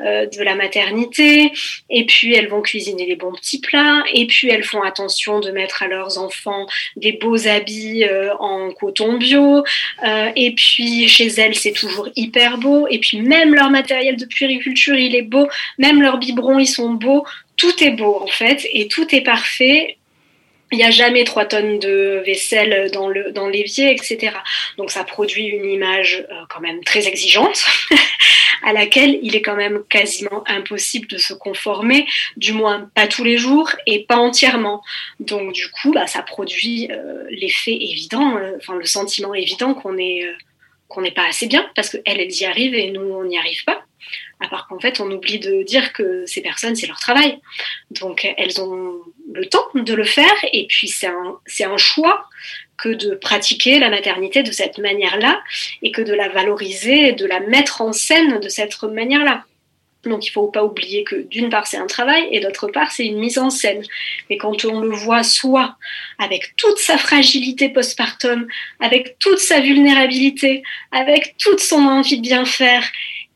euh, 0.00 0.26
de 0.26 0.42
la 0.42 0.54
maternité. 0.54 1.52
Et 1.90 2.06
puis 2.06 2.34
elles 2.34 2.48
vont 2.48 2.62
cuisiner 2.62 3.06
les 3.06 3.16
bons 3.16 3.32
petits 3.32 3.60
plats. 3.60 4.02
Et 4.12 4.26
puis 4.26 4.48
elles 4.48 4.64
font 4.64 4.82
attention 4.82 5.40
de 5.40 5.50
mettre 5.50 5.82
à 5.82 5.88
leurs 5.88 6.18
enfants 6.18 6.66
des 6.96 7.12
beaux 7.12 7.46
habits 7.46 8.04
en 8.38 8.70
coton 8.72 9.18
bio. 9.18 9.64
et 10.36 10.54
puis 10.54 11.08
chez 11.08 11.28
elles, 11.28 11.54
c'est 11.54 11.72
toujours 11.72 12.08
hyper 12.16 12.58
beau. 12.58 12.86
Et 12.88 12.98
puis 12.98 13.20
même 13.20 13.54
leur 13.54 13.70
matériel 13.70 14.16
de 14.16 14.24
puériculture, 14.24 14.96
il 14.96 15.14
est 15.14 15.22
beau. 15.22 15.48
Même 15.78 16.02
leurs 16.02 16.18
biberons, 16.18 16.58
ils 16.58 16.66
sont 16.66 16.90
beaux 16.90 17.24
tout 17.56 17.84
est 17.84 17.90
beau 17.90 18.20
en 18.20 18.26
fait 18.26 18.66
et 18.72 18.88
tout 18.88 19.14
est 19.14 19.20
parfait 19.20 19.98
il 20.72 20.78
n'y 20.78 20.84
a 20.84 20.90
jamais 20.90 21.24
trois 21.24 21.44
tonnes 21.44 21.78
de 21.78 22.22
vaisselle 22.24 22.90
dans 22.92 23.08
le 23.08 23.30
dans 23.30 23.48
l'évier, 23.48 23.92
etc. 23.92 24.36
Donc 24.78 24.90
ça 24.90 25.04
produit 25.04 25.44
une 25.44 25.68
image 25.68 26.26
euh, 26.30 26.34
quand 26.48 26.60
même 26.60 26.82
très 26.82 27.06
exigeante, 27.06 27.64
à 28.64 28.72
laquelle 28.72 29.18
il 29.22 29.36
est 29.36 29.42
quand 29.42 29.54
même 29.54 29.84
quasiment 29.88 30.42
impossible 30.46 31.06
de 31.08 31.18
se 31.18 31.34
conformer, 31.34 32.06
du 32.36 32.52
moins 32.52 32.90
pas 32.94 33.06
tous 33.06 33.22
les 33.22 33.36
jours 33.36 33.70
et 33.86 34.04
pas 34.04 34.16
entièrement. 34.16 34.82
Donc 35.20 35.52
du 35.52 35.70
coup, 35.70 35.92
bah, 35.92 36.06
ça 36.06 36.22
produit 36.22 36.88
euh, 36.90 37.24
l'effet 37.30 37.74
évident, 37.74 38.36
euh, 38.38 38.56
enfin 38.56 38.74
le 38.74 38.86
sentiment 38.86 39.34
évident 39.34 39.74
qu'on 39.74 39.98
est 39.98 40.26
qu'on 40.88 41.02
n'est 41.02 41.12
pas 41.12 41.26
assez 41.26 41.46
bien 41.46 41.66
parce 41.74 41.90
qu'elles, 41.90 42.20
elles 42.20 42.32
y 42.32 42.44
arrivent 42.44 42.74
et 42.74 42.90
nous, 42.90 43.00
on 43.00 43.24
n'y 43.24 43.38
arrive 43.38 43.64
pas. 43.64 43.82
À 44.40 44.48
part 44.48 44.66
qu'en 44.66 44.80
fait, 44.80 45.00
on 45.00 45.10
oublie 45.10 45.38
de 45.38 45.62
dire 45.62 45.92
que 45.92 46.26
ces 46.26 46.42
personnes, 46.42 46.74
c'est 46.74 46.86
leur 46.86 46.98
travail. 46.98 47.38
Donc, 47.90 48.30
elles 48.36 48.60
ont 48.60 49.00
le 49.34 49.46
temps 49.46 49.66
de 49.74 49.94
le 49.94 50.04
faire 50.04 50.34
et 50.52 50.66
puis 50.68 50.88
c'est 50.88 51.06
un, 51.08 51.38
un 51.64 51.76
choix 51.76 52.26
que 52.78 52.88
de 52.88 53.14
pratiquer 53.14 53.78
la 53.78 53.90
maternité 53.90 54.42
de 54.42 54.50
cette 54.50 54.78
manière-là 54.78 55.40
et 55.82 55.92
que 55.92 56.02
de 56.02 56.12
la 56.12 56.28
valoriser, 56.28 57.12
de 57.12 57.26
la 57.26 57.40
mettre 57.40 57.80
en 57.80 57.92
scène 57.92 58.40
de 58.40 58.48
cette 58.48 58.82
manière-là. 58.82 59.44
Donc 60.04 60.26
il 60.26 60.30
ne 60.30 60.32
faut 60.32 60.48
pas 60.48 60.64
oublier 60.64 61.04
que 61.04 61.14
d'une 61.14 61.48
part 61.48 61.66
c'est 61.68 61.76
un 61.76 61.86
travail 61.86 62.26
et 62.32 62.40
d'autre 62.40 62.66
part 62.68 62.90
c'est 62.90 63.06
une 63.06 63.18
mise 63.18 63.38
en 63.38 63.50
scène. 63.50 63.82
Mais 64.28 64.36
quand 64.36 64.64
on 64.64 64.80
le 64.80 64.96
voit 64.96 65.22
soit 65.22 65.76
avec 66.18 66.56
toute 66.56 66.78
sa 66.78 66.98
fragilité 66.98 67.68
postpartum, 67.68 68.48
avec 68.80 69.16
toute 69.20 69.38
sa 69.38 69.60
vulnérabilité, 69.60 70.64
avec 70.90 71.36
toute 71.38 71.60
son 71.60 71.82
envie 71.86 72.16
de 72.16 72.22
bien 72.22 72.44
faire 72.44 72.84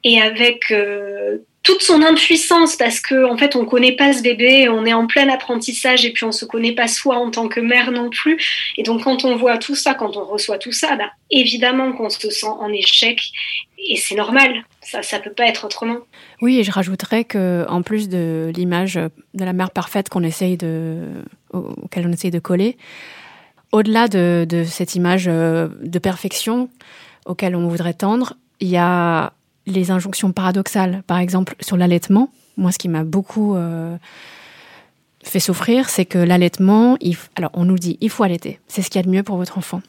et 0.02 0.20
avec 0.20 0.72
euh, 0.72 1.38
toute 1.66 1.83
son 1.83 2.00
impuissance 2.00 2.76
parce 2.76 3.00
que 3.00 3.29
en 3.29 3.37
fait 3.37 3.57
on 3.57 3.64
connaît 3.64 3.96
pas 3.96 4.12
ce 4.12 4.22
bébé, 4.22 4.68
on 4.68 4.87
est 4.87 4.92
en 4.92 5.09
plein 5.09 5.29
apprentissage 5.29 6.05
et 6.05 6.12
puis 6.12 6.24
on 6.24 6.31
se 6.31 6.44
connaît 6.44 6.74
pas 6.74 6.87
soi 6.87 7.16
en 7.16 7.33
tant 7.33 7.48
que 7.48 7.59
mère 7.59 7.90
non 7.90 8.09
plus. 8.09 8.72
Et 8.76 8.85
donc 8.85 9.02
quand 9.02 9.24
on 9.24 9.35
voit 9.35 9.59
tout 9.59 9.74
ça, 9.74 9.94
quand 9.94 10.16
on 10.16 10.24
reçoit 10.24 10.59
tout 10.59 10.70
ça, 10.70 10.94
bah, 10.94 11.11
évidemment 11.29 11.92
qu'on 11.92 12.09
se 12.09 12.31
sent 12.31 12.46
en 12.46 12.73
échec 12.73 13.21
et 13.79 13.96
c'est 13.96 14.14
normal. 14.14 14.64
Ça, 14.81 15.02
ça 15.02 15.19
peut 15.19 15.33
pas 15.33 15.48
être 15.48 15.64
autrement. 15.64 15.98
Oui, 16.40 16.60
et 16.60 16.62
je 16.62 16.71
rajouterais 16.71 17.25
que 17.25 17.67
en 17.69 17.83
plus 17.83 18.08
de 18.08 18.52
l'image 18.54 18.94
de 18.94 19.44
la 19.44 19.52
mère 19.52 19.73
parfaite 19.73 20.08
qu'on 20.08 20.23
essaye 20.23 20.56
de, 20.56 20.98
auquel 21.52 22.06
on 22.06 22.12
essaye 22.12 22.31
de 22.31 22.38
coller, 22.38 22.77
au-delà 23.73 24.06
de, 24.06 24.46
de, 24.48 24.62
cette 24.62 24.94
image 24.94 25.27
euh, 25.27 25.67
de 25.83 25.98
perfection 25.98 26.71
auquel 27.25 27.56
on 27.56 27.67
voudrait 27.67 27.94
tendre, 27.94 28.35
il 28.60 28.69
y 28.69 28.77
a 28.77 29.33
les 29.67 29.90
injonctions 29.90 30.33
paradoxales, 30.33 31.02
par 31.06 31.19
exemple 31.19 31.54
sur 31.60 31.77
l'allaitement. 31.77 32.31
Moi, 32.56 32.73
ce 32.73 32.79
qui 32.79 32.88
m'a 32.88 33.04
beaucoup 33.04 33.54
euh, 33.54 33.96
fait 35.23 35.40
souffrir, 35.40 35.88
c'est 35.88 36.04
que 36.04 36.19
l'allaitement, 36.19 36.96
alors 37.35 37.50
on 37.54 37.64
nous 37.64 37.79
dit, 37.79 37.98
il 38.00 38.10
faut 38.10 38.23
allaiter, 38.23 38.60
c'est 38.69 38.83
ce 38.83 38.90
qu'il 38.90 39.00
y 39.00 39.04
a 39.04 39.06
de 39.06 39.10
mieux 39.10 39.23
pour 39.23 39.37
votre 39.37 39.58
enfant. 39.58 39.83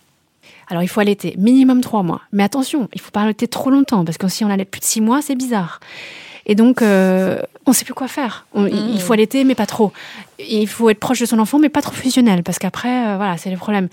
Alors 0.69 0.84
il 0.84 0.88
faut 0.88 0.99
allaiter 0.99 1.36
minimum 1.38 1.82
trois 1.82 2.03
mois, 2.03 2.21
mais 2.32 2.43
attention, 2.43 2.89
il 2.93 2.99
faut 2.99 3.11
pas 3.11 3.21
allaiter 3.21 3.47
trop 3.47 3.69
longtemps 3.69 4.03
parce 4.03 4.17
que 4.17 4.28
si 4.28 4.43
on 4.43 4.49
allait 4.49 4.65
plus 4.65 4.80
de 4.80 4.86
six 4.86 5.01
mois, 5.01 5.21
c'est 5.21 5.36
bizarre. 5.36 5.80
Et 6.47 6.55
donc, 6.55 6.82
euh, 6.82 7.41
on 7.65 7.71
ne 7.71 7.75
sait 7.75 7.84
plus 7.84 7.93
quoi 7.93 8.07
faire. 8.07 8.47
Il 8.55 9.01
faut 9.01 9.11
allaiter, 9.11 9.43
mais 9.43 9.53
pas 9.53 9.65
trop. 9.65 9.91
Il 10.39 10.67
faut 10.67 10.89
être 10.89 10.99
proche 10.99 11.19
de 11.19 11.25
son 11.25 11.39
enfant, 11.39 11.59
mais 11.59 11.67
pas 11.67 11.82
trop 11.82 11.93
fusionnel, 11.93 12.41
parce 12.41 12.57
qu'après, 12.57 13.05
euh, 13.05 13.17
voilà, 13.17 13.38
c'est 13.38 13.51
le 13.51 13.57
problème. 13.57 13.89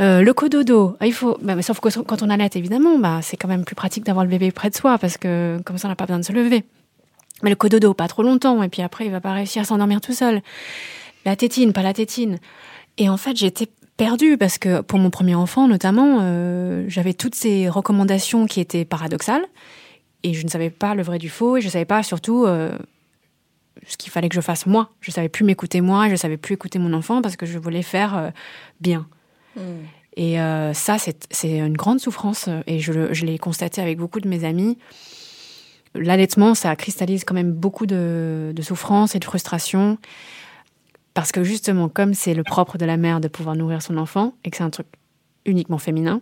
Euh, 0.00 0.22
le 0.22 0.32
cododo, 0.32 0.96
ah, 1.00 1.06
il 1.06 1.12
faut, 1.12 1.36
bah, 1.42 1.60
sauf 1.60 1.80
que 1.80 2.00
quand 2.00 2.22
on 2.22 2.30
allait, 2.30 2.48
évidemment, 2.54 2.98
bah, 2.98 3.20
c'est 3.22 3.36
quand 3.36 3.48
même 3.48 3.64
plus 3.64 3.74
pratique 3.74 4.04
d'avoir 4.04 4.24
le 4.24 4.30
bébé 4.30 4.50
près 4.50 4.70
de 4.70 4.74
soi 4.74 4.96
parce 4.98 5.18
que 5.18 5.60
comme 5.64 5.78
ça, 5.78 5.88
on 5.88 5.90
n'a 5.90 5.96
pas 5.96 6.06
besoin 6.06 6.20
de 6.20 6.24
se 6.24 6.32
lever. 6.32 6.64
Mais 7.42 7.50
le 7.50 7.56
cododo, 7.56 7.92
pas 7.92 8.08
trop 8.08 8.22
longtemps, 8.22 8.62
et 8.62 8.68
puis 8.68 8.82
après, 8.82 9.04
il 9.04 9.10
va 9.10 9.20
pas 9.20 9.32
réussir 9.32 9.62
à 9.62 9.64
s'endormir 9.64 10.00
tout 10.00 10.12
seul. 10.12 10.42
La 11.24 11.36
tétine, 11.36 11.72
pas 11.72 11.82
la 11.82 11.92
tétine. 11.92 12.38
Et 12.98 13.08
en 13.08 13.16
fait, 13.16 13.36
j'étais 13.36 13.68
perdue 13.96 14.38
parce 14.38 14.58
que 14.58 14.80
pour 14.80 14.98
mon 14.98 15.10
premier 15.10 15.34
enfant, 15.34 15.68
notamment, 15.68 16.18
euh, 16.22 16.84
j'avais 16.88 17.14
toutes 17.14 17.34
ces 17.34 17.68
recommandations 17.68 18.46
qui 18.46 18.60
étaient 18.60 18.84
paradoxales 18.84 19.44
et 20.22 20.34
je 20.34 20.44
ne 20.44 20.50
savais 20.50 20.70
pas 20.70 20.94
le 20.94 21.02
vrai 21.02 21.18
du 21.18 21.28
faux 21.28 21.56
et 21.56 21.60
je 21.60 21.66
ne 21.66 21.72
savais 21.72 21.84
pas 21.84 22.02
surtout 22.02 22.44
euh, 22.46 22.76
ce 23.86 23.96
qu'il 23.96 24.10
fallait 24.12 24.28
que 24.28 24.34
je 24.34 24.40
fasse 24.40 24.66
moi. 24.66 24.90
Je 25.00 25.10
savais 25.10 25.28
plus 25.28 25.44
m'écouter 25.44 25.80
moi, 25.80 26.08
je 26.08 26.16
savais 26.16 26.36
plus 26.36 26.54
écouter 26.54 26.78
mon 26.78 26.92
enfant 26.92 27.22
parce 27.22 27.36
que 27.36 27.46
je 27.46 27.58
voulais 27.58 27.82
faire 27.82 28.32
bien. 28.80 29.06
Mm. 29.56 29.60
Et 30.16 30.40
euh, 30.40 30.74
ça, 30.74 30.96
c'est 30.98 31.58
une 31.58 31.76
grande 31.76 32.00
souffrance 32.00 32.48
et 32.66 32.80
je, 32.80 32.92
l'ai 33.24 33.38
constaté 33.38 33.80
avec 33.80 33.98
beaucoup 33.98 34.20
de 34.20 34.28
mes 34.28 34.44
amis. 34.44 34.78
L'allaitement, 35.94 36.54
ça 36.54 36.74
cristallise 36.76 37.24
quand 37.24 37.34
même 37.34 37.52
beaucoup 37.52 37.86
de, 37.86 38.52
de 38.54 38.62
souffrance 38.62 39.14
et 39.14 39.18
de 39.18 39.24
frustration. 39.24 39.98
Parce 41.14 41.32
que 41.32 41.44
justement, 41.44 41.88
comme 41.88 42.14
c'est 42.14 42.34
le 42.34 42.42
propre 42.42 42.78
de 42.78 42.84
la 42.84 42.96
mère 42.96 43.20
de 43.20 43.28
pouvoir 43.28 43.56
nourrir 43.56 43.82
son 43.82 43.96
enfant 43.96 44.34
et 44.44 44.50
que 44.50 44.56
c'est 44.56 44.62
un 44.62 44.70
truc 44.70 44.86
uniquement 45.44 45.78
féminin, 45.78 46.20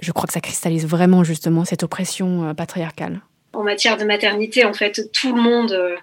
je 0.00 0.12
crois 0.12 0.26
que 0.26 0.32
ça 0.32 0.40
cristallise 0.40 0.86
vraiment 0.86 1.24
justement 1.24 1.64
cette 1.64 1.82
oppression 1.82 2.48
euh, 2.48 2.54
patriarcale. 2.54 3.20
En 3.52 3.62
matière 3.62 3.96
de 3.96 4.04
maternité, 4.04 4.64
en 4.64 4.74
fait, 4.74 5.10
tout 5.12 5.34
le 5.34 5.40
monde 5.40 5.72
euh, 5.72 5.96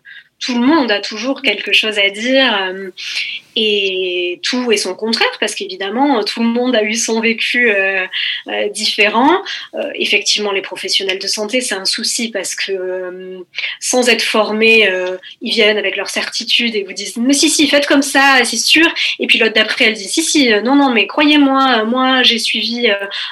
tout 0.44 0.60
le 0.60 0.66
monde 0.66 0.92
a 0.92 1.00
toujours 1.00 1.42
quelque 1.42 1.72
chose 1.72 1.98
à 1.98 2.10
dire 2.10 2.54
euh, 2.62 2.90
et 3.56 4.40
tout 4.44 4.72
est 4.72 4.78
son 4.78 4.94
contraire 4.94 5.32
parce 5.40 5.56
qu'évidemment 5.56 6.22
tout 6.24 6.42
le 6.42 6.50
monde 6.50 6.76
a 6.76 6.84
eu 6.84 6.96
son 6.96 7.22
vécu 7.22 7.72
euh, 7.72 8.06
euh, 8.48 8.68
différent. 8.70 9.42
effectivement, 9.96 10.52
les 10.52 10.62
professionnels 10.62 11.20
de 11.20 11.28
santé 11.28 11.62
c'est 11.62 11.76
un 11.76 11.86
souci 11.86 12.30
parce 12.30 12.56
que 12.56 13.46
sans 13.80 14.10
être 14.10 14.24
formés, 14.24 14.90
ils 15.42 15.52
viennent 15.52 15.78
avec 15.78 15.96
leur 15.96 16.10
certitude 16.10 16.76
et 16.76 16.84
vous 16.84 16.94
disent 16.94 17.18
mais 17.18 17.34
si 17.34 17.50
si 17.50 17.68
faites 17.68 17.88
comme 17.88 18.02
ça 18.02 18.40
c'est 18.44 18.58
sûr. 18.58 18.88
Et 19.20 19.28
puis 19.28 19.40
l'autre 19.40 19.54
d'après 19.54 19.86
elle 19.86 19.94
dit 19.94 20.10
si 20.10 20.24
si 20.24 20.50
non 20.64 20.76
non 20.76 20.92
mais 20.92 21.08
croyez-moi 21.08 21.86
moi 21.86 22.24
j'ai 22.24 22.40
suivi 22.40 22.90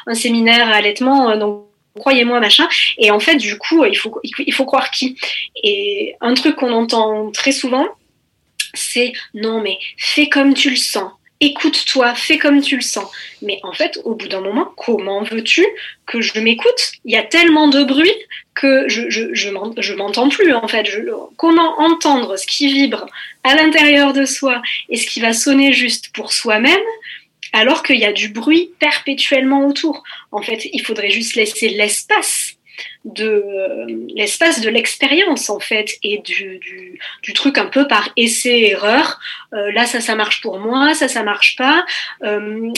un 0.08 0.14
séminaire 0.14 0.70
à 0.70 0.76
allaitement 0.76 1.36
donc 1.38 1.71
croyez-moi, 2.00 2.40
machin. 2.40 2.68
Et 2.98 3.12
en 3.12 3.20
fait, 3.20 3.36
du 3.36 3.58
coup, 3.58 3.86
il 3.86 3.98
faut, 3.98 4.20
il 4.24 4.54
faut 4.54 4.66
croire 4.66 4.92
qui. 4.92 5.18
Et 5.64 6.16
un 6.22 6.34
truc 6.34 6.56
qu'on 6.56 6.74
entend 6.74 7.32
très 7.32 7.52
souvent, 7.52 7.88
c'est 8.74 9.14
non, 9.34 9.62
mais 9.62 9.78
fais 9.98 10.30
comme 10.30 10.54
tu 10.54 10.70
le 10.70 10.76
sens. 10.76 11.12
Écoute-toi, 11.44 12.14
fais 12.14 12.38
comme 12.38 12.62
tu 12.62 12.76
le 12.76 12.84
sens. 12.84 13.10
Mais 13.42 13.60
en 13.64 13.74
fait, 13.74 14.00
au 14.04 14.14
bout 14.14 14.28
d'un 14.28 14.42
moment, 14.42 14.72
comment 14.78 15.24
veux-tu 15.24 15.66
que 16.06 16.22
je 16.22 16.40
m'écoute? 16.40 16.92
Il 17.04 17.12
y 17.12 17.18
a 17.18 17.24
tellement 17.24 17.68
de 17.68 17.84
bruit 17.84 18.14
que 18.54 18.88
je, 18.88 19.10
je, 19.10 19.34
je 19.34 19.94
m'entends 19.96 20.30
plus, 20.30 20.54
en 20.54 20.68
fait. 20.68 20.88
comment 21.38 21.80
entendre 21.80 22.38
ce 22.38 22.46
qui 22.46 22.72
vibre 22.72 23.08
à 23.44 23.56
l'intérieur 23.56 24.14
de 24.14 24.26
soi 24.26 24.62
et 24.90 24.98
ce 24.98 25.08
qui 25.08 25.20
va 25.20 25.34
sonner 25.34 25.74
juste 25.74 26.12
pour 26.14 26.32
soi-même 26.32 26.80
alors 27.54 27.84
qu'il 27.84 27.98
y 27.98 28.06
a 28.06 28.14
du 28.14 28.30
bruit 28.30 28.72
perpétuellement 28.80 29.66
autour. 29.66 30.04
En 30.32 30.42
fait, 30.42 30.70
il 30.72 30.82
faudrait 30.82 31.10
juste 31.10 31.36
laisser 31.36 31.70
l'espace 31.70 32.56
de 33.06 33.26
euh, 33.26 33.86
l'espace 34.14 34.62
de 34.62 34.70
l'expérience 34.70 35.50
en 35.50 35.60
fait 35.60 35.98
et 36.04 36.20
du, 36.20 36.60
du, 37.24 37.34
truc 37.34 37.58
un 37.58 37.66
peu 37.66 37.88
par 37.88 38.10
essai 38.16 38.70
erreur 38.70 39.20
euh, 39.54 39.72
là 39.72 39.86
ça 39.86 40.02
ça 40.02 40.16
marche 40.16 40.42
pour 40.42 40.60
moi 40.60 40.94
ça 40.94 41.08
ça 41.08 41.24
marche 41.24 41.56
pas 41.56 41.86
euh, 42.24 42.72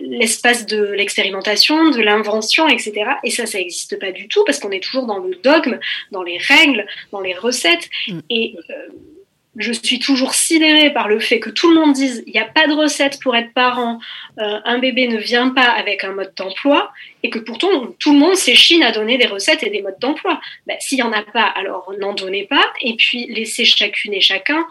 l'espace 0.00 0.66
de 0.66 0.82
l'expérimentation 0.82 1.90
de 1.90 2.00
l'invention 2.00 2.68
etc 2.68 3.12
et 3.22 3.30
ça 3.30 3.46
ça 3.46 3.58
n'existe 3.58 3.98
pas 3.98 4.10
du 4.10 4.28
tout 4.28 4.42
parce 4.44 4.58
qu'on 4.58 4.70
est 4.70 4.82
toujours 4.82 5.06
dans 5.06 5.18
le 5.18 5.34
dogme 5.36 5.78
dans 6.10 6.22
les 6.22 6.38
règles 6.38 6.86
dans 7.12 7.20
les 7.20 7.34
recettes 7.34 7.88
mm. 8.08 8.20
et 8.30 8.56
je 9.58 9.72
suis 9.72 9.98
toujours 9.98 10.34
sidérée 10.34 10.90
par 10.92 11.08
le 11.08 11.18
fait 11.18 11.40
que 11.40 11.50
tout 11.50 11.68
le 11.68 11.80
monde 11.80 11.92
dise 11.92 12.22
il 12.26 12.32
n'y 12.32 12.38
a 12.38 12.44
pas 12.44 12.66
de 12.66 12.72
recette 12.72 13.20
pour 13.20 13.36
être 13.36 13.52
parent, 13.52 13.98
euh, 14.38 14.60
un 14.64 14.78
bébé 14.78 15.08
ne 15.08 15.18
vient 15.18 15.50
pas 15.50 15.68
avec 15.68 16.04
un 16.04 16.12
mode 16.12 16.32
d'emploi, 16.36 16.92
et 17.22 17.30
que 17.30 17.38
pourtant 17.38 17.68
tout 17.98 18.12
le 18.12 18.18
monde 18.18 18.36
s'échine 18.36 18.82
à 18.82 18.92
donner 18.92 19.18
des 19.18 19.26
recettes 19.26 19.62
et 19.64 19.70
des 19.70 19.82
modes 19.82 19.98
d'emploi. 20.00 20.40
Ben, 20.66 20.76
S'il 20.80 20.98
n'y 20.98 21.02
en 21.02 21.12
a 21.12 21.22
pas, 21.22 21.44
alors 21.44 21.92
n'en 21.98 22.14
donnez 22.14 22.44
pas, 22.44 22.64
et 22.80 22.94
puis 22.94 23.26
laissez 23.26 23.64
chacune 23.64 24.14
et 24.14 24.20
chacun 24.20 24.64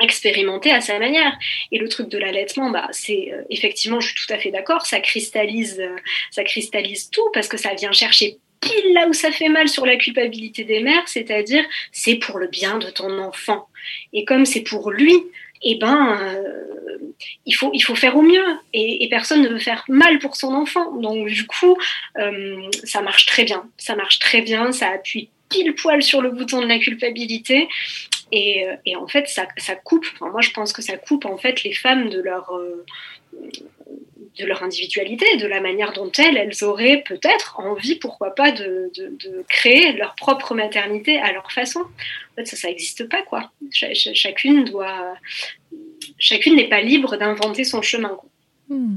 expérimenter 0.00 0.70
à 0.70 0.80
sa 0.80 0.98
manière. 0.98 1.36
Et 1.70 1.78
le 1.78 1.88
truc 1.88 2.08
de 2.08 2.18
l'allaitement, 2.18 2.70
bah, 2.70 2.88
c'est 2.92 3.32
euh, 3.32 3.42
effectivement, 3.50 4.00
je 4.00 4.08
suis 4.08 4.26
tout 4.26 4.32
à 4.32 4.38
fait 4.38 4.50
d'accord, 4.50 4.86
ça 4.86 5.00
cristallise, 5.00 5.80
euh, 5.80 5.96
ça 6.30 6.44
cristallise 6.44 7.10
tout 7.10 7.28
parce 7.32 7.48
que 7.48 7.56
ça 7.56 7.74
vient 7.74 7.92
chercher 7.92 8.38
pile 8.62 8.94
là 8.94 9.06
où 9.08 9.12
ça 9.12 9.30
fait 9.30 9.48
mal 9.48 9.68
sur 9.68 9.84
la 9.84 9.96
culpabilité 9.96 10.64
des 10.64 10.80
mères, 10.80 11.06
c'est-à-dire 11.06 11.64
c'est 11.90 12.14
pour 12.14 12.38
le 12.38 12.46
bien 12.46 12.78
de 12.78 12.88
ton 12.88 13.18
enfant. 13.18 13.68
Et 14.12 14.24
comme 14.24 14.46
c'est 14.46 14.62
pour 14.62 14.90
lui, 14.90 15.14
eh 15.64 15.76
ben, 15.76 16.18
euh, 16.20 16.98
il, 17.46 17.54
faut, 17.54 17.70
il 17.72 17.80
faut 17.80 17.94
faire 17.94 18.16
au 18.16 18.22
mieux. 18.22 18.44
Et, 18.72 19.06
personne 19.10 19.42
ne 19.42 19.48
veut 19.48 19.58
faire 19.58 19.84
mal 19.88 20.18
pour 20.18 20.36
son 20.36 20.52
enfant. 20.54 20.92
Donc, 20.92 21.28
du 21.28 21.46
coup, 21.46 21.76
euh, 22.18 22.68
ça 22.84 23.00
marche 23.00 23.26
très 23.26 23.44
bien. 23.44 23.68
Ça 23.78 23.94
marche 23.94 24.18
très 24.18 24.42
bien. 24.42 24.72
Ça 24.72 24.88
appuie 24.88 25.28
pile 25.48 25.74
poil 25.74 26.02
sur 26.02 26.20
le 26.22 26.30
bouton 26.30 26.62
de 26.62 26.66
la 26.66 26.78
culpabilité. 26.78 27.68
Et, 28.32 28.66
euh, 28.66 28.98
en 28.98 29.06
fait, 29.06 29.28
ça, 29.28 29.46
ça 29.56 29.74
coupe. 29.76 30.06
moi, 30.20 30.40
je 30.40 30.50
pense 30.50 30.72
que 30.72 30.82
ça 30.82 30.96
coupe 30.96 31.26
en 31.26 31.36
fait 31.36 31.62
les 31.62 31.74
femmes 31.74 32.10
de 32.10 32.20
leur 32.20 32.50
de 34.38 34.46
leur 34.46 34.62
individualité, 34.62 35.36
de 35.36 35.46
la 35.46 35.60
manière 35.60 35.92
dont 35.92 36.10
elles, 36.18 36.36
elles 36.36 36.64
auraient 36.64 37.02
peut-être 37.06 37.60
envie, 37.60 37.96
pourquoi 37.96 38.34
pas, 38.34 38.50
de, 38.50 38.90
créer 39.48 39.92
leur 39.92 40.14
propre 40.14 40.54
maternité 40.54 41.18
à 41.18 41.32
leur 41.32 41.52
façon. 41.52 41.80
En 41.80 42.34
fait, 42.36 42.46
ça, 42.46 42.56
ça 42.56 42.68
n'existe 42.68 43.08
pas, 43.08 43.22
quoi. 43.22 43.50
chacune 43.72 44.64
doit, 44.64 45.14
chacune 46.18 46.56
n'est 46.56 46.68
pas 46.68 46.80
libre 46.80 47.16
d'inventer 47.16 47.64
son 47.64 47.82
chemin. 47.82 48.18
Hmm. 48.72 48.96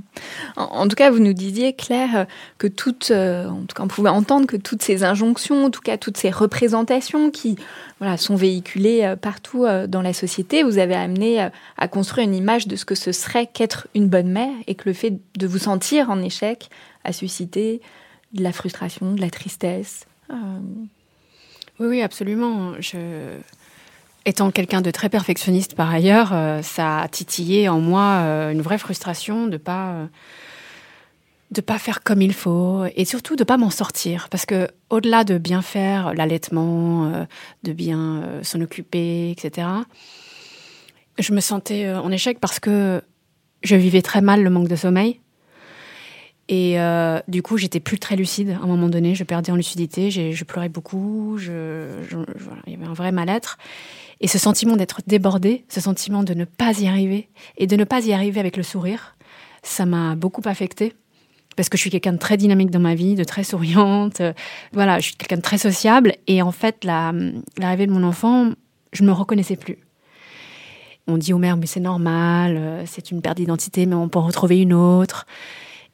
En, 0.56 0.88
tout 0.88 0.96
cas, 0.96 1.10
vous 1.10 1.20
nous 1.20 1.34
disiez, 1.34 1.74
Claire, 1.74 2.18
euh, 2.18 2.26
que 2.58 2.68
toutes, 2.68 3.12
euh, 3.12 3.48
en 3.48 3.62
tout 3.62 3.76
cas, 3.76 3.84
on 3.84 3.88
pouvait 3.88 4.10
entendre 4.10 4.48
que 4.48 4.56
toutes 4.58 4.82
ces 4.82 5.04
injonctions, 5.04 5.66
en 5.66 5.70
tout 5.70 5.82
cas, 5.82 5.98
toutes 5.98 6.18
ces 6.18 6.30
représentations 6.30 7.30
qui 7.30 7.58
voilà, 8.00 8.18
sont 8.18 8.36
véhiculées 8.36 9.04
euh, 9.04 9.16
partout 9.16 9.66
dans 9.88 10.02
la 10.02 10.14
société, 10.14 10.64
vous 10.64 10.78
avez 10.78 10.96
amené 10.96 11.50
à 11.78 11.88
construire 11.88 12.28
une 12.28 12.36
image 12.36 12.68
de 12.68 12.76
ce 12.76 12.86
que 12.86 12.96
ce 12.96 13.12
serait 13.12 13.48
qu'être 13.48 13.88
une 13.96 14.08
bonne 14.08 14.30
mère 14.30 14.54
et 14.68 14.76
que 14.76 14.88
le 14.88 14.94
fait 14.94 15.14
de 15.38 15.48
vous 15.48 15.58
sentir 15.58 16.10
en 16.10 16.22
échec 16.22 16.70
a 17.04 17.12
suscité 17.12 17.82
de 18.34 18.44
la 18.44 18.52
frustration, 18.52 19.14
de 19.14 19.22
la 19.22 19.30
tristesse. 19.30 20.06
Oui, 20.30 21.88
oui, 21.88 22.02
absolument. 22.02 22.74
Je 22.80 23.38
Étant 24.28 24.50
quelqu'un 24.50 24.82
de 24.82 24.90
très 24.90 25.08
perfectionniste 25.08 25.76
par 25.76 25.92
ailleurs, 25.92 26.32
euh, 26.34 26.64
ça 26.64 27.02
a 27.02 27.08
titillé 27.08 27.70
en 27.70 27.80
moi 27.80 28.22
euh, 28.24 28.52
une 28.52 28.62
vraie 28.62 28.80
frustration 28.80 29.46
de 29.46 29.58
pas 29.58 29.92
euh, 29.92 30.06
de 31.52 31.62
pas 31.62 31.78
faire 31.78 32.02
comme 32.04 32.24
il 32.24 32.34
faut 32.34 32.86
et 32.96 33.06
surtout 33.06 33.36
de 33.36 33.44
pas 33.44 33.58
m'en 33.58 33.70
sortir 33.70 34.28
parce 34.32 34.48
que 34.48 34.68
au-delà 34.90 35.24
de 35.24 35.38
bien 35.38 35.62
faire 35.62 36.16
l'allaitement, 36.16 37.28
de 37.64 37.72
bien 37.72 38.24
s'en 38.42 38.60
occuper, 38.62 39.30
etc. 39.30 39.68
Je 41.20 41.32
me 41.34 41.40
sentais 41.40 41.94
en 41.94 42.12
échec 42.12 42.40
parce 42.40 42.60
que 42.60 43.04
je 43.62 43.76
vivais 43.76 44.02
très 44.02 44.22
mal 44.22 44.42
le 44.42 44.50
manque 44.50 44.68
de 44.68 44.76
sommeil 44.76 45.22
Et 46.50 46.78
du 47.28 47.44
coup, 47.44 47.58
j'étais 47.58 47.80
plus 47.80 48.00
très 48.00 48.16
lucide 48.16 48.58
à 48.60 48.64
un 48.64 48.68
moment 48.68 48.90
donné. 48.90 49.14
Je 49.14 49.24
perdais 49.24 49.52
en 49.52 49.56
lucidité, 49.56 50.10
je 50.10 50.44
pleurais 50.44 50.68
beaucoup, 50.68 51.38
il 51.40 52.72
y 52.72 52.74
avait 52.74 52.86
un 52.86 52.94
vrai 52.94 53.12
mal-être. 53.12 53.60
Et 54.22 54.28
ce 54.28 54.38
sentiment 54.38 54.76
d'être 54.76 55.02
débordé, 55.08 55.66
ce 55.70 55.82
sentiment 55.82 56.24
de 56.24 56.34
ne 56.34 56.46
pas 56.46 56.80
y 56.80 56.88
arriver, 56.88 57.30
et 57.58 57.68
de 57.68 57.76
ne 57.76 57.84
pas 57.84 58.06
y 58.06 58.14
arriver 58.14 58.40
avec 58.40 58.58
le 58.58 58.64
sourire, 58.64 59.16
ça 59.64 59.86
m'a 59.86 60.16
beaucoup 60.16 60.42
affectée. 60.46 60.94
Parce 61.56 61.70
que 61.70 61.78
je 61.78 61.82
suis 61.82 61.90
quelqu'un 61.90 62.14
de 62.14 62.18
très 62.18 62.38
dynamique 62.38 62.70
dans 62.70 62.80
ma 62.80 62.96
vie, 62.96 63.16
de 63.16 63.24
très 63.24 63.44
souriante. 63.44 64.22
voilà, 64.74 65.00
je 65.00 65.06
suis 65.06 65.16
quelqu'un 65.16 65.38
de 65.38 65.42
très 65.42 65.58
sociable. 65.58 66.14
Et 66.28 66.42
en 66.42 66.52
fait, 66.52 66.84
l'arrivée 66.84 67.88
de 67.88 67.92
mon 67.92 68.04
enfant, 68.04 68.52
je 68.92 69.04
ne 69.04 69.08
me 69.08 69.14
reconnaissais 69.14 69.56
plus. 69.56 69.78
On 71.08 71.18
dit 71.18 71.34
aux 71.34 71.38
mères, 71.38 71.58
mais 71.58 71.68
c'est 71.68 71.80
normal, 71.80 72.58
euh, 72.58 72.84
c'est 72.88 73.12
une 73.12 73.22
perte 73.22 73.38
d'identité, 73.38 73.86
mais 73.86 73.94
on 73.94 74.10
peut 74.10 74.18
en 74.18 74.26
retrouver 74.26 74.60
une 74.60 74.74
autre. 74.74 75.28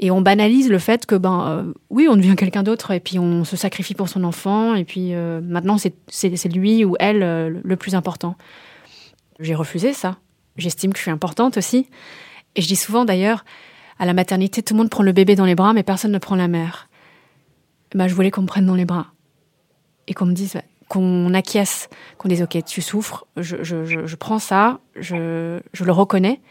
Et 0.03 0.09
on 0.09 0.19
banalise 0.19 0.67
le 0.69 0.79
fait 0.79 1.05
que, 1.05 1.13
ben, 1.13 1.47
euh, 1.47 1.73
oui, 1.91 2.07
on 2.09 2.15
devient 2.15 2.35
quelqu'un 2.35 2.63
d'autre 2.63 2.89
et 2.89 2.99
puis 2.99 3.19
on 3.19 3.43
se 3.43 3.55
sacrifie 3.55 3.93
pour 3.93 4.09
son 4.09 4.23
enfant 4.23 4.73
et 4.73 4.83
puis 4.83 5.13
euh, 5.13 5.41
maintenant 5.41 5.77
c'est 5.77 6.49
lui 6.51 6.83
ou 6.83 6.95
elle 6.99 7.21
euh, 7.21 7.61
le 7.63 7.75
plus 7.75 7.93
important. 7.93 8.35
J'ai 9.39 9.53
refusé 9.53 9.93
ça. 9.93 10.17
J'estime 10.57 10.91
que 10.91 10.97
je 10.97 11.03
suis 11.03 11.11
importante 11.11 11.55
aussi. 11.55 11.87
Et 12.55 12.63
je 12.63 12.67
dis 12.67 12.75
souvent 12.75 13.05
d'ailleurs, 13.05 13.45
à 13.99 14.07
la 14.07 14.13
maternité, 14.13 14.63
tout 14.63 14.73
le 14.73 14.79
monde 14.79 14.89
prend 14.89 15.03
le 15.03 15.11
bébé 15.11 15.35
dans 15.35 15.45
les 15.45 15.55
bras, 15.55 15.71
mais 15.71 15.83
personne 15.83 16.11
ne 16.11 16.17
prend 16.17 16.35
la 16.35 16.47
mère. 16.47 16.89
Ben, 17.93 18.07
je 18.07 18.15
voulais 18.15 18.31
qu'on 18.31 18.41
me 18.41 18.47
prenne 18.47 18.65
dans 18.65 18.75
les 18.75 18.85
bras 18.85 19.07
et 20.07 20.15
qu'on 20.15 20.25
me 20.25 20.33
dise, 20.33 20.59
qu'on 20.89 21.31
acquiesce, 21.35 21.89
qu'on 22.17 22.27
dise, 22.27 22.41
ok, 22.41 22.57
tu 22.65 22.81
souffres, 22.81 23.27
je, 23.37 23.57
je, 23.61 23.85
je, 23.85 24.07
je 24.07 24.15
prends 24.15 24.39
ça, 24.39 24.79
je 24.95 25.59
le 25.83 25.91
reconnais 25.91 26.41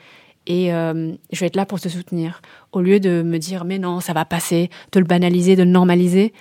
et 0.46 0.72
euh, 0.72 1.12
je 1.32 1.40
vais 1.40 1.46
être 1.46 1.56
là 1.56 1.66
pour 1.66 1.80
te 1.80 1.88
soutenir. 1.88 2.40
Au 2.72 2.80
lieu 2.80 3.00
de 3.00 3.22
me 3.22 3.38
dire 3.38 3.64
mais 3.64 3.78
non, 3.78 4.00
ça 4.00 4.12
va 4.12 4.24
passer, 4.24 4.70
de 4.92 5.00
le 5.00 5.06
banaliser, 5.06 5.56
de 5.56 5.62
le 5.62 5.70
normaliser. 5.70 6.32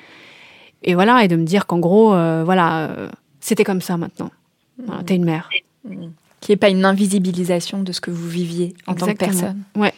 Et 0.84 0.94
voilà, 0.94 1.24
et 1.24 1.28
de 1.28 1.36
me 1.36 1.44
dire 1.44 1.66
qu'en 1.68 1.80
gros, 1.80 2.14
euh, 2.14 2.44
voilà, 2.46 2.90
euh, 2.90 3.10
c'était 3.42 3.66
comme 3.66 3.82
ça 3.82 3.98
maintenant. 3.98 4.32
Voilà, 4.84 5.04
T'es 5.04 5.16
une 5.16 5.26
mère. 5.26 5.50
Mmh. 5.84 6.08
Qui 6.40 6.52
n'est 6.54 6.58
pas 6.58 6.70
une 6.70 6.86
invisibilisation 6.86 7.84
de 7.84 7.92
ce 7.92 8.00
que 8.00 8.12
vous 8.12 8.30
viviez 8.30 8.74
en 8.88 8.96
tant 8.96 9.08
que 9.08 9.14
personne. 9.14 9.64
Ouais. 9.76 9.94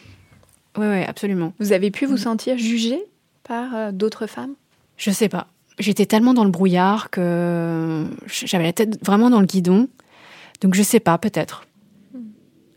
Ouais, 0.76 0.88
ouais, 0.88 1.06
absolument. 1.06 1.52
Vous 1.60 1.72
avez 1.72 1.90
pu 1.90 2.06
vous 2.06 2.14
mmh. 2.14 2.18
sentir 2.18 2.58
jugée 2.58 3.00
par 3.44 3.92
d'autres 3.92 4.26
femmes? 4.26 4.54
Je 4.96 5.10
sais 5.10 5.28
pas. 5.28 5.46
J'étais 5.78 6.06
tellement 6.06 6.34
dans 6.34 6.44
le 6.44 6.50
brouillard 6.50 7.10
que 7.10 8.06
j'avais 8.26 8.64
la 8.64 8.72
tête 8.72 9.04
vraiment 9.04 9.30
dans 9.30 9.40
le 9.40 9.46
guidon. 9.46 9.88
Donc 10.60 10.74
je 10.74 10.82
sais 10.82 11.00
pas, 11.00 11.16
peut-être 11.18 11.64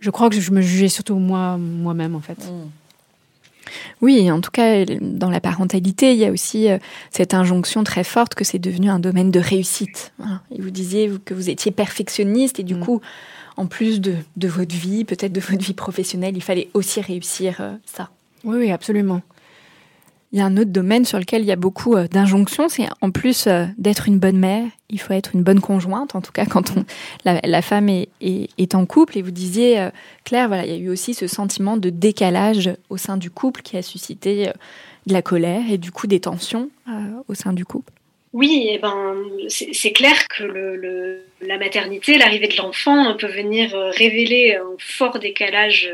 je 0.05 0.11
crois 0.11 0.29
que 0.29 0.39
je 0.39 0.51
me 0.51 0.61
jugeais 0.61 0.87
surtout 0.87 1.15
moi, 1.15 1.57
moi-même, 1.57 2.15
en 2.15 2.19
fait. 2.19 2.37
Mm. 2.37 2.69
Oui, 4.03 4.29
en 4.29 4.39
tout 4.39 4.51
cas, 4.51 4.85
dans 5.01 5.31
la 5.31 5.39
parentalité, 5.39 6.13
il 6.13 6.19
y 6.19 6.25
a 6.25 6.31
aussi 6.31 6.69
euh, 6.69 6.77
cette 7.09 7.33
injonction 7.33 7.83
très 7.83 8.03
forte 8.03 8.35
que 8.35 8.43
c'est 8.43 8.59
devenu 8.59 8.91
un 8.91 8.99
domaine 8.99 9.31
de 9.31 9.39
réussite. 9.39 10.13
Et 10.51 10.61
vous 10.61 10.69
disiez 10.69 11.11
que 11.25 11.33
vous 11.33 11.49
étiez 11.49 11.71
perfectionniste 11.71 12.59
et 12.59 12.63
du 12.63 12.75
mm. 12.75 12.79
coup, 12.81 13.01
en 13.57 13.65
plus 13.65 13.99
de, 13.99 14.17
votre 14.43 14.75
vie, 14.75 15.05
peut-être 15.05 15.33
de 15.33 15.41
votre 15.41 15.63
vie 15.63 15.73
professionnelle, 15.73 16.37
il 16.37 16.43
fallait 16.43 16.69
aussi 16.75 17.01
réussir 17.01 17.57
euh, 17.59 17.73
ça. 17.85 18.11
Oui, 18.43 18.57
oui, 18.59 18.71
absolument. 18.71 19.23
Il 20.35 20.39
y 20.39 20.41
a 20.41 20.45
un 20.47 20.57
autre 20.57 20.71
domaine 20.71 21.05
sur 21.05 21.17
lequel 21.17 21.43
il 21.43 21.47
y 21.47 21.53
a 21.53 21.55
beaucoup 21.55 21.95
euh, 21.95 22.09
d'injonctions, 22.09 22.67
c'est 22.67 22.87
en 22.99 23.09
plus 23.09 23.47
euh, 23.47 23.63
d'être 23.77 24.09
une 24.09 24.19
bonne 24.19 24.37
mère, 24.37 24.65
il 24.89 24.99
faut 24.99 25.13
être 25.13 25.33
une 25.33 25.43
bonne 25.43 25.61
conjointe, 25.61 26.13
en 26.13 26.19
tout 26.19 26.33
cas 26.33 26.45
quand 26.45 26.73
on, 26.75 26.83
la, 27.23 27.61
femme 27.61 27.87
est, 27.87 28.09
est, 28.19 28.75
en 28.75 28.85
couple. 28.85 29.17
Et 29.17 29.21
vous 29.21 29.31
disiez, 29.31 29.79
euh, 29.79 29.91
Claire, 30.25 30.49
voilà, 30.49 30.65
il 30.65 30.73
y 30.73 30.75
a 30.75 30.77
eu 30.77 30.89
aussi 30.89 31.13
ce 31.13 31.27
sentiment 31.27 31.77
de 31.77 31.89
décalage 31.89 32.69
au 32.89 32.97
sein 32.97 33.15
du 33.15 33.29
couple 33.29 33.61
qui 33.61 33.77
a 33.77 33.81
suscité 33.81 34.51
de 35.07 35.13
la 35.13 35.21
colère 35.21 35.61
et 35.71 35.77
du 35.77 35.93
coup 35.93 36.05
des 36.05 36.19
tensions 36.19 36.69
au 37.29 37.33
sein 37.33 37.53
du 37.53 37.63
couple. 37.63 37.93
Oui, 38.33 38.67
eh 38.69 38.77
ben, 38.79 39.15
c'est 39.47 39.93
clair 39.93 40.27
que 40.27 41.21
la 41.47 41.57
maternité, 41.57 42.17
l'arrivée 42.17 42.49
de 42.49 42.57
l'enfant 42.57 43.15
peut 43.15 43.31
venir 43.31 43.73
révéler 43.95 44.57
un 44.57 44.75
fort 44.79 45.17
décalage 45.19 45.89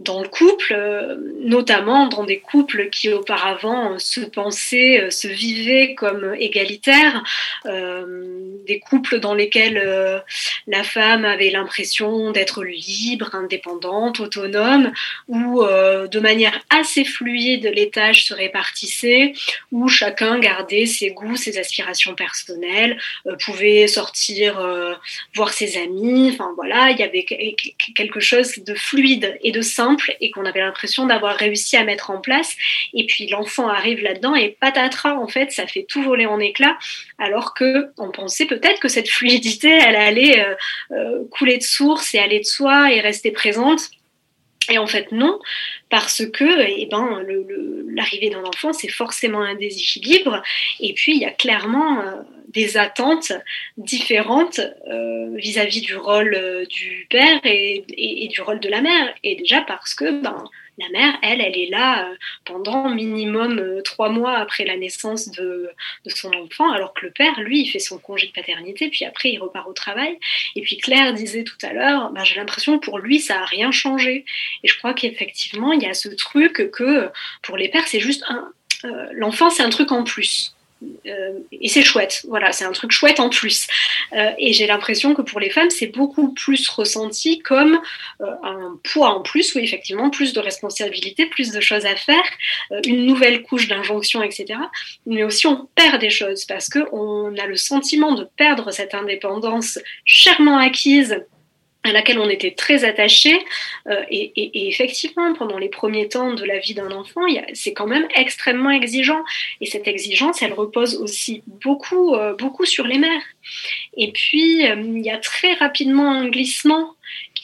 dans 0.00 0.20
le 0.20 0.28
couple, 0.28 0.72
euh, 0.72 1.16
notamment 1.40 2.08
dans 2.08 2.24
des 2.24 2.40
couples 2.40 2.90
qui 2.90 3.12
auparavant 3.12 3.96
se 4.00 4.20
pensaient, 4.20 5.00
euh, 5.00 5.10
se 5.10 5.28
vivaient 5.28 5.94
comme 5.94 6.34
égalitaires, 6.36 7.22
euh, 7.66 8.42
des 8.66 8.80
couples 8.80 9.20
dans 9.20 9.34
lesquels 9.34 10.22
la 10.66 10.82
femme 10.82 11.24
avait 11.24 11.50
l'impression 11.50 12.32
d'être 12.32 12.64
libre, 12.64 13.34
indépendante, 13.34 14.20
autonome, 14.20 14.90
où 15.28 15.62
de 15.62 16.18
manière 16.18 16.58
assez 16.70 17.04
fluide 17.04 17.70
les 17.74 17.90
tâches 17.90 18.24
se 18.24 18.32
répartissaient, 18.32 19.34
où 19.70 19.88
chacun 19.88 20.38
gardait 20.38 20.86
ses 20.86 21.10
goûts, 21.10 21.36
ses 21.36 21.58
aspirations 21.58 22.14
personnelles, 22.14 22.98
pouvait 23.44 23.86
sortir 23.86 24.98
voir 25.34 25.52
ses 25.52 25.76
amis, 25.76 26.30
enfin 26.32 26.52
voilà, 26.56 26.90
il 26.90 26.98
y 26.98 27.02
avait 27.02 27.26
quelque 27.94 28.20
chose 28.20 28.58
de 28.64 28.74
fluide 28.74 29.38
et 29.42 29.52
de 29.52 29.60
simple 29.60 29.83
et 30.20 30.30
qu'on 30.30 30.44
avait 30.44 30.60
l'impression 30.60 31.06
d'avoir 31.06 31.36
réussi 31.36 31.76
à 31.76 31.84
mettre 31.84 32.10
en 32.10 32.20
place. 32.20 32.56
Et 32.92 33.06
puis 33.06 33.26
l'enfant 33.28 33.68
arrive 33.68 34.02
là-dedans 34.02 34.34
et 34.34 34.56
patatras, 34.60 35.14
en 35.14 35.28
fait, 35.28 35.52
ça 35.52 35.66
fait 35.66 35.84
tout 35.88 36.02
voler 36.02 36.26
en 36.26 36.38
éclats, 36.38 36.78
alors 37.18 37.54
que 37.54 37.90
on 37.98 38.10
pensait 38.10 38.46
peut-être 38.46 38.80
que 38.80 38.88
cette 38.88 39.08
fluidité, 39.08 39.68
elle 39.68 39.96
allait 39.96 40.40
euh, 40.40 40.54
euh, 40.92 41.24
couler 41.30 41.58
de 41.58 41.62
source 41.62 42.14
et 42.14 42.18
aller 42.18 42.40
de 42.40 42.44
soi 42.44 42.92
et 42.92 43.00
rester 43.00 43.30
présente. 43.30 43.90
Et 44.70 44.78
en 44.78 44.86
fait, 44.86 45.12
non, 45.12 45.38
parce 45.90 46.24
que 46.32 46.44
eh 46.66 46.86
ben, 46.86 47.22
l'arrivée 47.94 48.30
d'un 48.30 48.44
enfant, 48.44 48.72
c'est 48.72 48.88
forcément 48.88 49.42
un 49.42 49.54
déséquilibre. 49.54 50.42
Et 50.80 50.94
puis, 50.94 51.14
il 51.14 51.20
y 51.20 51.26
a 51.26 51.30
clairement 51.30 52.00
euh, 52.00 52.12
des 52.54 52.76
attentes 52.76 53.32
différentes 53.76 54.60
euh, 54.88 55.36
vis-à-vis 55.36 55.80
du 55.80 55.96
rôle 55.96 56.34
euh, 56.34 56.64
du 56.66 57.06
père 57.10 57.40
et, 57.44 58.28
du 58.30 58.40
rôle 58.40 58.60
de 58.60 58.68
la 58.68 58.80
mère. 58.80 59.12
Et 59.22 59.34
déjà 59.34 59.60
parce 59.62 59.94
que 59.94 60.22
ben, 60.22 60.44
la 60.78 60.88
mère, 60.88 61.14
elle, 61.22 61.40
elle 61.40 61.58
est 61.58 61.68
là 61.68 62.08
euh, 62.08 62.14
pendant 62.44 62.88
minimum 62.88 63.82
trois 63.84 64.08
mois 64.08 64.36
après 64.38 64.64
la 64.64 64.76
naissance 64.76 65.30
de, 65.30 65.70
son 66.06 66.32
enfant, 66.34 66.70
alors 66.72 66.94
que 66.94 67.06
le 67.06 67.12
père, 67.12 67.38
lui, 67.40 67.62
il 67.62 67.66
fait 67.66 67.80
son 67.80 67.98
congé 67.98 68.28
de 68.28 68.32
paternité, 68.32 68.88
puis 68.88 69.04
après, 69.04 69.30
il 69.30 69.38
repart 69.38 69.68
au 69.68 69.72
travail. 69.72 70.18
Et 70.54 70.62
puis 70.62 70.78
Claire 70.78 71.12
disait 71.12 71.44
tout 71.44 71.58
à 71.62 71.72
l'heure, 71.72 72.10
bah, 72.12 72.22
j'ai 72.24 72.36
l'impression 72.36 72.78
que 72.78 72.84
pour 72.84 72.98
lui, 72.98 73.18
ça 73.18 73.34
n'a 73.34 73.44
rien 73.44 73.72
changé. 73.72 74.24
Et 74.62 74.68
je 74.68 74.78
crois 74.78 74.94
qu'effectivement, 74.94 75.72
il 75.72 75.82
y 75.82 75.86
a 75.86 75.94
ce 75.94 76.08
truc 76.08 76.70
que 76.70 77.10
pour 77.42 77.56
les 77.56 77.68
pères, 77.68 77.88
c'est 77.88 78.00
juste 78.00 78.24
un... 78.28 78.52
L'enfant, 79.12 79.48
c'est 79.48 79.62
un 79.62 79.70
truc 79.70 79.92
en 79.92 80.04
plus. 80.04 80.53
Euh, 81.06 81.38
et 81.52 81.68
c'est 81.68 81.82
chouette, 81.82 82.22
voilà, 82.28 82.52
c'est 82.52 82.64
un 82.64 82.72
truc 82.72 82.90
chouette 82.90 83.20
en 83.20 83.28
plus. 83.28 83.66
Euh, 84.12 84.30
et 84.38 84.52
j'ai 84.52 84.66
l'impression 84.66 85.14
que 85.14 85.22
pour 85.22 85.40
les 85.40 85.50
femmes, 85.50 85.70
c'est 85.70 85.86
beaucoup 85.86 86.32
plus 86.32 86.68
ressenti 86.68 87.40
comme 87.40 87.80
euh, 88.20 88.26
un 88.42 88.78
poids 88.82 89.10
en 89.10 89.22
plus, 89.22 89.54
ou 89.54 89.58
effectivement, 89.58 90.10
plus 90.10 90.32
de 90.32 90.40
responsabilités, 90.40 91.26
plus 91.26 91.52
de 91.52 91.60
choses 91.60 91.86
à 91.86 91.96
faire, 91.96 92.24
une 92.84 93.06
nouvelle 93.06 93.42
couche 93.42 93.68
d'injonction, 93.68 94.22
etc. 94.22 94.58
Mais 95.06 95.24
aussi, 95.24 95.46
on 95.46 95.68
perd 95.74 96.00
des 96.00 96.10
choses 96.10 96.44
parce 96.44 96.68
qu'on 96.68 97.36
a 97.36 97.46
le 97.46 97.56
sentiment 97.56 98.12
de 98.12 98.26
perdre 98.36 98.70
cette 98.70 98.94
indépendance 98.94 99.78
chèrement 100.04 100.58
acquise 100.58 101.24
à 101.84 101.92
laquelle 101.92 102.18
on 102.18 102.28
était 102.28 102.52
très 102.52 102.84
attaché. 102.84 103.38
Euh, 103.88 104.02
et, 104.10 104.68
effectivement, 104.68 105.34
pendant 105.34 105.58
les 105.58 105.68
premiers 105.68 106.08
temps 106.08 106.32
de 106.32 106.44
la 106.44 106.58
vie 106.58 106.74
d'un 106.74 106.90
enfant, 106.90 107.20
c'est 107.52 107.74
quand 107.74 107.86
même 107.86 108.08
extrêmement 108.16 108.70
exigeant. 108.70 109.22
Et 109.60 109.66
cette 109.66 109.86
exigence, 109.86 110.42
elle 110.42 110.54
repose 110.54 110.96
aussi 110.96 111.42
beaucoup, 111.46 112.14
euh, 112.14 112.34
beaucoup 112.34 112.64
sur 112.64 112.86
les 112.86 112.98
mères. 112.98 113.22
Et 113.96 114.10
puis, 114.12 114.66
euh, 114.66 114.76
il 114.82 115.04
y 115.04 115.10
a 115.10 115.18
très 115.18 115.52
rapidement 115.54 116.10
un 116.10 116.28
glissement 116.28 116.94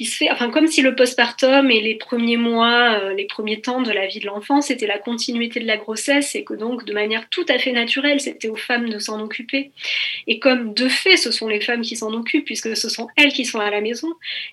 fait, 0.07 0.31
enfin 0.31 0.51
comme 0.51 0.67
si 0.67 0.83
le 0.83 0.95
postpartum 0.95 1.71
et 1.71 1.81
les 1.81 1.95
premiers 1.95 2.37
mois, 2.37 3.01
euh, 3.03 3.15
les 3.15 3.27
premiers 3.27 3.61
temps 3.61 3.83
de 3.83 3.91
la 3.91 4.07
vie 4.07 4.21
de 4.21 4.27
l'enfant, 4.27 4.61
c'était 4.61 4.87
la 4.87 4.99
continuité 4.99 5.61
de 5.61 5.67
la 5.67 5.77
grossesse 5.77 6.35
et 6.35 6.45
que 6.45 6.55
donc 6.55 6.85
de 6.85 6.93
manière 6.93 7.29
tout 7.29 7.45
à 7.49 7.59
fait 7.59 7.73
naturelle, 7.73 8.21
c'était 8.21 8.49
aux 8.49 8.57
femmes 8.57 8.89
de 8.89 8.99
s'en 8.99 9.21
occuper. 9.21 9.73
Et 10.27 10.39
comme 10.39 10.75
de 10.75 10.89
fait, 10.89 11.17
ce 11.17 11.31
sont 11.31 11.49
les 11.49 11.61
femmes 11.61 11.83
qui 11.83 11.97
s'en 11.97 12.13
occupent 12.13 12.45
puisque 12.45 12.77
ce 12.77 12.89
sont 12.89 13.09
elles 13.17 13.33
qui 13.33 13.45
sont 13.45 13.61
à 13.61 13.71
la 13.71 13.81
maison, 13.81 14.09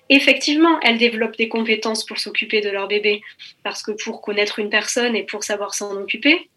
effectivement, 0.08 0.78
elles 0.80 0.98
développent 0.98 1.36
des 1.36 1.48
compétences 1.48 2.04
pour 2.04 2.18
s'occuper 2.18 2.60
de 2.60 2.70
leur 2.70 2.88
bébé 2.88 3.22
parce 3.62 3.82
que 3.82 3.92
pour 3.92 4.20
connaître 4.20 4.58
une 4.58 4.70
personne 4.70 5.16
et 5.16 5.24
pour 5.24 5.44
savoir 5.44 5.74
s'en 5.74 5.96
occuper, 5.96 6.48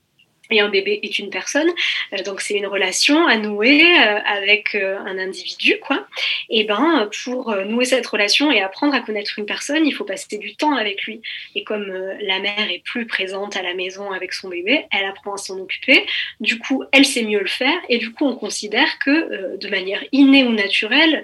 et 0.52 0.60
un 0.60 0.70
bébé 0.70 1.00
est 1.04 1.20
une 1.20 1.30
personne. 1.30 1.70
Euh, 2.14 2.24
donc 2.24 2.42
c'est 2.42 2.56
une 2.56 2.68
relation 2.68 3.26
à 3.28 3.38
nouer 3.38 3.84
euh, 3.84 4.20
avec 4.26 4.76
euh, 4.76 4.98
un 5.00 5.18
individu, 5.18 5.78
quoi. 5.82 6.08
Et 6.50 6.64
ben 6.64 7.10
pour 7.24 7.56
nouer 7.66 7.86
cette 7.86 8.06
relation 8.06 8.52
et 8.52 8.62
apprendre 8.62 8.94
à 8.94 9.00
connaître 9.00 9.38
une 9.38 9.46
personne, 9.46 9.86
il 9.86 9.94
faut 9.94 10.04
passer 10.04 10.38
du 10.38 10.56
temps 10.56 10.76
avec 10.76 11.04
lui. 11.04 11.22
Et 11.56 11.64
comme 11.64 11.86
la 12.22 12.40
mère 12.40 12.70
est 12.70 12.84
plus 12.84 13.06
présente 13.06 13.56
à 13.56 13.62
la 13.62 13.74
maison 13.74 14.12
avec 14.12 14.34
son 14.34 14.50
bébé, 14.50 14.86
elle 14.92 15.06
apprend 15.06 15.34
à 15.34 15.38
s'en 15.38 15.60
occuper. 15.60 16.06
Du 16.40 16.60
coup, 16.60 16.84
elle 16.92 17.06
sait 17.06 17.24
mieux 17.24 17.40
le 17.40 17.48
faire. 17.48 17.78
Et 17.90 17.98
du 17.98 18.12
coup, 18.12 18.26
on 18.26 18.36
considère 18.36 19.00
que 19.00 19.58
de 19.58 19.68
manière 19.70 20.04
innée 20.12 20.44
ou 20.44 20.52
naturelle, 20.52 21.24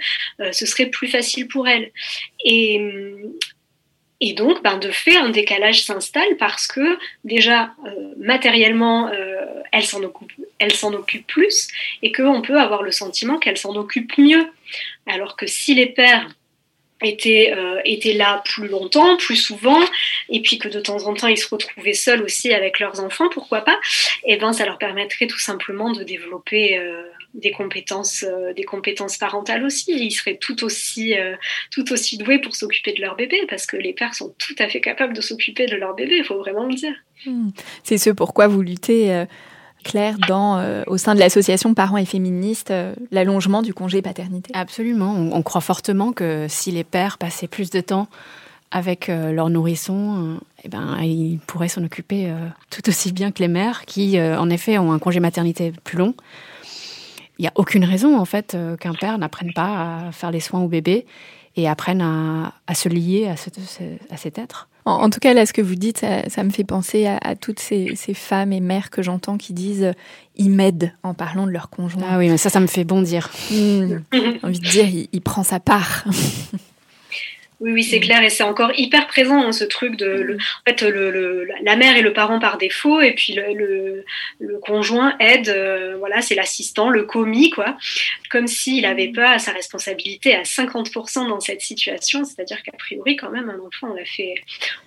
ce 0.51 0.65
serait 0.65 0.87
plus 0.87 1.07
facile 1.07 1.47
pour 1.47 1.67
elle. 1.67 1.91
Et 2.45 2.81
Et 4.19 4.33
donc, 4.33 4.63
ben, 4.63 4.77
de 4.77 4.89
fait, 4.89 5.15
un 5.15 5.29
décalage 5.29 5.83
s'installe 5.83 6.37
parce 6.39 6.65
que 6.65 6.97
déjà, 7.23 7.71
matériellement, 8.17 9.11
elle 9.71 9.85
s'en 9.85 10.01
occupe, 10.01 10.31
elle 10.59 10.73
s'en 10.73 10.93
occupe 10.93 11.27
plus 11.27 11.67
et 12.01 12.11
qu'on 12.11 12.41
peut 12.41 12.59
avoir 12.59 12.83
le 12.83 12.91
sentiment 12.91 13.37
qu'elle 13.37 13.57
s'en 13.57 13.75
occupe 13.75 14.17
mieux. 14.17 14.47
Alors 15.05 15.35
que 15.35 15.45
si 15.45 15.75
les 15.75 15.85
pères 15.85 16.27
étaient, 17.01 17.53
euh, 17.55 17.79
étaient 17.85 18.13
là 18.13 18.41
plus 18.45 18.67
longtemps, 18.67 19.17
plus 19.17 19.35
souvent, 19.35 19.79
et 20.29 20.41
puis 20.41 20.57
que 20.57 20.67
de 20.67 20.79
temps 20.79 21.05
en 21.05 21.13
temps 21.13 21.27
ils 21.27 21.37
se 21.37 21.47
retrouvaient 21.47 21.93
seuls 21.93 22.23
aussi 22.23 22.53
avec 22.53 22.79
leurs 22.79 22.99
enfants, 22.99 23.29
pourquoi 23.29 23.61
pas, 23.61 23.79
et 24.23 24.33
eh 24.33 24.37
ben 24.37 24.53
ça 24.53 24.65
leur 24.65 24.77
permettrait 24.77 25.27
tout 25.27 25.39
simplement 25.39 25.91
de 25.91 26.03
développer 26.03 26.77
euh, 26.77 27.03
des 27.37 27.51
compétences, 27.51 28.23
euh, 28.23 28.53
des 28.53 28.63
compétences 28.63 29.17
parentales 29.17 29.63
aussi. 29.63 29.91
Ils 29.91 30.11
seraient 30.11 30.37
tout 30.37 30.63
aussi, 30.63 31.15
tout 31.71 31.91
aussi 31.93 32.17
doués 32.17 32.39
pour 32.39 32.55
s'occuper 32.55 32.93
de 32.93 33.01
leur 33.01 33.15
bébé, 33.15 33.37
parce 33.49 33.65
que 33.65 33.77
les 33.77 33.93
pères 33.93 34.13
sont 34.13 34.35
tout 34.37 34.55
à 34.59 34.67
fait 34.67 34.81
capables 34.81 35.13
de 35.13 35.21
s'occuper 35.21 35.65
de 35.65 35.75
leur 35.75 35.95
bébé, 35.95 36.17
il 36.17 36.25
faut 36.25 36.37
vraiment 36.37 36.65
le 36.65 36.75
dire. 36.75 36.93
Hmm. 37.25 37.49
C'est 37.83 37.97
ce 37.97 38.09
pourquoi 38.09 38.47
vous 38.47 38.61
luttez 38.61 39.25
clair 39.87 40.17
dans, 40.27 40.57
euh, 40.57 40.83
au 40.87 40.97
sein 40.97 41.15
de 41.15 41.19
l'association 41.19 41.73
Parents 41.73 41.97
et 41.97 42.05
Féministes, 42.05 42.71
euh, 42.71 42.93
l'allongement 43.11 43.61
du 43.61 43.73
congé 43.73 44.01
paternité 44.01 44.51
Absolument. 44.53 45.13
On, 45.13 45.41
croit 45.41 45.61
fortement 45.61 46.11
que 46.11 46.45
si 46.49 46.71
les 46.71 46.83
pères 46.83 47.17
passaient 47.17 47.47
plus 47.47 47.69
de 47.69 47.79
temps 47.79 48.07
avec 48.69 49.07
euh, 49.07 49.31
leurs 49.31 49.49
nourrissons, 49.49 50.39
eh 50.63 50.67
ben, 50.67 50.97
ils 51.01 51.39
pourraient 51.47 51.69
s'en 51.69 51.83
occuper 51.83 52.29
tout 52.69 52.89
aussi 52.89 53.13
bien 53.13 53.31
que 53.31 53.39
les 53.39 53.47
mères, 53.47 53.85
qui, 53.85 54.19
en 54.19 54.49
effet, 54.49 54.77
ont 54.77 54.91
un 54.91 54.99
congé 54.99 55.19
maternité 55.19 55.71
plus 55.83 55.97
long. 55.97 56.13
Il 57.39 57.43
n'y 57.43 57.47
a 57.47 57.53
aucune 57.55 57.83
raison, 57.83 58.17
en 58.17 58.25
fait, 58.25 58.57
qu'un 58.79 58.93
père 58.93 59.17
n'apprenne 59.17 59.53
pas 59.53 60.07
à 60.07 60.11
faire 60.11 60.31
les 60.31 60.39
soins 60.39 60.61
au 60.61 60.67
bébé 60.67 61.05
et 61.55 61.67
apprenne 61.67 62.01
à, 62.01 62.73
se 62.75 62.89
lier 62.89 63.27
à, 63.27 63.33
à 64.13 64.17
cet 64.17 64.37
être. 64.37 64.69
En, 64.87 65.09
tout 65.09 65.19
cas, 65.19 65.33
là, 65.33 65.45
ce 65.45 65.51
que 65.51 65.61
vous 65.61 65.75
dites, 65.75 66.05
ça, 66.29 66.43
me 66.43 66.49
fait 66.49 66.63
penser 66.63 67.07
à, 67.07 67.35
toutes 67.35 67.59
ces, 67.59 67.93
femmes 68.13 68.53
et 68.53 68.61
mères 68.61 68.89
que 68.89 69.01
j'entends 69.01 69.37
qui 69.37 69.51
disent 69.51 69.83
euh, 69.83 69.93
ils 70.37 70.49
m'aident 70.49 70.93
en 71.03 71.13
parlant 71.13 71.45
de 71.45 71.51
leur 71.51 71.69
conjoint. 71.69 72.03
Ah 72.09 72.17
oui, 72.17 72.29
mais 72.29 72.37
ça, 72.37 72.49
ça 72.49 72.61
me 72.61 72.67
fait 72.67 72.85
bondir. 72.85 73.29
Mmh. 73.51 73.97
J'ai 74.13 74.39
envie 74.43 74.59
de 74.59 74.69
dire, 74.69 75.07
il 75.11 75.21
prend 75.21 75.43
sa 75.43 75.59
part. 75.59 76.05
Oui, 77.59 77.71
oui, 77.71 77.83
c'est 77.83 77.97
mm. 77.97 78.01
clair, 78.01 78.23
et 78.23 78.29
c'est 78.29 78.43
encore 78.43 78.71
hyper 78.77 79.07
présent 79.07 79.41
hein, 79.41 79.51
ce 79.51 79.63
truc 79.63 79.95
de, 79.95 80.05
le, 80.05 80.35
en 80.35 80.69
fait, 80.69 80.81
le, 80.83 81.47
la 81.63 81.75
mère 81.75 81.97
est 81.97 82.01
le 82.01 82.13
parent 82.13 82.39
par 82.39 82.57
défaut, 82.57 83.01
et 83.01 83.13
puis 83.13 83.33
le, 83.33 84.03
le 84.39 84.59
conjoint 84.59 85.15
aide, 85.19 85.49
euh, 85.49 85.95
voilà, 85.97 86.21
c'est 86.21 86.35
l'assistant, 86.35 86.89
le 86.89 87.03
commis, 87.03 87.49
quoi, 87.49 87.77
comme 88.29 88.47
s'il 88.47 88.83
n'avait 88.83 89.11
pas 89.11 89.39
sa 89.39 89.51
responsabilité 89.51 90.35
à 90.35 90.43
50% 90.43 91.27
dans 91.27 91.39
cette 91.39 91.61
situation, 91.61 92.23
c'est-à-dire 92.23 92.61
qu'a 92.63 92.73
priori, 92.73 93.15
quand 93.15 93.31
même, 93.31 93.49
un 93.49 93.59
enfant, 93.59 93.91
on 93.91 93.93
l'a 93.93 94.05
fait, 94.05 94.35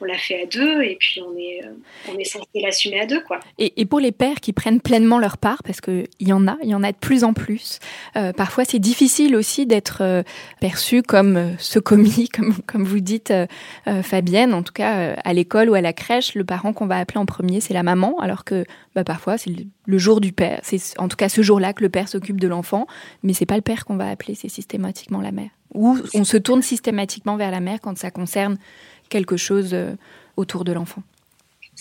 on 0.00 0.04
l'a 0.04 0.18
fait 0.18 0.42
à 0.42 0.46
deux, 0.46 0.82
et 0.82 0.96
puis 0.98 1.20
on 1.20 1.36
est, 1.36 1.64
euh, 1.64 1.70
on 2.12 2.18
est 2.18 2.24
censé 2.24 2.46
l'assumer 2.54 3.00
à 3.00 3.06
deux, 3.06 3.20
quoi. 3.22 3.40
Et, 3.58 3.80
et, 3.80 3.84
pour 3.84 4.00
les 4.00 4.12
pères 4.12 4.40
qui 4.40 4.52
prennent 4.52 4.80
pleinement 4.80 5.18
leur 5.18 5.38
part, 5.38 5.62
parce 5.62 5.80
qu'il 5.80 6.06
y 6.20 6.32
en 6.32 6.46
a, 6.46 6.56
il 6.62 6.68
y 6.68 6.74
en 6.74 6.82
a 6.82 6.92
de 6.92 6.96
plus 6.96 7.24
en 7.24 7.32
plus, 7.32 7.80
euh, 8.16 8.32
parfois 8.32 8.64
c'est 8.64 8.78
difficile 8.78 9.34
aussi 9.34 9.66
d'être 9.66 10.24
perçu 10.60 11.02
comme 11.02 11.56
ce 11.58 11.78
commis, 11.78 12.28
comme 12.34 12.54
comme 12.66 12.84
vous 12.84 13.00
dites, 13.00 13.30
euh, 13.30 13.46
euh, 13.86 14.02
Fabienne, 14.02 14.54
en 14.54 14.62
tout 14.62 14.72
cas 14.72 14.98
euh, 14.98 15.14
à 15.24 15.32
l'école 15.32 15.70
ou 15.70 15.74
à 15.74 15.80
la 15.80 15.92
crèche, 15.92 16.34
le 16.34 16.44
parent 16.44 16.72
qu'on 16.72 16.86
va 16.86 16.98
appeler 16.98 17.18
en 17.18 17.26
premier, 17.26 17.60
c'est 17.60 17.74
la 17.74 17.82
maman, 17.82 18.18
alors 18.20 18.44
que 18.44 18.64
bah, 18.94 19.04
parfois 19.04 19.38
c'est 19.38 19.52
le, 19.86 19.98
jour 19.98 20.20
du 20.20 20.32
père. 20.32 20.60
C'est 20.62 20.98
en 20.98 21.08
tout 21.08 21.16
cas 21.16 21.28
ce 21.28 21.42
jour-là 21.42 21.72
que 21.72 21.82
le 21.82 21.88
père 21.88 22.08
s'occupe 22.08 22.40
de 22.40 22.48
l'enfant, 22.48 22.86
mais 23.22 23.32
c'est 23.32 23.46
pas 23.46 23.56
le 23.56 23.62
père 23.62 23.84
qu'on 23.84 23.96
va 23.96 24.08
appeler, 24.08 24.34
c'est 24.34 24.48
systématiquement 24.48 25.20
la 25.20 25.32
mère. 25.32 25.50
Ou 25.74 25.98
on 26.14 26.24
se 26.24 26.36
tourne 26.36 26.62
systématiquement 26.62 27.36
vers 27.36 27.50
la 27.50 27.60
mère 27.60 27.80
quand 27.80 27.96
ça 27.96 28.10
concerne 28.10 28.56
quelque 29.08 29.36
chose 29.36 29.76
autour 30.36 30.64
de 30.64 30.72
l'enfant 30.72 31.02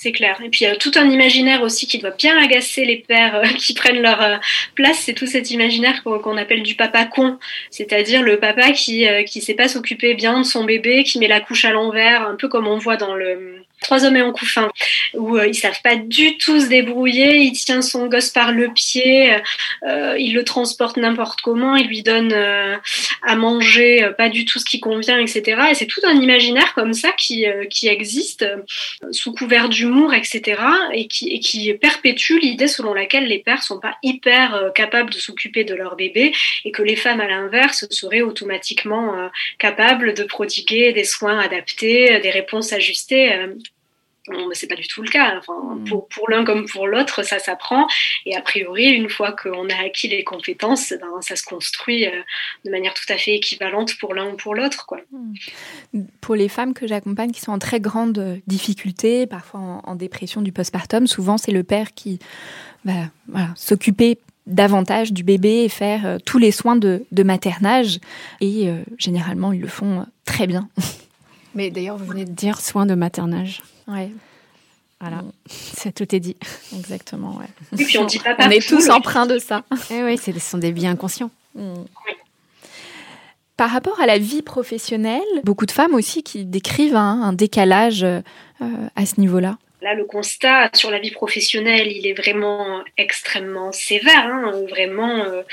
c'est 0.01 0.13
clair. 0.13 0.39
Et 0.43 0.49
puis 0.49 0.61
il 0.61 0.63
y 0.63 0.71
a 0.71 0.75
tout 0.77 0.91
un 0.95 1.09
imaginaire 1.09 1.61
aussi 1.61 1.85
qui 1.85 1.97
doit 1.97 2.11
bien 2.11 2.37
agacer 2.41 2.85
les 2.85 2.97
pères 2.97 3.35
euh, 3.35 3.43
qui 3.57 3.73
prennent 3.73 4.01
leur 4.01 4.21
euh, 4.21 4.37
place. 4.75 4.99
C'est 4.99 5.13
tout 5.13 5.27
cet 5.27 5.51
imaginaire 5.51 6.03
qu'on 6.03 6.37
appelle 6.37 6.63
du 6.63 6.75
papa 6.75 7.05
con, 7.05 7.37
c'est-à-dire 7.69 8.21
le 8.21 8.39
papa 8.39 8.71
qui 8.71 9.07
euh, 9.07 9.23
qui 9.23 9.41
sait 9.41 9.55
pas 9.55 9.67
s'occuper 9.67 10.13
bien 10.13 10.39
de 10.39 10.45
son 10.45 10.63
bébé, 10.63 11.03
qui 11.03 11.19
met 11.19 11.27
la 11.27 11.41
couche 11.41 11.65
à 11.65 11.71
l'envers, 11.71 12.27
un 12.27 12.35
peu 12.35 12.47
comme 12.47 12.67
on 12.67 12.77
voit 12.77 12.97
dans 12.97 13.15
le 13.15 13.65
Trois 13.81 14.05
hommes 14.05 14.17
et 14.17 14.21
un 14.21 14.31
couffin, 14.31 14.69
où 15.13 15.37
euh, 15.37 15.47
ils 15.47 15.55
savent 15.55 15.81
pas 15.83 15.95
du 15.95 16.37
tout 16.37 16.59
se 16.59 16.67
débrouiller. 16.67 17.37
Il 17.37 17.53
tient 17.53 17.81
son 17.81 18.07
gosse 18.07 18.29
par 18.29 18.51
le 18.51 18.71
pied, 18.73 19.33
euh, 19.83 20.15
il 20.17 20.33
le 20.33 20.43
transporte 20.43 20.97
n'importe 20.97 21.41
comment, 21.41 21.75
il 21.75 21.87
lui 21.87 22.03
donne 22.03 22.33
euh, 22.33 22.75
à 23.23 23.35
manger 23.35 24.03
euh, 24.03 24.11
pas 24.11 24.29
du 24.29 24.45
tout 24.45 24.59
ce 24.59 24.65
qui 24.65 24.79
convient, 24.79 25.19
etc. 25.19 25.61
Et 25.71 25.75
c'est 25.75 25.85
tout 25.85 26.01
un 26.05 26.19
imaginaire 26.19 26.73
comme 26.73 26.93
ça 26.93 27.11
qui, 27.11 27.45
qui 27.69 27.87
existe 27.87 28.45
sous 29.11 29.33
couvert 29.33 29.69
d'humour, 29.69 30.13
etc. 30.13 30.61
Et 30.93 31.07
qui, 31.07 31.29
et 31.29 31.39
qui 31.39 31.73
perpétue 31.73 32.39
l'idée 32.41 32.67
selon 32.67 32.93
laquelle 32.93 33.27
les 33.27 33.39
pères 33.39 33.63
sont 33.63 33.79
pas 33.79 33.95
hyper 34.03 34.71
capables 34.75 35.09
de 35.09 35.17
s'occuper 35.17 35.63
de 35.63 35.75
leur 35.75 35.95
bébé 35.95 36.33
et 36.65 36.71
que 36.71 36.83
les 36.83 36.95
femmes, 36.95 37.21
à 37.21 37.27
l'inverse, 37.27 37.85
seraient 37.89 38.21
automatiquement 38.21 39.29
capables 39.57 40.13
de 40.13 40.23
prodiguer 40.23 40.93
des 40.93 41.03
soins 41.03 41.39
adaptés, 41.39 42.19
des 42.19 42.29
réponses 42.29 42.73
ajustées 42.73 43.33
c'est 44.53 44.67
pas 44.67 44.75
du 44.75 44.87
tout 44.87 45.01
le 45.01 45.09
cas. 45.09 45.37
Enfin, 45.37 45.75
mm. 45.75 45.83
pour, 45.85 46.07
pour 46.07 46.29
l'un 46.29 46.43
comme 46.43 46.67
pour 46.67 46.87
l'autre, 46.87 47.23
ça 47.23 47.39
s'apprend. 47.39 47.87
Et 48.25 48.35
a 48.35 48.41
priori, 48.41 48.85
une 48.85 49.09
fois 49.09 49.31
qu'on 49.31 49.69
a 49.69 49.85
acquis 49.85 50.07
les 50.07 50.23
compétences, 50.23 50.93
ben, 50.99 51.21
ça 51.21 51.35
se 51.35 51.43
construit 51.43 52.05
euh, 52.05 52.11
de 52.65 52.71
manière 52.71 52.93
tout 52.93 53.11
à 53.11 53.17
fait 53.17 53.35
équivalente 53.35 53.97
pour 53.99 54.13
l'un 54.13 54.31
ou 54.31 54.35
pour 54.35 54.55
l'autre. 54.55 54.85
Quoi. 54.85 54.99
Mm. 55.11 56.03
Pour 56.21 56.35
les 56.35 56.49
femmes 56.49 56.73
que 56.73 56.87
j'accompagne 56.87 57.31
qui 57.31 57.41
sont 57.41 57.51
en 57.51 57.59
très 57.59 57.79
grande 57.79 58.41
difficulté, 58.47 59.27
parfois 59.27 59.81
en, 59.83 59.95
dépression 59.95 60.41
du 60.41 60.53
postpartum, 60.53 61.07
souvent 61.07 61.37
c'est 61.37 61.51
le 61.51 61.63
père 61.63 61.93
qui 61.93 62.19
va 62.85 63.09
s'occuper 63.55 64.17
davantage 64.49 65.13
du 65.13 65.23
bébé 65.23 65.63
et 65.63 65.69
faire 65.69 66.05
euh, 66.05 66.17
tous 66.23 66.37
les 66.37 66.51
soins 66.51 66.75
de, 66.75 67.05
maternage. 67.23 67.99
Et 68.41 68.67
euh, 68.67 68.81
généralement, 68.97 69.53
ils 69.53 69.61
le 69.61 69.67
font 69.67 70.05
très 70.25 70.47
bien. 70.47 70.67
Mais 71.55 71.71
d'ailleurs, 71.71 71.97
vous 71.97 72.05
venez 72.05 72.25
de 72.25 72.31
dire 72.31 72.59
soins 72.59 72.85
de 72.85 72.95
maternage. 72.95 73.61
Ouais. 73.89 74.11
Voilà, 75.01 75.23
ça 75.47 75.91
tout 75.91 76.13
est 76.13 76.19
dit. 76.19 76.35
Exactement, 76.75 77.37
ouais. 77.37 77.45
Et 77.79 77.85
puis 77.85 77.97
on 77.97 78.05
dit 78.05 78.19
pas 78.19 78.35
On 78.37 78.49
est 78.49 78.67
tous 78.67 78.89
empreints 78.89 79.25
de 79.25 79.39
ça. 79.39 79.63
Et 79.89 79.95
eh 79.95 80.03
oui, 80.03 80.17
ce 80.17 80.37
sont 80.39 80.57
des 80.57 80.71
vies 80.71 80.87
inconscients. 80.87 81.31
Mm. 81.55 81.83
Par 83.55 83.69
rapport 83.69 83.99
à 84.01 84.05
la 84.05 84.17
vie 84.17 84.41
professionnelle, 84.41 85.21
beaucoup 85.43 85.65
de 85.65 85.71
femmes 85.71 85.93
aussi 85.93 86.23
qui 86.23 86.45
décrivent 86.45 86.95
un 86.95 87.33
décalage 87.33 88.03
euh, 88.03 88.21
à 88.95 89.05
ce 89.05 89.19
niveau-là. 89.19 89.57
Là, 89.81 89.93
le 89.93 90.03
constat 90.03 90.69
sur 90.73 90.91
la 90.91 90.99
vie 90.99 91.11
professionnelle, 91.11 91.89
il 91.89 92.05
est 92.05 92.13
vraiment 92.13 92.83
extrêmement 92.97 93.71
sévère. 93.71 94.25
Hein. 94.25 94.51
Vraiment, 94.67 95.23
euh, 95.23 95.43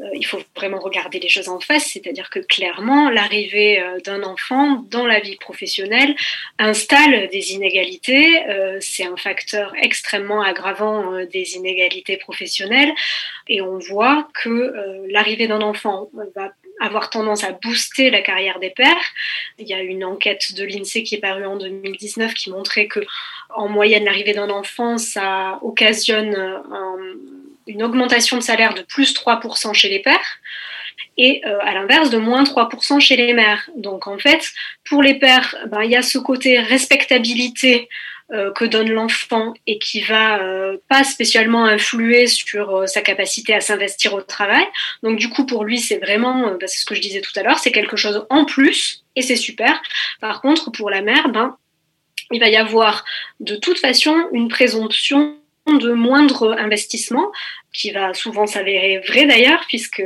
euh, 0.00 0.08
il 0.14 0.26
faut 0.26 0.40
vraiment 0.54 0.78
regarder 0.78 1.18
les 1.18 1.30
choses 1.30 1.48
en 1.48 1.58
face. 1.58 1.86
C'est-à-dire 1.86 2.28
que 2.28 2.40
clairement, 2.40 3.08
l'arrivée 3.08 3.80
euh, 3.80 3.98
d'un 4.00 4.24
enfant 4.24 4.84
dans 4.90 5.06
la 5.06 5.20
vie 5.20 5.36
professionnelle 5.36 6.14
installe 6.58 7.28
des 7.30 7.52
inégalités. 7.52 8.42
C'est 8.80 9.06
un 9.06 9.16
facteur 9.16 9.72
extrêmement 9.80 10.42
aggravant 10.42 11.24
des 11.24 11.56
inégalités 11.56 12.18
professionnelles. 12.18 12.92
Et 13.48 13.62
on 13.62 13.78
voit 13.78 14.28
que 14.34 15.06
l'arrivée 15.08 15.46
d'un 15.46 15.62
enfant 15.62 16.10
va 16.34 16.52
avoir 16.82 17.10
tendance 17.10 17.44
à 17.44 17.52
booster 17.52 18.10
la 18.10 18.20
carrière 18.20 18.58
des 18.58 18.70
pères. 18.70 19.04
Il 19.58 19.66
y 19.66 19.74
a 19.74 19.80
une 19.80 20.04
enquête 20.04 20.54
de 20.54 20.64
l'INSEE 20.64 21.02
qui 21.04 21.14
est 21.14 21.20
parue 21.20 21.46
en 21.46 21.56
2019 21.56 22.34
qui 22.34 22.50
montrait 22.50 22.86
que 22.86 23.00
en 23.54 23.68
moyenne 23.68 24.04
l'arrivée 24.04 24.34
d'un 24.34 24.50
enfant 24.50 24.98
ça 24.98 25.58
occasionne 25.62 26.36
une 27.66 27.82
augmentation 27.82 28.36
de 28.36 28.42
salaire 28.42 28.74
de 28.74 28.82
plus 28.82 29.14
3% 29.14 29.72
chez 29.74 29.88
les 29.88 30.00
pères 30.00 30.38
et 31.16 31.42
euh, 31.44 31.58
à 31.62 31.74
l'inverse 31.74 32.10
de 32.10 32.18
moins 32.18 32.42
3% 32.42 33.00
chez 33.00 33.16
les 33.16 33.32
mères. 33.34 33.68
Donc 33.76 34.06
en 34.06 34.18
fait, 34.18 34.50
pour 34.84 35.02
les 35.02 35.14
pères, 35.14 35.54
ben, 35.68 35.82
il 35.82 35.90
y 35.90 35.96
a 35.96 36.02
ce 36.02 36.18
côté 36.18 36.58
respectabilité 36.58 37.82
euh, 37.82 37.86
que 38.54 38.64
donne 38.64 38.90
l'enfant 38.90 39.52
et 39.66 39.78
qui 39.78 40.00
va 40.00 40.42
euh, 40.42 40.78
pas 40.88 41.04
spécialement 41.04 41.64
influer 41.64 42.26
sur 42.26 42.76
euh, 42.76 42.86
sa 42.86 43.02
capacité 43.02 43.54
à 43.54 43.60
s'investir 43.60 44.14
au 44.14 44.22
travail. 44.22 44.64
Donc 45.02 45.18
du 45.18 45.28
coup 45.28 45.44
pour 45.44 45.64
lui 45.64 45.78
c'est 45.78 45.98
vraiment, 45.98 46.52
bah, 46.52 46.66
c'est 46.66 46.80
ce 46.80 46.86
que 46.86 46.94
je 46.94 47.00
disais 47.00 47.20
tout 47.20 47.32
à 47.36 47.42
l'heure, 47.42 47.58
c'est 47.58 47.72
quelque 47.72 47.96
chose 47.96 48.26
en 48.30 48.44
plus 48.44 49.04
et 49.16 49.22
c'est 49.22 49.36
super. 49.36 49.82
Par 50.20 50.40
contre 50.40 50.70
pour 50.72 50.88
la 50.88 51.02
mère, 51.02 51.28
ben 51.28 51.56
il 52.30 52.40
va 52.40 52.48
y 52.48 52.56
avoir 52.56 53.04
de 53.40 53.56
toute 53.56 53.78
façon 53.78 54.16
une 54.32 54.48
présomption 54.48 55.36
de 55.66 55.92
moindre 55.92 56.56
investissement 56.58 57.30
qui 57.72 57.90
va 57.90 58.12
souvent 58.12 58.46
s'avérer 58.46 58.98
vrai 58.98 59.24
d'ailleurs, 59.24 59.64
puisque 59.66 60.02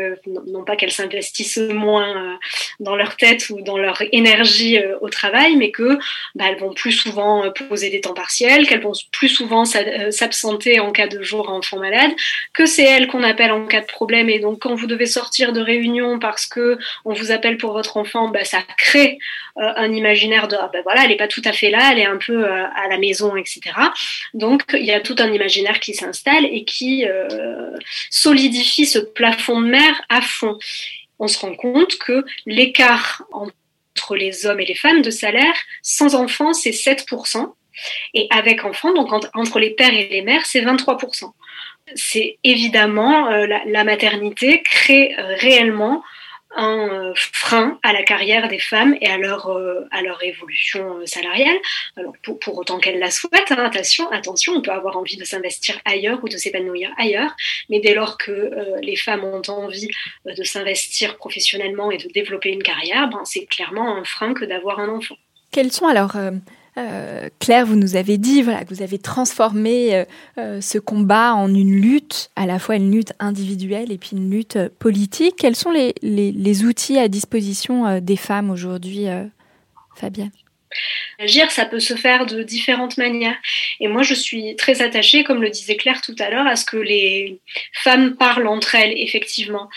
non 0.47 0.65
pas 0.65 0.77
qu'elles 0.77 0.93
s'investissent 0.93 1.59
moins 1.59 2.17
euh, 2.17 2.35
dans 2.79 2.95
leur 2.95 3.17
tête 3.17 3.51
ou 3.51 3.61
dans 3.61 3.77
leur 3.77 4.03
énergie 4.13 4.79
euh, 4.79 4.97
au 5.01 5.09
travail, 5.09 5.57
mais 5.57 5.73
que 5.73 5.99
bah, 6.37 6.45
elles 6.49 6.59
vont 6.59 6.73
plus 6.73 6.93
souvent 6.93 7.45
euh, 7.45 7.51
poser 7.51 7.91
des 7.91 8.01
temps 8.01 8.15
partiels, 8.15 8.67
qu'elles 8.69 8.83
vont 8.83 8.93
plus 9.11 9.29
souvent 9.29 9.65
s'absenter 9.65 10.79
en 10.79 10.93
cas 10.93 11.09
de 11.09 11.23
jour 11.23 11.51
enfant 11.51 11.79
malade, 11.79 12.13
que 12.53 12.67
c'est 12.67 12.85
elles 12.85 13.09
qu'on 13.09 13.25
appelle 13.25 13.51
en 13.51 13.67
cas 13.67 13.81
de 13.81 13.87
problème. 13.87 14.29
Et 14.29 14.39
donc 14.39 14.61
quand 14.61 14.75
vous 14.75 14.87
devez 14.87 15.07
sortir 15.07 15.53
de 15.53 15.61
réunion 15.61 16.21
parce 16.21 16.47
que 16.47 16.79
on 17.05 17.15
vous 17.15 17.33
appelle 17.33 17.57
pour 17.57 17.73
votre 17.73 17.97
enfant, 17.97 18.29
bah, 18.29 18.45
ça 18.45 18.63
crée 18.79 19.19
un 19.57 19.91
imaginaire 19.91 20.49
de 20.49 20.57
ah, 20.57 20.71
bah, 20.73 20.81
voilà, 20.85 21.05
elle 21.05 21.11
n'est 21.11 21.17
pas 21.17 21.29
tout 21.29 21.43
à 21.45 21.53
fait 21.53 21.71
là, 21.71 21.91
elle 21.91 21.99
est 21.99 22.07
un 22.07 22.19
peu 22.19 22.45
à 22.45 22.89
la 22.91 22.99
maison, 22.99 23.37
etc. 23.37 23.61
Donc 24.35 24.63
il 24.75 24.85
y 24.85 24.93
a 24.93 25.01
tout 25.01 25.17
un 25.19 25.33
imaginaire 25.33 25.81
qui 25.81 25.95
s'installe 25.95 26.45
et 26.45 26.65
qui 26.65 27.07
solidifie 28.11 28.87
ce 28.87 28.99
plafond 28.99 29.61
de 29.61 29.67
mer 29.69 30.03
à 30.09 30.21
fond. 30.21 30.59
On 31.19 31.29
se 31.29 31.39
rend 31.39 31.55
compte 31.55 31.97
que 31.99 32.25
l'écart 32.45 33.25
entre 33.33 34.17
les 34.17 34.47
hommes 34.47 34.61
et 34.61 34.67
les 34.67 34.75
femmes 34.75 35.03
de 35.03 35.11
salaire 35.11 35.55
sans 35.83 36.15
enfants, 36.15 36.53
c'est 36.53 36.71
7%. 36.71 37.53
Et 38.15 38.27
avec 38.31 38.65
enfants, 38.65 38.95
donc 38.95 39.13
entre 39.35 39.59
les 39.59 39.71
pères 39.71 39.93
et 39.93 40.09
les 40.09 40.23
mères, 40.23 40.47
c'est 40.47 40.63
23%. 40.63 41.33
C'est 41.95 42.39
évidemment, 42.43 43.29
euh, 43.31 43.47
la, 43.47 43.85
maternité 43.85 44.63
crée 44.63 45.15
euh, 45.19 45.37
réellement 45.37 46.03
un 46.55 46.89
euh, 46.89 47.13
frein 47.15 47.79
à 47.83 47.93
la 47.93 48.03
carrière 48.03 48.49
des 48.49 48.59
femmes 48.59 48.97
et 49.01 49.09
à 49.09 49.19
leur, 49.19 49.49
euh, 49.49 49.87
à 49.91 50.03
leur 50.03 50.23
évolution 50.23 50.99
euh, 50.99 51.07
salariale. 51.07 51.57
Alors 51.97 52.15
pour, 52.23 52.39
pour 52.39 52.57
autant 52.57 52.79
qu'elles 52.79 52.99
la 52.99 53.11
souhaitent, 53.11 53.51
hein, 53.51 53.65
attention, 53.65 54.11
attention, 54.11 54.55
on 54.55 54.63
peut 54.63 54.71
avoir 54.71 54.97
envie 54.97 55.17
de 55.17 55.25
s'investir 55.25 55.79
ailleurs 55.85 56.23
ou 56.23 56.29
de 56.29 56.37
s'épanouir 56.37 56.91
ailleurs, 56.99 57.35
mais 57.69 57.81
dès 57.81 57.95
lors 57.95 58.17
que 58.19 58.51
les 58.81 58.97
femmes 58.97 59.25
ont 59.25 59.43
envie 59.49 59.89
de 60.25 60.43
s'investir 60.45 61.17
professionnellement 61.17 61.91
et 61.91 61.99
de 61.99 62.09
développer 62.09 62.51
une 62.51 62.63
carrière, 62.63 63.09
ben, 63.09 63.25
c'est 63.25 63.47
clairement 63.47 63.97
un 63.97 64.05
frein 64.05 64.35
que 64.35 64.45
d'avoir 64.45 64.81
un 64.81 64.89
enfant. 64.89 65.17
Quels 65.51 65.73
sont 65.73 65.87
alors 65.87 66.13
euh, 66.79 67.29
Claire, 67.39 67.67
vous 67.67 67.77
nous 67.77 67.97
avez 67.97 68.19
dit 68.19 68.43
voilà, 68.43 68.65
que 68.65 68.75
vous 68.75 68.83
avez 68.83 68.99
transformé 68.99 69.95
euh, 69.95 70.05
euh, 70.39 70.61
ce 70.61 70.79
combat 70.79 71.35
en 71.35 71.53
une 71.53 71.75
lutte, 71.75 72.31
à 72.37 72.47
la 72.47 72.59
fois 72.59 72.77
une 72.77 72.91
lutte 72.91 73.13
individuelle 73.19 73.91
et 73.91 73.99
puis 73.99 74.11
une 74.13 74.31
lutte 74.31 74.59
politique. 74.79 75.37
Quels 75.39 75.57
sont 75.57 75.71
les, 75.71 75.95
les 76.03 76.65
outils 76.65 76.99
à 76.99 77.09
disposition 77.09 78.01
des 78.01 78.17
femmes 78.17 78.51
aujourd'hui, 78.51 79.07
Fabienne? 79.95 80.31
Agir, 81.19 81.51
ça 81.51 81.65
peut 81.65 81.81
se 81.81 81.95
faire 81.95 82.27
de 82.27 82.43
différentes 82.43 82.99
manières. 82.99 83.37
Et 83.81 83.89
moi, 83.89 84.03
je 84.03 84.15
suis 84.15 84.55
très 84.57 84.83
attachée, 84.83 85.25
comme 85.25 85.43
le 85.43 85.51
disait 85.51 85.77
Claire 85.77 86.03
tout 86.03 86.15
à 86.19 86.31
l'heure, 86.31 86.47
à 86.47 86.57
ce 86.57 86.65
que 86.65 86.77
les 86.77 87.39
femmes 87.73 88.17
parlent 88.17 88.49
entre 88.49 88.75
elles, 88.75 88.95
effectivement. 88.97 89.69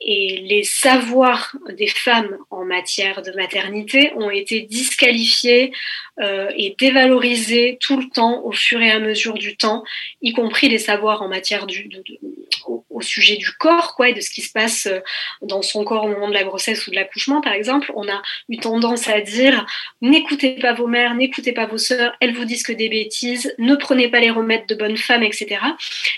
Et 0.00 0.44
les 0.48 0.64
savoirs 0.64 1.54
des 1.76 1.86
femmes 1.86 2.36
en 2.50 2.64
matière 2.64 3.22
de 3.22 3.32
maternité 3.32 4.12
ont 4.16 4.30
été 4.30 4.62
disqualifiés 4.62 5.72
euh, 6.20 6.50
et 6.56 6.74
dévalorisés 6.78 7.78
tout 7.80 8.00
le 8.00 8.08
temps, 8.08 8.44
au 8.44 8.52
fur 8.52 8.80
et 8.80 8.90
à 8.90 8.98
mesure 8.98 9.34
du 9.34 9.56
temps, 9.56 9.84
y 10.20 10.32
compris 10.32 10.68
les 10.68 10.78
savoirs 10.78 11.22
en 11.22 11.28
matière 11.28 11.66
du, 11.66 11.88
au, 12.98 13.02
sujet 13.02 13.36
du 13.36 13.50
corps, 13.52 13.94
quoi, 13.94 14.10
et 14.10 14.12
de 14.12 14.20
ce 14.20 14.30
qui 14.30 14.42
se 14.42 14.52
passe 14.52 14.86
euh, 14.86 15.00
dans 15.42 15.62
son 15.62 15.84
corps 15.84 16.04
au 16.04 16.08
moment 16.08 16.28
de 16.28 16.34
la 16.34 16.44
grossesse 16.44 16.86
ou 16.86 16.90
de 16.90 16.96
l'accouchement, 16.96 17.40
par 17.40 17.52
exemple. 17.52 17.92
On 17.94 18.08
a 18.08 18.22
eu 18.48 18.58
tendance 18.58 19.08
à 19.08 19.20
dire 19.20 19.66
n'écoutez 20.02 20.56
pas 20.56 20.72
vos 20.72 20.86
mères, 20.86 21.14
n'écoutez 21.14 21.52
pas 21.52 21.66
vos 21.66 21.78
sœurs, 21.78 22.14
elles 22.20 22.34
vous 22.34 22.44
disent 22.44 22.62
que 22.62 22.72
des 22.72 22.88
bêtises, 22.88 23.54
ne 23.58 23.74
prenez 23.74 24.08
pas 24.08 24.20
les 24.20 24.30
remèdes 24.30 24.66
de 24.66 24.74
bonnes 24.74 24.96
femmes, 24.96 25.22
etc. 25.22 25.60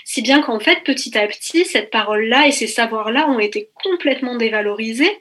Si 0.05 0.21
bien 0.21 0.41
qu'en 0.41 0.59
fait, 0.59 0.83
petit 0.83 1.17
à 1.17 1.27
petit, 1.27 1.65
cette 1.65 1.89
parole-là 1.89 2.47
et 2.47 2.51
ces 2.51 2.67
savoirs-là 2.67 3.29
ont 3.29 3.39
été 3.39 3.69
complètement 3.83 4.35
dévalorisés 4.35 5.17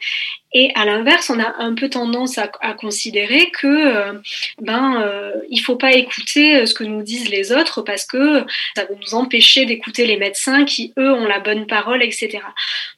et 0.53 0.72
à 0.74 0.84
l'inverse, 0.84 1.30
on 1.30 1.38
a 1.38 1.55
un 1.59 1.74
peu 1.74 1.88
tendance 1.88 2.36
à, 2.38 2.48
considérer 2.74 3.51
que 3.51 3.66
euh, 3.66 4.12
ben 4.61 5.01
euh, 5.01 5.32
il 5.48 5.59
faut 5.59 5.76
pas 5.76 5.92
écouter 5.92 6.57
euh, 6.57 6.66
ce 6.66 6.74
que 6.74 6.82
nous 6.82 7.03
disent 7.03 7.28
les 7.28 7.53
autres 7.53 7.82
parce 7.82 8.05
que 8.05 8.44
ça 8.74 8.84
va 8.84 8.94
nous 9.01 9.14
empêcher 9.14 9.64
d'écouter 9.64 10.07
les 10.07 10.16
médecins 10.16 10.64
qui 10.64 10.92
eux 10.98 11.12
ont 11.12 11.26
la 11.26 11.38
bonne 11.38 11.66
parole, 11.66 12.03
etc. 12.03 12.40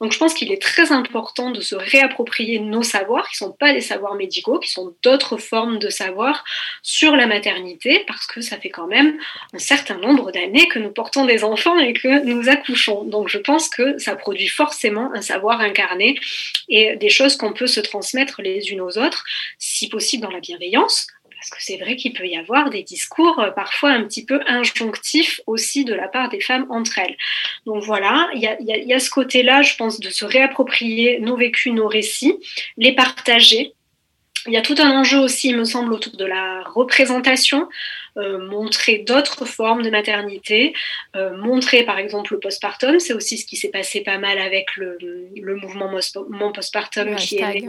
Donc 0.01 0.13
je 0.13 0.19
pense 0.19 0.33
qu'il 0.33 0.51
est 0.51 0.63
très 0.63 0.93
important 0.93 1.51
de 1.51 1.61
se 1.61 1.75
réapproprier 1.75 2.59
nos 2.59 2.83
savoirs 2.83 3.29
qui 3.29 3.37
sont 3.37 3.53
pas 3.53 3.75
des 3.75 3.81
savoirs 3.81 4.15
médicaux, 4.15 4.59
qui 4.59 4.71
sont 4.71 4.95
d'autres 5.03 5.37
formes 5.37 5.79
de 5.79 5.91
savoir 5.91 6.45
sur 6.83 7.17
la 7.17 7.27
maternité 7.27 8.05
parce 8.07 8.27
que 8.27 8.41
ça 8.41 8.57
fait 8.59 8.71
quand 8.71 8.87
même 8.87 9.19
un 9.53 9.59
certain 9.59 9.99
nombre 9.99 10.33
d'années 10.33 10.69
que 10.69 10.79
nous 10.79 10.91
portons 10.91 11.27
des 11.27 11.45
enfants 11.45 11.79
et 11.79 11.93
que 11.93 12.25
nous 12.25 12.49
accouchons. 12.49 13.05
Donc 13.05 13.29
je 13.29 13.39
pense 13.39 13.69
que 13.69 13.99
ça 13.99 14.17
produit 14.17 14.49
forcément 14.49 15.11
un 15.15 15.21
savoir 15.21 15.61
incarné 15.61 16.19
et 16.69 16.97
des 16.97 17.11
choses 17.11 17.37
qu'on 17.43 17.53
peut 17.53 17.67
se 17.67 17.81
transmettre 17.81 18.41
les 18.41 18.71
unes 18.71 18.81
aux 18.81 18.99
autres, 18.99 19.25
si 19.59 19.89
possible 19.89 20.23
dans 20.23 20.31
la 20.31 20.39
bienveillance, 20.39 21.09
parce 21.43 21.51
que 21.51 21.57
c'est 21.59 21.77
vrai 21.77 21.97
qu'il 21.97 22.13
peut 22.13 22.27
y 22.27 22.37
avoir 22.37 22.71
des 22.71 22.85
discours 22.85 23.41
euh, 23.41 23.51
parfois 23.51 23.91
un 23.91 24.05
petit 24.05 24.25
peu 24.25 24.41
injonctifs 24.47 25.41
aussi 25.49 25.85
de 25.85 25.93
la 25.93 26.07
part 26.07 26.29
des 26.29 26.41
femmes 26.41 26.67
entre 26.71 27.01
elles. 27.01 27.17
Donc 27.67 27.83
voilà, 27.83 28.31
il 28.33 28.41
y 28.41 28.95
a, 28.95 29.01
ce 29.01 29.11
côté-là, 29.11 29.63
je 29.63 29.75
pense, 29.75 29.99
de 29.99 30.09
se 30.09 30.25
réapproprier 30.25 31.19
nos 31.19 31.37
vécus, 31.37 31.73
nos 31.73 31.89
récits, 31.89 32.39
les 32.77 32.95
partager. 32.95 33.73
Il 34.47 34.53
y 34.53 34.57
a 34.57 34.63
tout 34.63 34.77
un 34.79 34.91
enjeu 34.91 35.19
aussi, 35.19 35.49
il 35.49 35.57
me 35.57 35.65
semble, 35.65 35.93
autour 35.93 36.17
de 36.17 36.25
la 36.25 36.63
représentation. 36.63 37.69
Euh, 38.19 38.39
montrer 38.39 38.99
d'autres 38.99 39.47
formes 39.47 39.83
de 39.83 39.89
maternité, 39.89 40.75
euh, 41.17 41.35
montrer 41.35 41.83
par 41.83 41.97
exemple 41.97 42.35
le 42.35 42.41
postpartum, 42.41 43.01
c'est 43.01 43.15
aussi 43.15 43.39
ce 43.39 43.47
qui 43.47 43.57
s'est 43.57 43.71
passé 43.71 44.03
pas 44.03 44.19
mal 44.19 44.39
avec 44.39 44.77
le, 44.77 44.99
le 45.35 45.57
mouvement 45.57 45.91
Mon 46.29 46.53
Postpartum 46.53 47.17
qui 47.17 47.39
est 47.39 47.65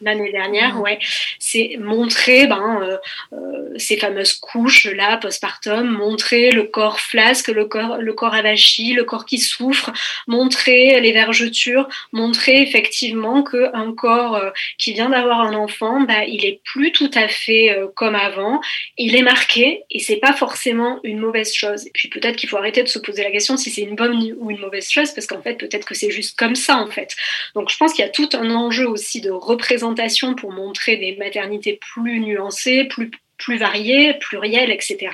l'année 0.00 0.32
dernière, 0.32 0.80
ouais, 0.80 0.98
c'est 1.38 1.76
montrer 1.78 2.46
ben, 2.46 2.80
euh, 2.82 2.96
euh, 3.32 3.74
ces 3.76 3.96
fameuses 3.96 4.34
couches 4.34 4.86
là 4.86 5.16
postpartum, 5.18 5.88
montrer 5.88 6.50
le 6.50 6.64
corps 6.64 7.00
flasque, 7.00 7.48
le 7.48 7.66
corps, 7.66 7.98
le 7.98 8.12
corps 8.12 8.34
avachi, 8.34 8.92
le 8.92 9.04
corps 9.04 9.26
qui 9.26 9.38
souffre, 9.38 9.92
montrer 10.26 11.00
les 11.00 11.12
vergetures, 11.12 11.88
montrer 12.12 12.62
effectivement 12.62 13.42
que 13.42 13.74
un 13.74 13.92
corps 13.92 14.36
euh, 14.36 14.50
qui 14.78 14.92
vient 14.92 15.10
d'avoir 15.10 15.40
un 15.40 15.54
enfant, 15.54 16.00
bah, 16.00 16.24
il 16.26 16.44
est 16.44 16.60
plus 16.64 16.92
tout 16.92 17.10
à 17.14 17.28
fait 17.28 17.76
comme 17.94 18.14
avant, 18.14 18.60
il 18.96 19.16
est 19.16 19.22
marqué 19.22 19.84
et 19.90 19.98
c'est 19.98 20.16
pas 20.16 20.32
forcément 20.32 21.00
une 21.04 21.18
mauvaise 21.18 21.52
chose. 21.54 21.86
Et 21.86 21.90
puis 21.92 22.08
peut-être 22.08 22.36
qu'il 22.36 22.48
faut 22.48 22.56
arrêter 22.56 22.82
de 22.82 22.88
se 22.88 22.98
poser 22.98 23.22
la 23.22 23.30
question 23.30 23.56
si 23.56 23.70
c'est 23.70 23.82
une 23.82 23.96
bonne 23.96 24.34
ou 24.38 24.50
une 24.50 24.60
mauvaise 24.60 24.90
chose 24.90 25.12
parce 25.12 25.26
qu'en 25.26 25.42
fait 25.42 25.54
peut-être 25.54 25.86
que 25.86 25.94
c'est 25.94 26.10
juste 26.10 26.38
comme 26.38 26.54
ça 26.54 26.76
en 26.76 26.90
fait. 26.90 27.14
Donc 27.54 27.70
je 27.70 27.76
pense 27.76 27.92
qu'il 27.92 28.04
y 28.04 28.08
a 28.08 28.10
tout 28.10 28.28
un 28.32 28.50
enjeu 28.50 28.88
aussi 28.88 29.20
de 29.20 29.30
représentation 29.30 29.89
pour 30.36 30.52
montrer 30.52 30.96
des 30.96 31.16
maternités 31.16 31.78
plus 31.80 32.20
nuancées, 32.20 32.84
plus, 32.84 33.10
plus 33.38 33.58
variées, 33.58 34.14
plurielles, 34.14 34.70
etc. 34.70 35.08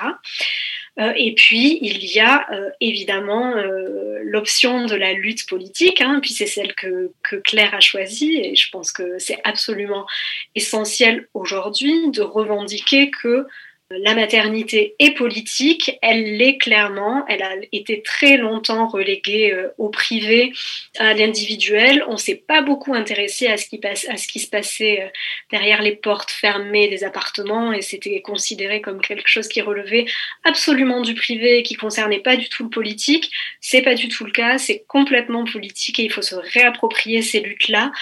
Euh, 0.98 1.12
et 1.14 1.34
puis, 1.34 1.78
il 1.82 2.04
y 2.06 2.20
a 2.20 2.46
euh, 2.52 2.70
évidemment 2.80 3.54
euh, 3.54 4.18
l'option 4.22 4.86
de 4.86 4.94
la 4.94 5.12
lutte 5.12 5.46
politique, 5.46 6.00
hein, 6.00 6.20
puis 6.22 6.32
c'est 6.32 6.46
celle 6.46 6.74
que, 6.74 7.12
que, 7.22 7.36
Claire 7.36 7.74
a 7.74 7.80
choisie, 7.80 8.36
et 8.36 8.56
je 8.56 8.70
pense 8.70 8.92
que 8.92 9.18
c'est 9.18 9.38
absolument 9.44 10.06
essentiel 10.54 11.28
aujourd'hui 11.34 12.10
de 12.10 12.22
revendiquer 12.22 13.10
que 13.10 13.46
la 13.90 14.16
maternité 14.16 14.96
est 14.98 15.12
politique, 15.12 15.96
elle 16.02 16.36
l'est 16.38 16.58
clairement, 16.58 17.24
elle 17.28 17.42
a 17.42 17.52
été 17.70 18.02
très 18.02 18.36
longtemps 18.36 18.88
reléguée 18.88 19.52
euh, 19.52 19.68
au 19.78 19.90
privé, 19.90 20.52
à 20.98 21.14
l'individuel. 21.14 22.04
On 22.08 22.16
s'est 22.16 22.42
pas 22.48 22.62
beaucoup 22.62 22.94
intéressé 22.94 23.46
à 23.46 23.56
ce, 23.56 23.68
qui 23.68 23.78
passe, 23.78 24.08
à 24.08 24.16
ce 24.16 24.26
qui 24.26 24.40
se 24.40 24.48
passait 24.48 25.02
euh, 25.02 25.08
derrière 25.52 25.82
les 25.82 25.94
portes 25.94 26.32
fermées 26.32 26.88
des 26.88 27.04
appartements 27.04 27.72
et 27.72 27.80
c'était 27.80 28.20
considéré 28.22 28.80
comme 28.80 29.00
quelque 29.00 29.28
chose 29.28 29.46
qui 29.46 29.60
relevait 29.60 30.06
absolument 30.42 31.00
du 31.00 31.14
privé 31.14 31.58
et 31.58 31.62
qui 31.62 31.74
concernait 31.74 32.18
pas 32.18 32.36
du 32.36 32.48
tout 32.48 32.64
le 32.64 32.70
politique. 32.70 33.30
C'est 33.60 33.82
pas 33.82 33.94
du 33.94 34.08
tout 34.08 34.24
le 34.24 34.32
cas, 34.32 34.58
c'est 34.58 34.84
complètement 34.88 35.44
politique 35.44 36.00
et 36.00 36.04
il 36.04 36.12
faut 36.12 36.22
se 36.22 36.34
réapproprier 36.34 37.22
ces 37.22 37.38
luttes-là 37.38 37.92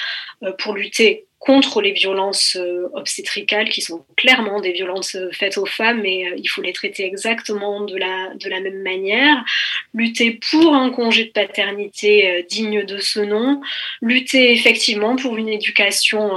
euh, 0.43 0.53
pour 0.53 0.73
lutter 0.73 1.27
contre 1.45 1.83
les 1.83 1.93
violences 1.93 2.57
euh, 2.59 2.89
obstétricales 2.95 3.69
qui 3.69 3.83
sont 3.83 4.05
clairement 4.17 4.61
des 4.61 4.73
violences 4.73 5.15
euh, 5.15 5.29
faites 5.31 5.59
aux 5.59 5.67
femmes 5.67 6.01
mais 6.01 6.27
euh, 6.27 6.37
il 6.39 6.49
faut 6.49 6.63
les 6.63 6.73
traiter 6.73 7.05
exactement 7.05 7.83
de 7.83 7.97
la, 7.97 8.35
de 8.35 8.49
la 8.49 8.61
même 8.61 8.83
manière. 8.83 9.45
Lutter 9.93 10.41
pour 10.51 10.75
un 10.75 10.91
congé 10.91 11.25
de 11.25 11.31
paternité 11.31 12.45
digne 12.49 12.85
de 12.85 12.99
ce 12.99 13.21
nom, 13.21 13.61
lutter 14.01 14.53
effectivement 14.53 15.17
pour 15.17 15.37
une 15.37 15.49
éducation 15.49 16.31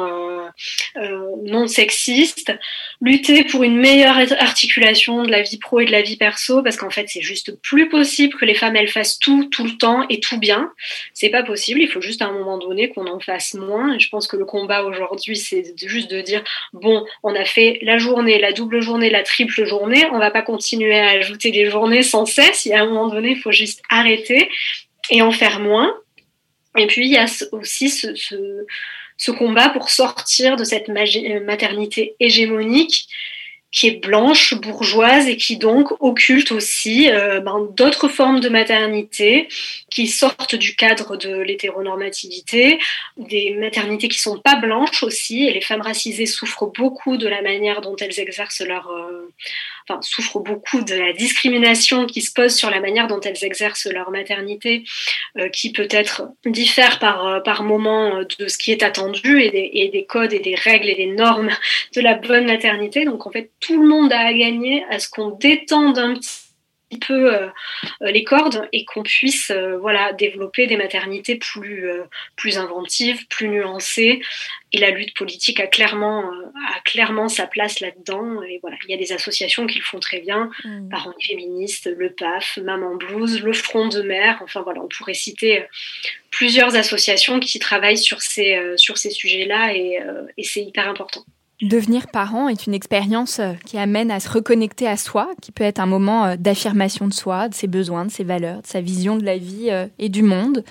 non 1.44 1.68
sexiste, 1.68 2.54
lutter 3.02 3.44
pour 3.44 3.64
une 3.64 3.78
meilleure 3.78 4.18
articulation 4.40 5.24
de 5.24 5.32
la 5.32 5.42
vie 5.42 5.58
pro 5.58 5.80
et 5.80 5.86
de 5.86 5.92
la 5.92 6.02
vie 6.02 6.18
perso 6.18 6.62
parce 6.62 6.78
qu'en 6.78 6.90
fait 6.90 7.08
c'est 7.08 7.22
juste 7.22 7.60
plus 7.62 7.90
possible 7.90 8.36
que 8.36 8.46
les 8.46 8.54
femmes 8.54 8.76
elles 8.76 8.88
fassent 8.90 9.18
tout 9.18 9.46
tout 9.46 9.64
le 9.64 9.78
temps 9.78 10.06
et 10.10 10.20
tout 10.20 10.40
bien. 10.40 10.72
C'est 11.14 11.30
pas 11.30 11.44
possible, 11.44 11.82
il 11.82 11.88
faut 11.88 12.02
juste 12.02 12.22
à 12.22 12.28
un 12.28 12.34
moment 12.34 12.58
donné 12.58 12.90
qu'on 12.90 13.08
en 13.08 13.20
fasse 13.20 13.54
moins 13.56 13.96
et 13.96 14.00
je 14.00 14.10
pense 14.10 14.28
que 14.28 14.38
le 14.38 14.46
combat 14.46 14.84
aujourd'hui 14.84 14.97
aujourd'hui, 14.98 15.36
c'est 15.36 15.74
juste 15.78 16.10
de 16.12 16.22
dire 16.22 16.44
bon, 16.74 17.06
on 17.24 17.36
a 17.36 17.46
fait 17.46 17.80
la 17.82 17.98
journée, 17.98 18.40
la 18.40 18.52
double 18.52 18.82
journée, 18.82 19.10
la 19.10 19.24
triple 19.24 19.66
journée, 19.66 20.06
on 20.12 20.20
va 20.20 20.32
pas 20.32 20.42
continuer 20.42 20.98
à 20.98 21.12
ajouter 21.12 21.52
des 21.52 21.70
journées 21.70 22.04
sans 22.04 22.26
cesse. 22.26 22.66
Il 22.66 22.70
y 22.70 22.74
a 22.74 22.82
un 22.82 22.86
moment 22.86 23.08
donné, 23.08 23.32
il 23.32 23.40
faut 23.40 23.52
juste 23.52 23.82
arrêter 23.90 24.50
et 25.10 25.22
en 25.22 25.32
faire 25.32 25.60
moins. 25.60 25.94
Et 26.78 26.88
puis 26.88 27.06
il 27.06 27.12
y 27.12 27.18
a 27.18 27.26
aussi 27.52 27.90
ce, 27.90 28.14
ce 29.18 29.32
combat 29.32 29.70
pour 29.70 29.90
sortir 29.90 30.56
de 30.56 30.64
cette 30.64 30.88
maternité 30.90 32.16
hégémonique 32.20 33.08
qui 33.72 33.88
est 33.88 34.04
blanche, 34.04 34.54
bourgeoise 34.56 35.28
et 35.28 35.36
qui 35.36 35.58
donc 35.58 35.92
occulte 36.00 36.52
aussi 36.52 37.12
euh, 37.12 37.42
ben, 37.42 37.68
d'autres 37.76 38.08
formes 38.08 38.40
de 38.40 38.50
maternité 38.50 39.50
qui 39.92 40.08
sortent 40.08 40.56
du 40.56 40.76
cadre 40.76 41.18
de 41.18 41.38
l'hétéronormativité, 41.42 42.80
des 43.18 43.56
maternités 43.56 44.08
qui 44.08 44.20
sont 44.20 44.40
pas 44.40 44.56
blanches 44.56 45.04
aussi. 45.04 45.48
Et 45.48 45.54
les 45.54 45.62
femmes 45.62 45.82
racisées 45.82 46.26
souffrent 46.26 46.72
beaucoup 46.78 47.18
de 47.18 47.28
la 47.28 47.42
manière 47.42 47.82
dont 47.82 47.96
elles 47.98 48.20
exercent 48.20 48.62
leur, 48.62 48.90
euh, 48.90 49.34
enfin 49.88 50.02
souffrent 50.02 50.40
beaucoup 50.40 50.82
de 50.82 50.96
la 50.96 51.14
discrimination 51.14 52.06
qui 52.06 52.22
se 52.22 52.32
pose 52.34 52.56
sur 52.56 52.70
la 52.70 52.80
manière 52.80 53.08
dont 53.08 53.22
elles 53.22 53.44
exercent 53.44 53.88
leur 53.92 54.12
maternité, 54.12 54.84
euh, 55.38 55.50
qui 55.50 55.72
peut-être 55.72 56.24
diffère 56.46 57.00
par 57.00 57.44
par 57.44 57.64
moment 57.64 58.22
de 58.40 58.48
ce 58.48 58.58
qui 58.58 58.72
est 58.72 58.84
attendu 58.84 59.42
et 59.42 59.52
des, 59.52 59.70
et 59.74 59.90
des 59.90 60.06
codes 60.06 60.34
et 60.34 60.40
des 60.40 60.56
règles 60.56 60.90
et 60.90 60.96
des 60.96 61.08
normes 61.08 61.52
de 61.96 62.02
la 62.02 62.16
bonne 62.16 62.46
maternité. 62.46 63.06
Donc 63.06 63.28
en 63.28 63.32
fait 63.32 63.52
tout 63.60 63.82
le 63.82 63.88
monde 63.88 64.12
a 64.12 64.20
à 64.20 64.34
gagner 64.34 64.84
à 64.90 65.00
ce 65.00 65.10
qu'on 65.10 65.30
détende 65.30 65.98
un 65.98 66.14
petit 66.16 66.47
peu 66.96 67.34
euh, 67.34 67.48
euh, 68.02 68.12
les 68.12 68.24
cordes 68.24 68.68
et 68.72 68.86
qu'on 68.86 69.04
puisse 69.04 69.52
euh, 69.52 69.78
voilà 69.78 70.14
développer 70.14 70.68
des 70.68 70.78
maternités 70.78 71.36
plus 71.36 71.90
plus 72.36 72.58
inventives, 72.58 73.28
plus 73.28 73.50
nuancées. 73.50 74.22
Et 74.74 74.80
la 74.80 74.92
lutte 74.92 75.16
politique 75.16 75.60
a 75.60 75.68
clairement 75.68 76.30
a 76.30 76.80
clairement 76.86 77.28
sa 77.28 77.48
place 77.48 77.80
là-dedans. 77.80 78.42
Et 78.44 78.60
voilà, 78.62 78.78
il 78.86 78.92
y 78.92 78.94
a 78.94 78.98
des 78.98 79.12
associations 79.12 79.68
qui 79.68 79.80
le 79.80 79.84
font 79.84 80.00
très 80.00 80.20
bien, 80.20 80.50
mmh. 80.64 80.90
Parents 80.90 81.14
féministes, 81.22 81.90
le 81.96 82.12
PAF, 82.12 82.58
Maman 82.58 82.96
Blues, 82.96 83.42
le 83.42 83.54
Front 83.54 83.88
de 83.88 84.02
Mer. 84.02 84.40
Enfin 84.42 84.62
voilà, 84.62 84.82
on 84.82 84.88
pourrait 84.88 85.14
citer 85.14 85.64
plusieurs 86.32 86.76
associations 86.76 87.40
qui 87.40 87.60
travaillent 87.60 87.98
sur 87.98 88.22
ces 88.22 88.60
sur 88.78 88.98
ces 88.98 89.12
sujets-là 89.12 89.74
et 89.74 90.44
c'est 90.44 90.62
hyper 90.62 90.88
important. 90.88 91.24
Devenir 91.62 92.06
parent 92.06 92.50
est 92.50 92.68
une 92.68 92.76
expérience 92.76 93.40
euh, 93.40 93.54
qui 93.66 93.80
amène 93.80 94.12
à 94.12 94.20
se 94.20 94.30
reconnecter 94.30 94.88
à 94.88 94.96
soi, 94.96 95.32
qui 95.42 95.52
peut 95.52 95.64
être 95.64 95.80
un 95.80 95.88
moment 95.88 96.26
euh, 96.26 96.36
d'affirmation 96.38 97.08
de 97.08 97.14
soi, 97.14 97.50
de 97.50 97.56
ses 97.56 97.66
besoins, 97.66 98.06
de 98.06 98.12
ses 98.12 98.24
valeurs, 98.24 98.62
de 98.62 98.68
sa 98.68 98.80
vision 98.80 99.18
de 99.18 99.26
la 99.26 99.40
vie 99.40 99.72
euh, 99.72 99.88
et 99.98 100.10
du 100.10 100.22
monde. 100.22 100.64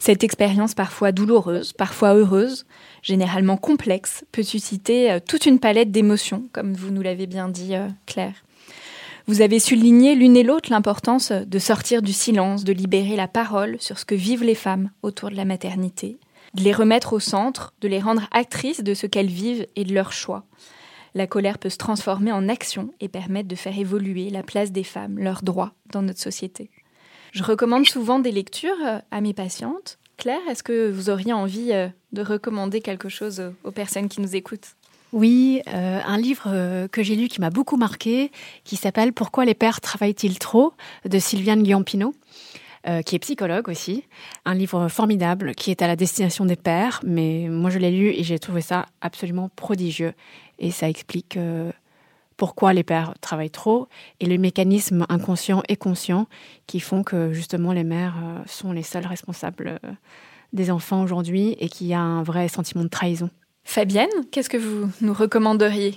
Cette 0.00 0.24
expérience 0.24 0.74
parfois 0.74 1.12
douloureuse, 1.12 1.72
parfois 1.72 2.14
heureuse, 2.14 2.66
généralement 3.02 3.56
complexe, 3.56 4.24
peut 4.32 4.42
susciter 4.42 5.16
toute 5.26 5.46
une 5.46 5.58
palette 5.58 5.90
d'émotions, 5.90 6.48
comme 6.52 6.74
vous 6.74 6.90
nous 6.90 7.00
l'avez 7.00 7.26
bien 7.26 7.48
dit, 7.48 7.72
Claire. 8.04 8.44
Vous 9.26 9.40
avez 9.40 9.58
souligné 9.58 10.14
l'une 10.14 10.36
et 10.36 10.42
l'autre 10.42 10.70
l'importance 10.70 11.32
de 11.32 11.58
sortir 11.58 12.02
du 12.02 12.12
silence, 12.12 12.62
de 12.64 12.74
libérer 12.74 13.16
la 13.16 13.26
parole 13.26 13.76
sur 13.80 13.98
ce 13.98 14.04
que 14.04 14.14
vivent 14.14 14.44
les 14.44 14.54
femmes 14.54 14.90
autour 15.02 15.30
de 15.30 15.36
la 15.36 15.46
maternité, 15.46 16.18
de 16.56 16.62
les 16.62 16.72
remettre 16.72 17.12
au 17.12 17.20
centre, 17.20 17.74
de 17.80 17.88
les 17.88 18.00
rendre 18.00 18.26
actrices 18.32 18.82
de 18.82 18.94
ce 18.94 19.06
qu'elles 19.06 19.26
vivent 19.26 19.66
et 19.76 19.84
de 19.84 19.94
leurs 19.94 20.12
choix. 20.12 20.44
La 21.14 21.26
colère 21.26 21.58
peut 21.58 21.68
se 21.70 21.76
transformer 21.76 22.32
en 22.32 22.48
action 22.48 22.92
et 23.00 23.08
permettre 23.08 23.48
de 23.48 23.54
faire 23.54 23.78
évoluer 23.78 24.30
la 24.30 24.42
place 24.42 24.72
des 24.72 24.84
femmes, 24.84 25.18
leurs 25.18 25.42
droits 25.42 25.72
dans 25.92 26.02
notre 26.02 26.20
société. 26.20 26.70
Je 27.32 27.42
recommande 27.42 27.86
souvent 27.86 28.18
des 28.18 28.32
lectures 28.32 28.76
euh, 28.84 28.98
à 29.10 29.20
mes 29.20 29.34
patientes. 29.34 29.98
Claire, 30.16 30.40
est-ce 30.48 30.62
que 30.62 30.90
vous 30.90 31.10
auriez 31.10 31.34
envie 31.34 31.72
euh, 31.72 31.88
de 32.12 32.22
recommander 32.22 32.80
quelque 32.80 33.10
chose 33.10 33.52
aux 33.64 33.70
personnes 33.70 34.08
qui 34.08 34.22
nous 34.22 34.34
écoutent? 34.34 34.76
Oui, 35.12 35.60
euh, 35.68 36.00
un 36.04 36.18
livre 36.18 36.86
que 36.88 37.02
j'ai 37.02 37.16
lu 37.16 37.28
qui 37.28 37.40
m'a 37.40 37.50
beaucoup 37.50 37.76
marqué, 37.76 38.32
qui 38.64 38.76
s'appelle 38.76 39.12
Pourquoi 39.12 39.44
les 39.44 39.54
pères 39.54 39.80
travaillent-ils 39.80 40.38
trop? 40.38 40.72
de 41.04 41.18
Sylviane 41.18 41.62
Guiampino. 41.62 42.14
Euh, 42.88 43.02
qui 43.02 43.16
est 43.16 43.18
psychologue 43.18 43.68
aussi. 43.68 44.04
Un 44.44 44.54
livre 44.54 44.86
formidable 44.86 45.56
qui 45.56 45.72
est 45.72 45.82
à 45.82 45.88
la 45.88 45.96
destination 45.96 46.44
des 46.44 46.54
pères, 46.54 47.00
mais 47.04 47.48
moi 47.48 47.68
je 47.68 47.80
l'ai 47.80 47.90
lu 47.90 48.10
et 48.10 48.22
j'ai 48.22 48.38
trouvé 48.38 48.60
ça 48.60 48.86
absolument 49.00 49.50
prodigieux. 49.56 50.12
Et 50.60 50.70
ça 50.70 50.88
explique 50.88 51.36
euh, 51.36 51.72
pourquoi 52.36 52.72
les 52.74 52.84
pères 52.84 53.14
travaillent 53.20 53.50
trop 53.50 53.88
et 54.20 54.26
les 54.26 54.38
mécanismes 54.38 55.04
inconscients 55.08 55.64
et 55.68 55.74
conscients 55.74 56.28
qui 56.68 56.78
font 56.78 57.02
que 57.02 57.32
justement 57.32 57.72
les 57.72 57.82
mères 57.82 58.14
euh, 58.22 58.38
sont 58.46 58.70
les 58.70 58.84
seules 58.84 59.06
responsables 59.06 59.80
des 60.52 60.70
enfants 60.70 61.02
aujourd'hui 61.02 61.56
et 61.58 61.68
qu'il 61.68 61.88
y 61.88 61.94
a 61.94 62.00
un 62.00 62.22
vrai 62.22 62.46
sentiment 62.46 62.84
de 62.84 62.88
trahison. 62.88 63.30
Fabienne, 63.64 64.10
qu'est-ce 64.30 64.48
que 64.48 64.58
vous 64.58 64.88
nous 65.00 65.12
recommanderiez? 65.12 65.96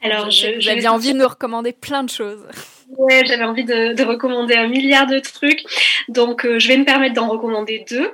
Alors, 0.00 0.30
j'avais 0.30 0.86
envie 0.86 1.12
de 1.12 1.18
nous 1.18 1.26
recommander 1.26 1.72
plein 1.72 2.04
de 2.04 2.10
choses. 2.10 2.46
Ouais, 2.90 3.24
j'avais 3.26 3.44
envie 3.44 3.64
de, 3.64 4.02
recommander 4.04 4.54
un 4.54 4.68
milliard 4.68 5.06
de 5.06 5.18
trucs, 5.18 5.64
donc 6.08 6.46
euh, 6.46 6.60
je 6.60 6.68
vais 6.68 6.76
me 6.76 6.84
permettre 6.84 7.14
d'en 7.14 7.28
recommander 7.28 7.84
deux, 7.90 8.12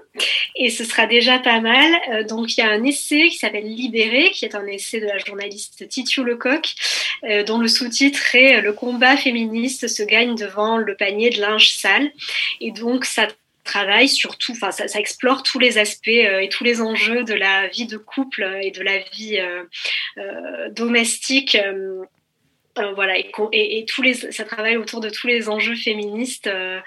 et 0.57 0.71
ce 0.71 0.85
sera 0.85 1.07
déjà 1.07 1.39
pas 1.39 1.61
mal. 1.61 1.93
Euh, 2.11 2.25
donc 2.25 2.57
il 2.57 2.61
y 2.61 2.63
a 2.63 2.71
un 2.71 2.83
essai 2.83 3.29
qui 3.29 3.37
s'appelle 3.37 3.67
Libéré, 3.67 4.31
qui 4.31 4.47
est 4.47 4.55
un 4.55 4.67
essai 4.67 5.01
de 5.01 5.07
la 5.07 5.19
journaliste 5.19 5.87
Titiou 5.89 6.25
Lecoq, 6.25 6.75
euh, 7.25 7.45
dont 7.45 7.59
le 7.59 7.69
sous-titre 7.69 8.35
est 8.35 8.63
Le 8.63 8.73
combat 8.73 9.17
féministe 9.17 9.89
se 9.89 10.03
gagne 10.03 10.35
devant 10.37 10.79
le 10.79 10.97
panier 10.97 11.29
de 11.29 11.41
linge 11.41 11.71
sale, 11.75 12.11
et 12.61 12.71
donc 12.71 13.05
ça 13.05 13.29
travaille 13.65 14.09
surtout, 14.09 14.53
enfin 14.53 14.71
ça, 14.71 14.89
ça, 14.89 14.99
explore 14.99 15.43
tous 15.43 15.59
les 15.59 15.77
aspects 15.79 16.09
et 16.09 16.49
tous 16.51 16.65
les 16.65 16.81
enjeux 16.81 17.25
de 17.25 17.35
la 17.35 17.69
vie 17.69 17.87
de 17.87 17.99
couple 17.99 18.59
et 18.63 18.71
de 18.71 18.83
la 18.83 18.99
vie 18.99 19.39
domestique 20.71 21.57
euh, 22.79 22.95
voilà, 22.95 23.19
et, 23.19 23.31
et, 23.53 23.85
tous 23.85 24.01
les, 24.01 24.15
ça 24.15 24.45
travaille 24.45 24.79
autour 24.79 25.01
de 25.01 25.11
tous 25.11 25.27
les 25.27 25.51
enjeux 25.51 25.75
féministes 25.75 26.47
euh, 26.47 26.81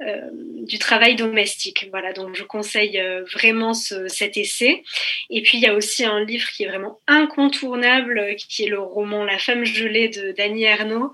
euh, 0.00 0.20
du 0.32 0.78
travail 0.78 1.16
domestique. 1.16 1.88
Voilà, 1.90 2.12
donc 2.12 2.36
je 2.36 2.44
conseille 2.44 3.02
vraiment 3.32 3.74
cet 3.74 4.36
essai. 4.36 4.84
Et 5.30 5.42
puis 5.42 5.58
il 5.58 5.64
y 5.64 5.66
a 5.66 5.74
aussi 5.74 6.04
un 6.04 6.24
livre 6.24 6.48
qui 6.50 6.62
est 6.62 6.68
vraiment 6.68 7.00
incontournable, 7.08 8.36
qui 8.36 8.64
est 8.64 8.68
le 8.68 8.78
roman 8.78 9.24
La 9.24 9.38
femme 9.38 9.64
gelée 9.64 10.08
de 10.08 10.30
Dany 10.30 10.62
Ernaud, 10.62 11.10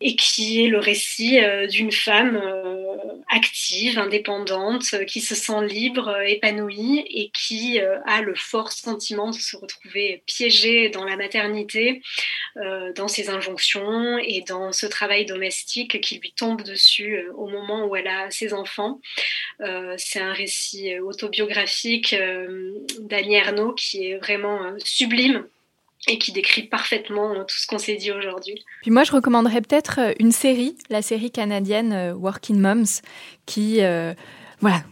et 0.00 0.14
qui 0.14 0.64
est 0.64 0.68
le 0.68 0.78
récit 0.78 1.40
euh, 1.40 1.66
d'une 1.66 1.90
femme 1.90 2.36
euh, 2.36 2.96
active, 3.28 3.98
indépendante, 3.98 4.84
euh, 4.94 5.04
qui 5.04 5.20
se 5.20 5.34
sent 5.34 5.66
libre, 5.66 6.22
épanouie 6.26 7.04
et 7.08 7.30
qui 7.30 7.80
a 7.80 8.22
le 8.22 8.34
fort 8.34 8.72
sentiment 8.72 9.30
de 9.30 9.36
se 9.36 9.56
retrouver 9.56 10.22
piégée 10.26 10.88
dans 10.88 11.04
la 11.04 11.16
maternité, 11.16 12.02
dans 12.96 13.08
ses 13.08 13.28
injonctions 13.28 14.18
et 14.18 14.42
dans 14.42 14.72
ce 14.72 14.86
travail 14.86 15.26
domestique 15.26 16.00
qui 16.00 16.18
lui 16.18 16.32
tombe 16.32 16.62
dessus 16.62 17.28
au 17.36 17.48
moment 17.48 17.86
où 17.86 17.96
elle 17.96 18.08
a 18.08 18.30
ses 18.30 18.52
enfants. 18.52 19.00
C'est 19.96 20.20
un 20.20 20.32
récit 20.32 20.98
autobiographique 20.98 22.14
d'Annie 23.00 23.36
Ernaux 23.36 23.74
qui 23.74 24.10
est 24.10 24.16
vraiment 24.16 24.74
sublime 24.84 25.46
et 26.06 26.18
qui 26.18 26.32
décrit 26.32 26.62
parfaitement 26.62 27.34
tout 27.44 27.56
ce 27.56 27.66
qu'on 27.66 27.78
s'est 27.78 27.96
dit 27.96 28.12
aujourd'hui. 28.12 28.64
Puis 28.82 28.90
moi, 28.90 29.04
je 29.04 29.12
recommanderais 29.12 29.60
peut-être 29.60 29.98
euh, 29.98 30.12
une 30.20 30.32
série, 30.32 30.76
la 30.90 31.02
série 31.02 31.30
canadienne 31.30 31.92
euh, 31.92 32.14
Working 32.14 32.58
Moms, 32.58 33.02
qui 33.46 33.82
euh, 33.82 34.14
voilà, 34.60 34.82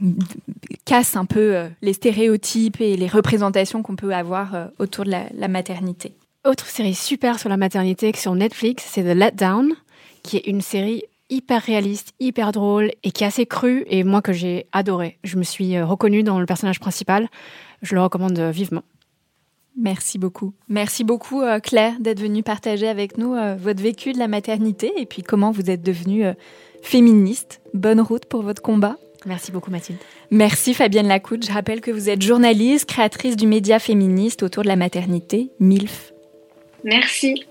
casse 0.85 1.17
un 1.17 1.25
peu 1.25 1.65
les 1.83 1.93
stéréotypes 1.93 2.81
et 2.81 2.97
les 2.97 3.09
représentations 3.09 3.83
qu'on 3.83 3.97
peut 3.97 4.15
avoir 4.15 4.69
autour 4.79 5.05
de 5.05 5.11
la, 5.11 5.49
maternité. 5.49 6.13
Autre 6.45 6.67
série 6.67 6.95
super 6.95 7.41
sur 7.41 7.49
la 7.49 7.57
maternité 7.57 8.13
sur 8.15 8.37
Netflix, 8.37 8.85
c'est 8.89 9.03
The 9.03 9.17
Let 9.17 9.33
Down, 9.33 9.75
qui 10.23 10.37
est 10.37 10.47
une 10.47 10.61
série 10.61 11.03
hyper 11.31 11.63
réaliste, 11.63 12.13
hyper 12.21 12.53
drôle 12.53 12.93
et 13.03 13.11
qui 13.11 13.25
est 13.25 13.27
assez 13.27 13.45
crue 13.45 13.85
et 13.89 14.05
moi 14.05 14.23
que 14.23 14.33
j'ai 14.33 14.67
adoré. 14.71 15.19
Je 15.25 15.37
me 15.37 15.43
suis 15.43 15.83
reconnue 15.83 16.23
dans 16.23 16.39
le 16.39 16.47
personnage 16.47 16.79
principal. 16.79 17.29
Je 17.83 17.97
le 17.97 18.03
recommande 18.03 18.39
vivement. 18.39 18.85
Merci 19.79 20.19
beaucoup. 20.19 20.55
Merci 20.69 21.05
beaucoup 21.05 21.43
euh, 21.43 21.61
Claire 21.61 21.95
d'être 22.01 22.21
venue 22.21 22.43
partager 22.43 22.89
avec 22.89 23.19
nous 23.19 23.35
euh, 23.35 23.57
votre 23.57 23.83
vécu 23.83 24.13
de 24.13 24.19
la 24.19 24.27
maternité 24.27 24.91
et 24.97 25.05
puis 25.05 25.23
comment 25.23 25.51
vous 25.51 25.71
êtes 25.71 25.83
devenue 25.83 26.25
euh, 26.25 26.33
féministe. 26.83 27.61
Bonne 27.75 28.01
route 28.01 28.25
pour 28.25 28.43
votre 28.43 28.63
combat. 28.63 28.97
Merci 29.27 29.53
beaucoup 29.53 29.71
Mathilde. 29.71 29.99
Merci 30.31 30.73
Fabienne 30.73 31.09
Lacoute. 31.09 31.47
Je 31.47 31.53
rappelle 31.53 31.83
que 31.83 31.91
vous 31.91 32.09
êtes 32.09 32.23
journaliste, 32.23 32.87
créatrice 32.87 33.37
du 33.37 33.47
média 33.47 33.79
féministe 33.79 34.43
autour 34.43 34.63
de 34.63 34.69
la 34.69 34.77
maternité, 34.77 35.51
MILF. 35.61 36.13
Merci. 36.85 37.45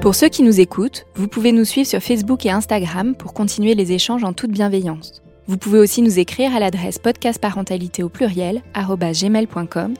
Pour 0.00 0.14
ceux 0.14 0.28
qui 0.28 0.42
nous 0.42 0.60
écoutent, 0.60 1.06
vous 1.14 1.28
pouvez 1.28 1.52
nous 1.52 1.66
suivre 1.66 1.86
sur 1.86 2.00
Facebook 2.00 2.44
et 2.46 2.50
Instagram 2.50 3.14
pour 3.14 3.34
continuer 3.34 3.74
les 3.74 3.92
échanges 3.92 4.24
en 4.24 4.32
toute 4.32 4.50
bienveillance. 4.50 5.22
Vous 5.46 5.58
pouvez 5.58 5.78
aussi 5.78 6.00
nous 6.00 6.18
écrire 6.18 6.54
à 6.56 6.60
l'adresse 6.60 6.98
podcastparentalité 6.98 8.02
au 8.02 8.08
pluriel 8.08 8.62
gmail.com 8.74 9.94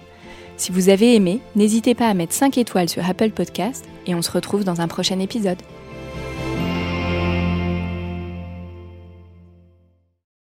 si 0.60 0.72
vous 0.72 0.90
avez 0.90 1.14
aimé, 1.14 1.40
n'hésitez 1.56 1.94
pas 1.94 2.06
à 2.06 2.12
mettre 2.12 2.34
5 2.34 2.58
étoiles 2.58 2.90
sur 2.90 3.08
Apple 3.08 3.30
Podcast 3.30 3.86
et 4.06 4.14
on 4.14 4.20
se 4.20 4.30
retrouve 4.30 4.62
dans 4.62 4.82
un 4.82 4.88
prochain 4.88 5.18
épisode. 5.18 5.56